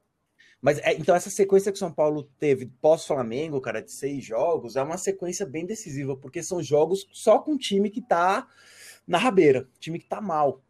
Mas 0.62 0.78
é, 0.78 0.94
então 0.94 1.14
essa 1.14 1.28
sequência 1.28 1.70
que 1.70 1.76
o 1.76 1.78
São 1.78 1.92
Paulo 1.92 2.30
teve 2.38 2.72
pós-Flamengo, 2.80 3.60
cara, 3.60 3.82
de 3.82 3.92
seis 3.92 4.24
jogos, 4.24 4.76
é 4.76 4.82
uma 4.82 4.96
sequência 4.96 5.44
bem 5.44 5.66
decisiva, 5.66 6.16
porque 6.16 6.42
são 6.42 6.62
jogos 6.62 7.06
só 7.12 7.38
com 7.38 7.58
time 7.58 7.90
que 7.90 8.00
tá 8.00 8.48
na 9.06 9.18
rabeira, 9.18 9.68
time 9.78 9.98
que 9.98 10.06
tá 10.06 10.22
mal. 10.22 10.62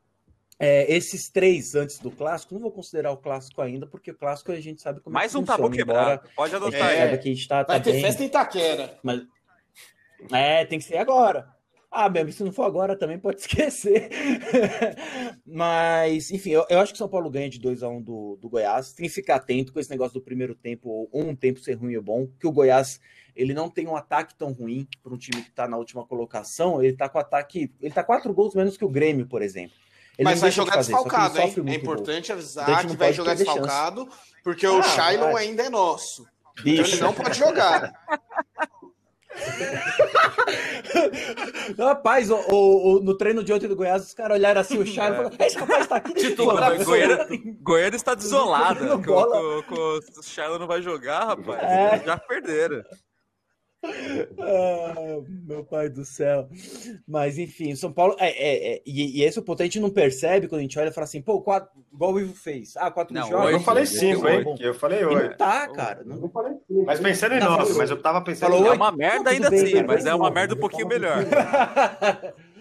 É, 0.64 0.94
esses 0.94 1.28
três 1.28 1.74
antes 1.74 1.98
do 1.98 2.08
clássico, 2.08 2.54
não 2.54 2.60
vou 2.60 2.70
considerar 2.70 3.10
o 3.10 3.16
clássico 3.16 3.60
ainda, 3.60 3.84
porque 3.84 4.12
o 4.12 4.14
clássico 4.14 4.52
a 4.52 4.60
gente 4.60 4.80
sabe 4.80 5.00
como 5.00 5.12
Mais 5.12 5.34
é 5.34 5.38
um 5.38 5.42
tabu 5.42 5.68
quebrado. 5.68 6.28
Pode 6.36 6.54
adotar. 6.54 6.92
É, 6.92 7.16
que 7.18 7.28
a 7.28 7.34
gente 7.34 7.48
tá, 7.48 7.64
Vai 7.64 7.78
tá 7.78 7.80
ter 7.80 7.92
bem, 7.92 8.00
festa 8.00 8.22
em 8.22 8.26
Itaquera. 8.26 8.96
Mas, 9.02 9.22
é, 10.30 10.64
tem 10.64 10.78
que 10.78 10.84
ser 10.84 10.98
agora. 10.98 11.48
Ah, 11.90 12.08
mesmo, 12.08 12.30
se 12.30 12.44
não 12.44 12.52
for 12.52 12.62
agora 12.62 12.96
também 12.96 13.18
pode 13.18 13.40
esquecer. 13.42 14.08
Mas, 15.44 16.30
enfim, 16.30 16.50
eu, 16.50 16.64
eu, 16.70 16.78
acho 16.78 16.92
que 16.92 16.96
o 16.96 16.98
São 16.98 17.08
Paulo 17.08 17.28
ganha 17.28 17.50
de 17.50 17.58
2 17.58 17.82
a 17.82 17.88
1 17.88 17.96
um 17.96 18.00
do, 18.00 18.38
do 18.40 18.48
Goiás. 18.48 18.92
Tem 18.92 19.08
que 19.08 19.12
ficar 19.12 19.36
atento 19.36 19.72
com 19.72 19.80
esse 19.80 19.90
negócio 19.90 20.14
do 20.14 20.22
primeiro 20.22 20.54
tempo, 20.54 21.08
ou 21.10 21.10
um 21.12 21.34
tempo 21.34 21.58
ser 21.58 21.74
ruim 21.74 21.96
ou 21.96 22.02
bom, 22.02 22.28
que 22.38 22.46
o 22.46 22.52
Goiás 22.52 23.00
ele 23.34 23.52
não 23.52 23.68
tem 23.68 23.88
um 23.88 23.96
ataque 23.96 24.34
tão 24.36 24.52
ruim 24.52 24.86
para 25.02 25.12
um 25.12 25.18
time 25.18 25.42
que 25.42 25.50
está 25.50 25.66
na 25.66 25.76
última 25.76 26.06
colocação. 26.06 26.80
Ele 26.80 26.92
está 26.92 27.08
com 27.08 27.18
ataque. 27.18 27.72
Ele 27.80 27.92
tá 27.92 28.04
quatro 28.04 28.32
gols 28.32 28.54
menos 28.54 28.76
que 28.76 28.84
o 28.84 28.88
Grêmio, 28.88 29.26
por 29.26 29.42
exemplo. 29.42 29.76
Ele 30.18 30.28
Mas 30.28 30.40
vai 30.40 30.50
jogar 30.50 30.72
de 30.72 30.78
desfalcado, 30.78 31.40
hein? 31.40 31.54
É 31.66 31.74
importante 31.74 32.28
gol. 32.28 32.36
avisar 32.36 32.86
que 32.86 32.96
vai 32.96 33.12
jogar 33.12 33.34
desfalcado, 33.34 34.08
porque 34.44 34.66
ah, 34.66 34.72
o 34.72 34.82
Shailon 34.82 35.36
ainda 35.36 35.62
é 35.62 35.70
nosso. 35.70 36.26
Bicho. 36.62 36.82
Então 36.82 36.92
ele 36.92 37.00
não 37.00 37.14
pode 37.14 37.38
jogar. 37.38 37.94
Rapaz, 41.78 42.30
o, 42.30 42.36
o, 42.36 42.98
o, 42.98 43.00
no 43.00 43.16
treino 43.16 43.42
de 43.42 43.50
ontem 43.50 43.66
do 43.66 43.74
Goiás, 43.74 44.04
os 44.04 44.12
caras 44.12 44.36
olharam 44.36 44.60
assim 44.60 44.76
o 44.76 44.82
e 44.82 44.94
falaram: 44.94 45.30
Esse 45.38 45.58
rapaz 45.58 45.86
tá 45.86 45.96
aqui 45.96 46.12
titular. 46.12 46.76
Goiânia, 47.62 47.96
está 47.96 48.14
desolada. 48.14 48.98
Com, 48.98 49.02
com, 49.02 49.62
com, 49.68 50.00
o 50.18 50.22
Shailon 50.22 50.58
não 50.58 50.66
vai 50.66 50.82
jogar, 50.82 51.24
rapaz. 51.24 51.62
É. 51.62 52.02
Já 52.04 52.18
perderam 52.18 52.84
ah, 54.38 55.22
meu 55.46 55.64
pai 55.64 55.88
do 55.88 56.04
céu. 56.04 56.48
Mas 57.06 57.38
enfim, 57.38 57.74
São 57.74 57.92
Paulo. 57.92 58.14
É, 58.18 58.28
é, 58.28 58.74
é 58.74 58.82
e, 58.86 59.20
e, 59.20 59.24
esse 59.24 59.38
é 59.38 59.40
o 59.40 59.44
ponto 59.44 59.62
a 59.62 59.64
gente 59.64 59.80
não 59.80 59.90
percebe 59.90 60.48
quando 60.48 60.60
a 60.60 60.62
gente 60.62 60.78
olha 60.78 60.88
e 60.88 60.92
fala 60.92 61.04
assim, 61.04 61.20
pô, 61.20 61.40
quatro, 61.40 61.68
igual 61.92 62.12
o 62.12 62.20
Ivo 62.20 62.34
fez. 62.34 62.76
Ah, 62.76 62.90
quatro 62.90 63.14
não, 63.14 63.28
jogos. 63.28 63.52
Eu 63.52 63.60
falei 63.60 63.86
cinco, 63.86 64.28
hein? 64.28 64.44
Eu 64.60 64.74
falei 64.74 65.04
oito. 65.04 65.30
Não 65.30 65.36
tá, 65.36 65.68
cara. 65.68 66.04
Não, 66.04 66.16
não 66.16 66.28
falei 66.28 66.52
cinco. 66.68 66.84
Mas 66.86 67.00
pensando 67.00 67.34
em 67.34 67.40
nove, 67.40 67.74
mas 67.74 67.90
eu 67.90 68.00
tava 68.00 68.22
pensando 68.22 68.50
falou 68.50 68.66
em. 68.66 68.68
É 68.68 68.72
uma 68.72 68.92
merda 68.92 69.30
ainda 69.30 69.50
bem, 69.50 69.62
assim, 69.62 69.82
mas 69.82 70.06
é 70.06 70.14
uma 70.14 70.30
merda 70.30 70.54
um 70.54 70.58
pouquinho 70.58 70.86
melhor. 70.86 71.24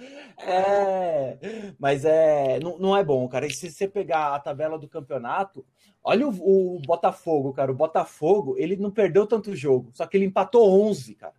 É, 0.46 1.38
mas 1.78 2.06
é, 2.06 2.60
não, 2.60 2.78
não 2.78 2.98
é 2.98 3.04
bom, 3.04 3.28
cara. 3.28 3.46
E 3.46 3.54
se 3.54 3.70
você 3.70 3.88
pegar 3.88 4.36
a 4.36 4.40
tabela 4.40 4.78
do 4.78 4.88
campeonato, 4.88 5.66
olha 6.04 6.28
o, 6.28 6.76
o, 6.76 6.80
Botafogo, 6.80 7.54
cara. 7.54 7.72
O 7.72 7.76
Botafogo, 7.76 8.56
ele 8.58 8.76
não 8.76 8.92
perdeu 8.92 9.28
tanto 9.28 9.56
jogo, 9.56 9.92
só 9.94 10.06
que 10.06 10.18
ele 10.18 10.26
empatou 10.26 10.70
11, 10.88 11.16
cara. 11.16 11.36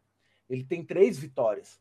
Ele 0.48 0.64
tem 0.64 0.84
três 0.84 1.18
vitórias. 1.18 1.80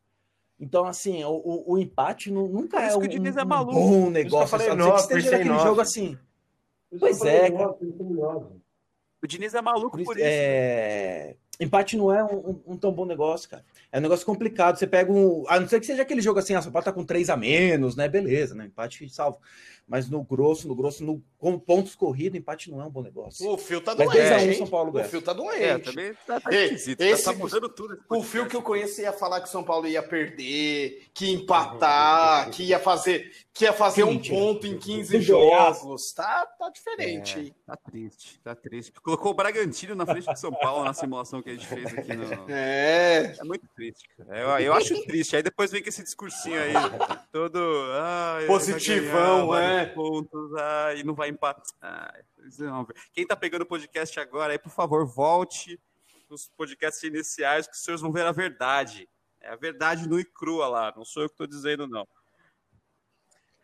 Então, 0.60 0.86
assim, 0.86 1.24
o, 1.24 1.32
o, 1.32 1.74
o 1.74 1.78
empate 1.80 2.32
não, 2.32 2.48
nunca 2.48 2.80
é, 2.80 2.90
é 2.90 2.96
um, 2.96 3.04
é 3.04 3.44
um 3.44 3.66
bom 3.66 4.10
negócio. 4.10 4.44
Eu 4.44 4.48
falei 4.48 4.76
nove, 4.76 4.94
que 4.94 5.00
esteja 5.00 5.36
aquele 5.36 5.60
jogo 5.60 5.82
assim. 5.82 6.18
Pois 7.00 7.22
é, 7.24 7.50
cara. 7.50 7.76
O 9.24 9.28
Diniz 9.28 9.54
é 9.54 9.62
maluco 9.62 10.04
por, 10.04 10.18
isso. 10.18 10.26
É... 10.26 11.36
Empate 11.62 11.96
não 11.96 12.12
é 12.12 12.24
um, 12.24 12.38
um, 12.38 12.62
um, 12.70 12.78
tão 12.78 12.92
bom 12.92 13.06
negócio, 13.06 13.48
cara. 13.48 13.64
É 13.92 14.00
um 14.00 14.02
negócio 14.02 14.26
complicado. 14.26 14.80
Você 14.80 14.88
pega 14.88 15.12
um. 15.12 15.44
A 15.48 15.60
não 15.60 15.68
ser 15.68 15.80
que 15.80 15.86
seja 15.86 16.02
aquele 16.02 16.20
jogo 16.20 16.40
assim, 16.40 16.56
a 16.56 16.62
São 16.62 16.72
Paulo 16.72 16.84
tá 16.84 16.92
com 16.92 17.06
três 17.06 17.30
a 17.30 17.38
menos, 17.38 17.96
né? 17.96 18.08
Beleza, 18.10 18.56
né? 18.56 18.66
Empate 18.66 19.08
salvo. 19.10 19.38
Mas 19.92 20.10
no 20.10 20.24
grosso, 20.24 20.70
no 20.70 20.74
grosso, 20.74 21.04
no, 21.04 21.22
com 21.38 21.60
pontos 21.60 21.96
corridos, 21.96 22.40
empate 22.40 22.72
não 22.72 22.82
é 22.82 22.86
um 22.86 22.90
bom 22.90 23.02
negócio. 23.02 23.46
O 23.46 23.58
fio 23.58 23.82
tá 23.82 23.94
doente. 23.94 24.16
Mas 24.16 24.56
1 24.56 24.58
São 24.60 24.68
Paulo 24.68 24.90
ganha. 24.90 25.06
O 25.06 25.10
fio 25.10 25.22
tá 25.22 25.34
doente. 25.34 25.64
É, 25.64 25.78
também 25.80 26.14
tá, 26.26 26.40
tá 26.40 26.50
esquisito. 26.50 27.02
Esse, 27.02 27.26
tá, 27.26 27.34
mudando 27.34 27.68
tudo. 27.68 28.00
O 28.10 28.24
fio 28.24 28.48
que 28.48 28.56
eu 28.56 28.62
conheço 28.62 29.02
ia 29.02 29.12
falar 29.12 29.42
que 29.42 29.50
o 29.50 29.52
São 29.52 29.66
Paulo 29.66 29.86
ia 29.86 30.02
perder, 30.02 31.08
que 31.14 31.26
ia 31.26 31.34
empatar, 31.34 32.50
que 32.52 32.64
ia 32.64 32.80
fazer, 32.80 33.34
que 33.54 33.66
ia 33.66 33.74
fazer 33.74 34.06
um 34.06 34.18
ponto 34.18 34.66
em 34.66 34.78
15 34.78 35.20
jogos. 35.20 36.14
Tá, 36.14 36.46
tá 36.46 36.70
diferente. 36.70 37.54
É, 37.68 37.72
tá 37.72 37.76
triste, 37.76 38.40
tá 38.40 38.56
triste. 38.56 38.94
Colocou 39.02 39.32
o 39.32 39.36
Bragantino 39.36 39.94
na 39.94 40.06
frente 40.06 40.26
do 40.26 40.40
São 40.40 40.54
Paulo 40.54 40.86
na 40.86 40.94
simulação 40.94 41.42
que 41.42 41.50
a 41.50 41.54
gente 41.54 41.68
fez 41.68 41.86
aqui 41.94 42.14
no. 42.16 42.50
É. 42.50 43.36
É 43.38 43.44
muito 43.44 43.68
triste, 43.76 44.08
cara. 44.18 44.40
Eu, 44.40 44.68
eu 44.68 44.74
acho 44.74 45.04
triste. 45.04 45.36
Aí 45.36 45.44
depois 45.44 45.70
vem 45.70 45.84
com 45.84 45.90
esse 45.90 46.02
discursinho 46.02 46.62
aí, 46.62 46.74
todo. 47.30 47.60
Ah, 47.92 48.40
Positivão, 48.48 49.52
é. 49.82 49.86
Pontos, 49.86 50.52
e 50.98 51.04
não 51.04 51.14
vai 51.14 51.30
empatar. 51.30 51.64
Ah, 51.82 52.14
quem 53.14 53.26
tá 53.26 53.36
pegando 53.36 53.64
o 53.64 53.68
podcast 53.68 54.20
agora 54.20 54.54
aí, 54.54 54.60
por 54.60 54.72
favor, 54.72 55.06
volte 55.06 55.80
nos 56.30 56.48
podcasts 56.56 57.04
iniciais, 57.04 57.68
que 57.68 57.74
os 57.74 57.84
senhores 57.84 58.02
vão 58.02 58.12
ver 58.12 58.26
a 58.26 58.32
verdade. 58.32 59.08
É 59.42 59.50
a 59.50 59.56
verdade 59.56 60.08
nua 60.08 60.22
e 60.22 60.26
crua 60.26 60.68
lá. 60.68 60.94
Não 60.96 61.04
sou 61.04 61.24
eu 61.24 61.30
que 61.30 61.36
tô 61.36 61.46
dizendo, 61.46 61.88
não. 61.88 62.08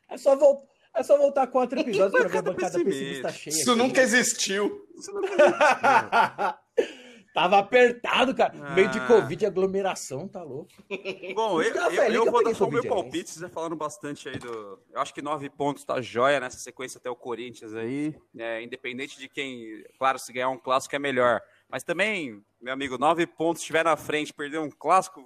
É 0.09 0.17
só 0.17 0.35
voltar. 0.35 0.77
É 0.95 1.03
só 1.03 1.15
voltar 1.15 1.45
quatro 1.45 1.79
episódios 1.79 2.19
para 2.19 2.27
ver 2.27 2.37
a 2.39 2.41
bancada 2.41 2.83
pessimista 2.83 3.31
cheia. 3.31 3.53
Isso 3.53 3.71
aqui, 3.71 3.79
nunca 3.79 3.97
né? 3.97 4.03
existiu. 4.03 4.87
Isso 4.95 5.13
nunca 5.13 5.27
existiu. 5.29 6.97
Tava 7.37 7.59
apertado, 7.59 8.33
cara. 8.33 8.51
Ah. 8.63 8.73
Meio 8.73 8.89
de 8.89 8.99
Covid, 9.05 9.45
aglomeração, 9.45 10.27
tá 10.27 10.41
louco. 10.41 10.71
Bom, 11.35 11.61
eu, 11.61 11.71
eu, 11.71 11.91
eu, 11.91 12.13
eu 12.25 12.31
vou 12.31 12.43
dar 12.43 12.63
o 12.63 12.71
meu 12.71 12.83
palpite. 12.83 13.29
Vocês 13.29 13.41
já 13.41 13.47
falaram 13.47 13.77
bastante 13.77 14.27
aí 14.27 14.39
do. 14.39 14.79
Eu 14.91 14.99
acho 14.99 15.13
que 15.13 15.21
nove 15.21 15.47
pontos 15.47 15.83
tá 15.83 16.01
joia 16.01 16.39
nessa 16.39 16.57
sequência 16.57 16.97
até 16.97 17.11
o 17.11 17.15
Corinthians 17.15 17.75
aí. 17.75 18.15
É, 18.35 18.63
independente 18.63 19.19
de 19.19 19.29
quem. 19.29 19.85
Claro, 19.99 20.17
se 20.17 20.33
ganhar 20.33 20.49
um 20.49 20.57
clássico 20.57 20.95
é 20.95 20.99
melhor. 20.99 21.39
Mas 21.69 21.83
também, 21.83 22.43
meu 22.59 22.73
amigo, 22.73 22.97
nove 22.97 23.27
pontos 23.27 23.61
estiver 23.61 23.85
na 23.85 23.95
frente, 23.95 24.33
perder 24.33 24.57
um 24.57 24.71
clássico 24.71 25.23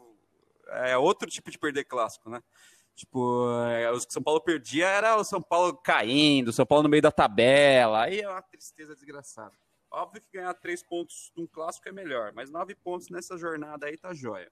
é 0.83 0.97
outro 0.97 1.29
tipo 1.29 1.49
de 1.49 1.57
perder 1.57 1.85
clássico, 1.85 2.29
né? 2.29 2.43
Tipo, 2.93 3.49
é, 3.69 3.89
os 3.89 4.03
que 4.03 4.11
São 4.11 4.21
Paulo 4.21 4.41
perdia 4.41 4.85
era 4.85 5.15
o 5.15 5.23
São 5.23 5.41
Paulo 5.41 5.77
caindo, 5.77 6.49
o 6.49 6.53
São 6.53 6.65
Paulo 6.65 6.83
no 6.83 6.89
meio 6.89 7.01
da 7.01 7.09
tabela. 7.09 8.03
Aí 8.03 8.19
é 8.19 8.29
uma 8.29 8.41
tristeza 8.41 8.93
desgraçada. 8.95 9.53
Óbvio 9.91 10.21
que 10.21 10.37
ganhar 10.37 10.53
três 10.53 10.81
pontos 10.81 11.33
num 11.35 11.45
clássico 11.45 11.89
é 11.89 11.91
melhor, 11.91 12.31
mas 12.33 12.49
nove 12.49 12.73
pontos 12.73 13.09
nessa 13.09 13.37
jornada 13.37 13.87
aí 13.87 13.97
tá 13.97 14.13
jóia. 14.13 14.49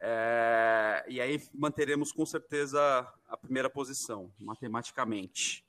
É, 0.00 1.04
e 1.08 1.20
aí 1.20 1.42
manteremos 1.52 2.12
com 2.12 2.24
certeza 2.24 2.80
a 3.26 3.36
primeira 3.36 3.68
posição, 3.68 4.32
matematicamente. 4.38 5.66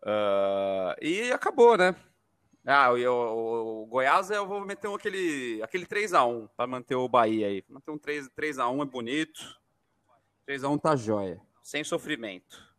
Uh, 0.00 0.96
e 1.02 1.30
acabou, 1.32 1.76
né? 1.76 1.94
Ah, 2.66 2.90
o, 2.92 3.82
o, 3.82 3.86
Goiás 3.86 4.30
eu 4.30 4.46
vou 4.46 4.64
meter 4.64 4.88
um, 4.88 4.94
aquele, 4.94 5.62
aquele 5.62 5.84
3x1 5.84 6.48
para 6.56 6.66
manter 6.66 6.94
o 6.94 7.06
Bahia 7.06 7.46
aí. 7.46 7.62
Manter 7.68 7.90
um 7.90 7.98
3, 7.98 8.30
3x1 8.30 8.82
é 8.82 8.84
bonito. 8.86 9.60
3x1 10.48 10.80
tá 10.80 10.96
jóia. 10.96 11.42
Sem 11.62 11.84
sofrimento. 11.84 12.73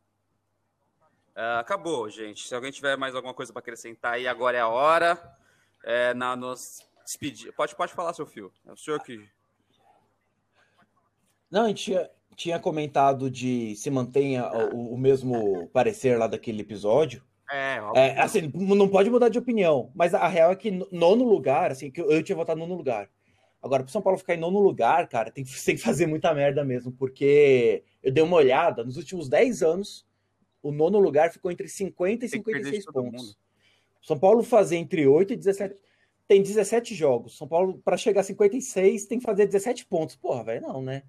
Uh, 1.36 1.60
acabou, 1.60 2.10
gente. 2.10 2.48
Se 2.48 2.56
alguém 2.56 2.72
tiver 2.72 2.98
mais 2.98 3.14
alguma 3.14 3.34
coisa 3.34 3.52
para 3.52 3.60
acrescentar 3.60 4.14
aí, 4.14 4.28
agora 4.28 4.58
é 4.58 4.62
a 4.62 4.68
hora. 4.68 5.38
é, 5.84 6.14
na 6.14 6.36
nos 6.36 6.82
despedir. 7.06 7.54
Pode, 7.54 7.76
pode 7.76 7.94
falar, 7.94 8.14
seu 8.14 8.26
fio. 8.26 8.52
É 8.66 8.72
o 8.72 8.78
senhor 8.78 9.00
que. 9.02 9.24
Não, 11.50 11.66
a 11.66 11.68
gente 11.68 11.84
tinha, 11.84 12.10
tinha 12.36 12.60
comentado 12.60 13.30
de 13.30 13.76
se 13.76 13.90
mantenha 13.92 14.50
o, 14.74 14.94
o 14.94 14.98
mesmo 14.98 15.68
parecer 15.70 16.18
lá 16.18 16.28
daquele 16.28 16.62
episódio. 16.62 17.24
É, 17.52 17.80
é, 17.96 18.20
assim, 18.20 18.52
não 18.56 18.90
pode 18.90 19.10
mudar 19.10 19.30
de 19.30 19.38
opinião, 19.38 19.92
mas 19.94 20.16
a 20.16 20.28
real 20.28 20.52
é 20.52 20.56
que 20.56 20.72
nono 20.92 21.24
lugar, 21.24 21.72
assim, 21.72 21.92
que 21.92 22.02
eu, 22.02 22.10
eu 22.10 22.24
tinha 22.24 22.36
votado 22.36 22.60
nono 22.60 22.76
lugar. 22.76 23.08
Agora, 23.62 23.84
para 23.84 23.92
São 23.92 24.02
Paulo 24.02 24.18
ficar 24.18 24.34
em 24.34 24.40
nono 24.40 24.60
lugar, 24.60 25.08
cara, 25.08 25.30
tem, 25.32 25.44
tem 25.66 25.76
que 25.76 25.82
fazer 25.82 26.08
muita 26.08 26.34
merda 26.34 26.64
mesmo, 26.64 26.92
porque 26.92 27.84
eu 28.02 28.12
dei 28.12 28.24
uma 28.24 28.38
olhada, 28.38 28.84
nos 28.84 28.98
últimos 28.98 29.30
10 29.30 29.62
anos, 29.62 30.06
o 30.66 30.72
nono 30.72 30.98
lugar 30.98 31.32
ficou 31.32 31.52
entre 31.52 31.68
50 31.68 32.26
e 32.26 32.30
56 32.30 32.86
pontos. 32.86 33.38
São 34.02 34.18
Paulo 34.18 34.42
fazer 34.42 34.78
entre 34.78 35.06
8 35.06 35.34
e 35.34 35.36
17. 35.36 35.76
Tem 36.28 36.42
17 36.42 36.96
jogos. 36.96 37.38
São 37.38 37.48
Paulo, 37.48 37.80
para 37.86 37.96
chegar 37.96 38.22
a 38.22 38.24
56, 38.24 39.06
tem 39.06 39.20
que 39.20 39.26
fazer 39.26 39.46
17 39.46 39.86
pontos. 39.86 40.16
Porra, 40.16 40.44
velho, 40.44 40.62
não, 40.62 40.82
né? 40.82 41.04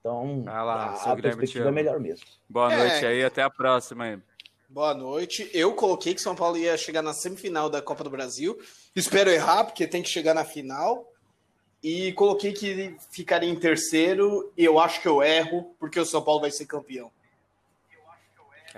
Então, 0.00 0.42
ah 0.48 0.62
lá, 0.64 0.74
a, 0.86 1.12
a 1.12 1.16
perspectiva 1.16 1.68
é 1.68 1.70
melhor 1.70 2.00
mesmo. 2.00 2.26
Boa 2.48 2.76
noite 2.76 3.04
é. 3.04 3.08
aí, 3.08 3.24
até 3.24 3.42
a 3.42 3.50
próxima 3.50 4.04
aí. 4.04 4.18
Boa 4.68 4.92
noite. 4.92 5.48
Eu 5.54 5.72
coloquei 5.74 6.12
que 6.12 6.20
São 6.20 6.34
Paulo 6.34 6.58
ia 6.58 6.76
chegar 6.76 7.00
na 7.00 7.12
semifinal 7.12 7.70
da 7.70 7.80
Copa 7.80 8.02
do 8.02 8.10
Brasil. 8.10 8.58
Espero 8.94 9.30
errar, 9.30 9.62
porque 9.64 9.86
tem 9.86 10.02
que 10.02 10.08
chegar 10.08 10.34
na 10.34 10.44
final. 10.44 11.08
E 11.80 12.12
coloquei 12.14 12.52
que 12.52 12.96
ficaria 13.12 13.48
em 13.48 13.54
terceiro. 13.54 14.52
E 14.56 14.64
eu 14.64 14.80
acho 14.80 15.00
que 15.00 15.06
eu 15.06 15.22
erro, 15.22 15.76
porque 15.78 16.00
o 16.00 16.04
São 16.04 16.22
Paulo 16.22 16.40
vai 16.40 16.50
ser 16.50 16.66
campeão. 16.66 17.12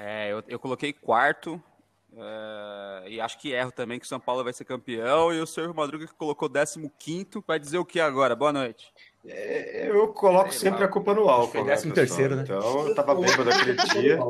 É, 0.01 0.33
eu, 0.33 0.45
eu 0.47 0.59
coloquei 0.61 0.93
quarto. 0.93 1.61
Uh, 2.11 3.07
e 3.07 3.21
acho 3.21 3.39
que 3.39 3.53
erro 3.53 3.71
também 3.71 3.99
que 3.99 4.07
o 4.07 4.09
São 4.09 4.21
Paulo 4.21 4.45
vai 4.45 4.53
ser 4.53 4.65
campeão. 4.65 5.33
E 5.33 5.41
o 5.41 5.47
senhor 5.47 5.75
Madruga 5.75 6.07
que 6.07 6.15
colocou 6.15 6.49
15 6.49 7.43
vai 7.47 7.59
dizer 7.59 7.79
o 7.79 7.85
que 7.85 8.01
agora? 8.01 8.37
Boa 8.37 8.53
noite. 8.53 8.93
É, 9.27 9.91
eu 9.91 10.09
coloco 10.09 10.55
sempre 10.55 10.85
a 10.85 10.89
culpa 10.89 11.13
no 11.13 11.29
álcool. 11.29 11.59
Né, 11.59 11.73
décimo 11.73 11.93
terceiro, 11.93 12.37
né? 12.37 12.43
Então 12.45 12.89
eu 12.89 12.95
tava 12.95 13.15
bêbado 13.15 13.51
aquele 13.51 13.75
dia 13.75 14.21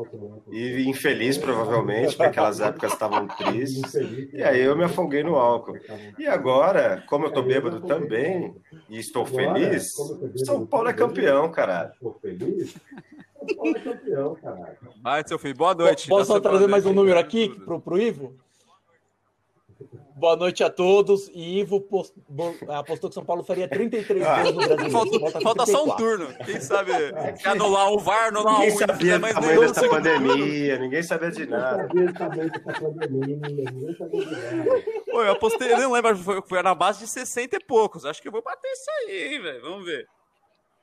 e 0.51 0.89
infeliz, 0.89 1.37
provavelmente, 1.37 2.17
porque 2.17 2.23
aquelas 2.23 2.61
épocas 2.61 2.95
estavam 2.95 3.29
tristes. 3.29 3.95
E 4.33 4.43
aí 4.43 4.61
eu 4.61 4.75
me 4.75 4.85
afoguei 4.85 5.23
no 5.23 5.37
álcool. 5.37 5.79
E 6.19 6.27
agora, 6.27 7.05
como 7.07 7.27
eu 7.27 7.31
tô 7.31 7.43
bêbado 7.43 7.83
também 7.83 8.57
e 8.89 8.99
estou 8.99 9.27
feliz, 9.27 9.93
São 10.45 10.67
Paulo 10.67 10.89
é 10.89 10.95
campeão, 10.95 11.51
caralho. 11.51 11.93
Vai, 15.03 15.27
seu 15.27 15.39
filho, 15.39 15.57
boa 15.57 15.75
noite. 15.75 16.09
Posso 16.09 16.27
só 16.27 16.41
trazer 16.41 16.67
mais 16.67 16.85
um 16.87 16.93
número 16.93 17.19
aqui 17.19 17.49
pro, 17.65 17.81
pro 17.81 18.01
Ivo? 18.01 18.35
Boa 20.17 20.35
noite 20.35 20.65
a 20.65 20.71
todos. 20.71 21.29
E 21.33 21.61
Ivo 21.61 21.81
post... 21.81 22.13
apostou 22.69 23.09
que 23.09 23.15
São 23.15 23.25
Paulo 23.25 23.45
faria 23.45 23.69
33 23.69 24.27
ah, 24.27 24.43
gols 24.43 24.55
no 24.55 24.67
Brasil. 24.67 24.91
Falta, 24.91 25.41
falta 25.41 25.67
só 25.67 25.85
um 25.85 25.97
turno. 25.97 26.27
Quem 26.45 26.61
sabe 26.61 26.91
anular 27.45 27.93
o 27.93 27.99
VAR, 28.01 28.29
anular 28.29 28.55
ninguém 28.55 28.75
o 28.75 28.79
sabia 28.79 29.19
mais 29.21 29.35
tamanho 29.35 29.61
dessa 29.61 29.89
pandemia, 29.89 30.79
ninguém 30.79 31.03
sabia 31.05 31.31
de 31.31 31.47
nada. 31.47 31.89
Pô, 35.09 35.23
eu 35.23 35.33
apostei, 35.33 35.73
eu 35.73 35.79
não 35.79 35.93
lembro, 35.93 36.17
foi, 36.17 36.43
foi 36.43 36.63
na 36.63 36.75
base 36.75 36.99
de 36.99 37.07
60 37.07 37.57
e 37.57 37.61
poucos. 37.65 38.05
Acho 38.05 38.21
que 38.21 38.27
eu 38.27 38.33
vou 38.33 38.43
bater 38.43 38.69
isso 38.73 38.91
aí, 39.07 39.39
velho. 39.39 39.63
Vamos 39.63 39.85
ver. 39.85 40.05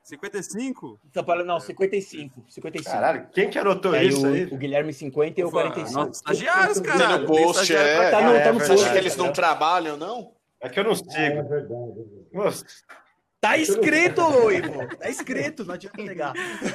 55? 0.05 0.99
São 1.11 1.23
Paulo, 1.23 1.43
não, 1.43 1.59
55. 1.59 2.45
55. 2.47 2.95
Caralho, 2.95 3.27
quem 3.33 3.49
que 3.49 3.57
anotou 3.57 3.91
aí 3.91 4.07
isso 4.07 4.21
o, 4.21 4.31
aí? 4.31 4.43
O 4.45 4.55
Guilherme 4.55 4.93
50 4.93 5.41
e 5.41 5.43
o 5.43 5.49
45. 5.49 5.93
Nossa, 5.99 6.11
estagiários, 6.11 6.79
cara. 6.79 6.99
Tá 6.99 7.17
no 7.17 7.25
post, 7.25 7.75
é. 7.75 8.11
Tá 8.11 8.21
no, 8.21 8.33
tá 8.33 8.53
no 8.53 8.61
é, 8.61 8.67
post. 8.67 8.91
que 8.91 8.97
eles 8.99 9.15
não 9.15 9.33
trabalham, 9.33 9.97
não? 9.97 10.31
É 10.61 10.69
que 10.69 10.79
eu 10.79 10.83
não 10.83 10.93
sigo. 10.93 11.09
É 11.11 11.41
verdade. 11.41 12.05
Nossa. 12.31 12.65
Tá 13.41 13.57
escrito, 13.57 14.21
Ivo. 14.51 14.95
Tá 14.95 15.09
escrito, 15.09 15.65
não 15.65 15.73
adianta 15.73 15.97
negar. 16.03 16.33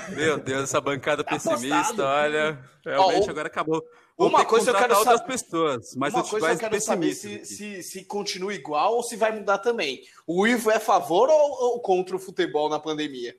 Meu 0.09 0.37
Deus, 0.39 0.64
essa 0.64 0.81
bancada 0.81 1.22
tá 1.22 1.31
pessimista, 1.31 1.76
apostado. 1.76 2.03
olha. 2.03 2.59
Realmente 2.85 3.28
Ó, 3.28 3.31
agora 3.31 3.47
acabou. 3.47 3.85
Uma 4.27 4.45
coisa 4.45 4.71
eu 4.71 4.75
quero 4.75 4.95
saber. 5.03 5.27
pessoas, 5.27 5.95
mas 5.97 6.12
uma 6.12 6.25
coisa 6.25 6.53
eu 6.53 6.59
quero 6.59 6.81
saber 6.81 7.14
se, 7.14 7.45
se, 7.45 7.83
se, 7.83 8.05
continua 8.05 8.53
igual 8.53 8.95
ou 8.95 9.03
se 9.03 9.16
vai 9.16 9.33
mudar 9.33 9.59
também. 9.59 10.03
O 10.27 10.47
Ivo 10.47 10.71
é 10.71 10.77
a 10.77 10.81
favor 10.81 11.31
ou, 11.31 11.75
ou 11.75 11.81
contra 11.81 12.14
o 12.14 12.18
futebol 12.18 12.68
na 12.68 12.79
pandemia? 12.79 13.35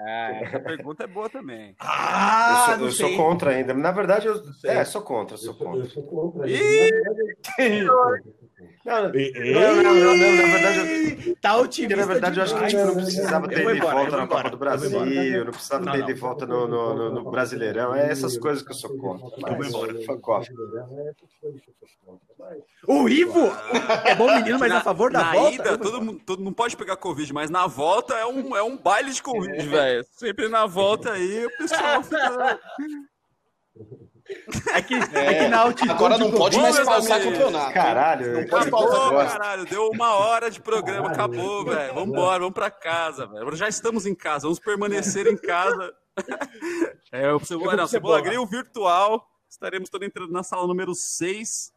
Ah, 0.00 0.30
essa 0.42 0.60
pergunta 0.60 1.04
é 1.04 1.06
boa 1.06 1.28
também. 1.28 1.74
Ah, 1.80 2.68
eu, 2.72 2.78
sou, 2.78 2.86
eu 2.86 2.92
sou, 2.92 3.16
contra 3.16 3.50
ainda. 3.50 3.74
Na 3.74 3.90
verdade, 3.90 4.26
eu 4.26 4.42
é, 4.64 4.84
sou 4.84 5.02
contra, 5.02 5.36
sou 5.36 5.54
contra. 5.54 5.80
Eu 5.80 5.90
sou 5.90 6.02
contra. 6.02 6.46
Não, 8.88 9.76
não, 9.76 9.94
não, 9.94 10.16
não, 10.16 10.36
na 10.36 10.46
verdade, 10.46 11.36
tá 11.40 11.56
otimista. 11.56 11.96
Na 11.96 12.06
verdade, 12.06 12.38
eu 12.38 12.44
acho 12.44 12.58
que 12.58 12.66
tipo, 12.66 12.84
não 12.84 12.94
precisava 12.94 13.48
ter 13.48 13.74
de 13.74 13.80
volta 13.80 14.16
na 14.16 14.26
Copa 14.26 14.50
do 14.50 14.56
Brasil, 14.56 15.44
não 15.44 15.52
precisava 15.52 15.92
ter 15.92 16.04
de 16.04 16.14
volta 16.14 16.46
no, 16.46 16.66
no, 16.66 17.10
no, 17.10 17.30
Brasileirão. 17.30 17.94
É 17.94 18.10
essas 18.10 18.38
coisas 18.38 18.62
que 18.62 18.70
eu 18.70 18.74
sou 18.74 18.96
contra. 18.96 19.28
Mas, 19.40 19.74
o 22.86 23.08
Ivo 23.08 23.52
é 24.04 24.14
bom 24.14 24.34
menino, 24.36 24.58
mas 24.58 24.70
na, 24.70 24.78
a 24.78 24.80
favor 24.80 25.12
da 25.12 25.18
na 25.18 25.32
volta. 25.32 25.54
Ida, 25.54 25.78
todo 25.78 26.00
mundo, 26.00 26.20
todo 26.24 26.42
não 26.42 26.52
pode 26.52 26.76
pegar 26.76 26.96
Covid, 26.96 27.32
mas 27.32 27.50
na 27.50 27.66
volta 27.66 28.14
é 28.14 28.24
um, 28.24 28.56
é 28.56 28.62
um 28.62 28.76
baile 28.76 29.12
de 29.12 29.22
Covid, 29.22 29.66
velho. 29.66 30.04
Sempre 30.12 30.48
na 30.48 30.64
volta 30.64 31.12
aí 31.12 31.44
o 31.44 31.56
pessoal 31.58 32.02
fica. 32.02 32.60
É 34.74 34.82
que, 34.82 34.94
é, 34.94 35.26
é 35.26 35.34
que 35.34 35.48
na 35.48 35.60
altitude. 35.60 35.90
Agora 35.90 36.18
não 36.18 36.30
pode 36.30 36.58
mais 36.58 36.78
pausar 36.80 37.22
campeonato. 37.22 37.72
Caralho, 37.72 38.40
não 38.40 38.46
pode 38.46 38.70
pausar 38.70 39.30
caralho. 39.32 39.64
Deu 39.64 39.88
uma 39.88 40.14
hora 40.14 40.50
de 40.50 40.60
programa, 40.60 41.08
acabou, 41.08 41.64
velho. 41.64 41.94
Vambora, 41.94 42.40
vamos 42.40 42.54
pra 42.54 42.70
casa, 42.70 43.26
velho. 43.26 43.56
Já 43.56 43.68
estamos 43.68 44.06
em 44.06 44.14
casa, 44.14 44.42
vamos 44.42 44.58
permanecer 44.58 45.26
em 45.26 45.36
casa. 45.36 45.92
É, 47.12 47.32
o 47.32 47.38
Cebola, 47.38 47.76
não, 47.76 47.86
Cebola 47.86 48.20
Grill 48.20 48.44
virtual. 48.46 49.24
Estaremos 49.48 49.88
todos 49.88 50.06
entrando 50.06 50.32
na 50.32 50.42
sala 50.42 50.66
número 50.66 50.94
6 50.94 51.72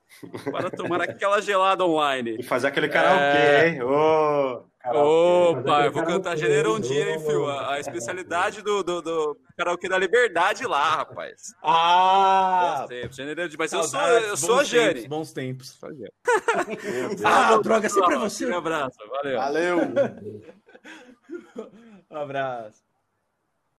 para 0.52 0.70
tomar 0.70 1.02
aquela 1.02 1.42
gelada 1.42 1.86
online. 1.86 2.38
E 2.40 2.44
fazer 2.44 2.68
aquele 2.68 2.88
karaokê, 2.88 3.38
é... 3.38 3.70
hein? 3.70 3.82
Oh. 3.84 4.64
Opa, 4.84 5.86
eu 5.86 5.92
vou 5.92 6.04
cantar 6.04 6.36
Janeiro 6.36 6.76
um 6.76 6.80
dia, 6.80 7.12
hein, 7.12 7.20
Fio? 7.20 7.48
A, 7.48 7.76
a 7.76 7.80
especialidade 7.80 8.64
do, 8.64 8.84
do, 8.84 9.02
do 9.02 9.38
karaokê 9.56 9.88
da 9.88 9.98
liberdade 9.98 10.66
lá, 10.66 10.96
rapaz. 10.98 11.54
Ah! 11.62 12.88
Janeiro 13.12 13.48
de... 13.48 13.58
Mas 13.58 13.72
eu 13.72 13.84
sou, 13.84 14.02
eu 14.02 14.36
sou 14.38 14.60
a 14.60 14.64
Jane. 14.64 15.08
Bons 15.08 15.32
tempos. 15.32 15.80
ah, 17.24 17.58
droga, 17.58 17.88
sempre 17.90 18.16
é 18.16 18.18
você. 18.18 18.48
Um 18.48 18.58
abraço, 18.58 18.98
valeu. 19.08 19.38
Valeu. 19.38 19.78
um 22.10 22.18
abraço. 22.18 22.91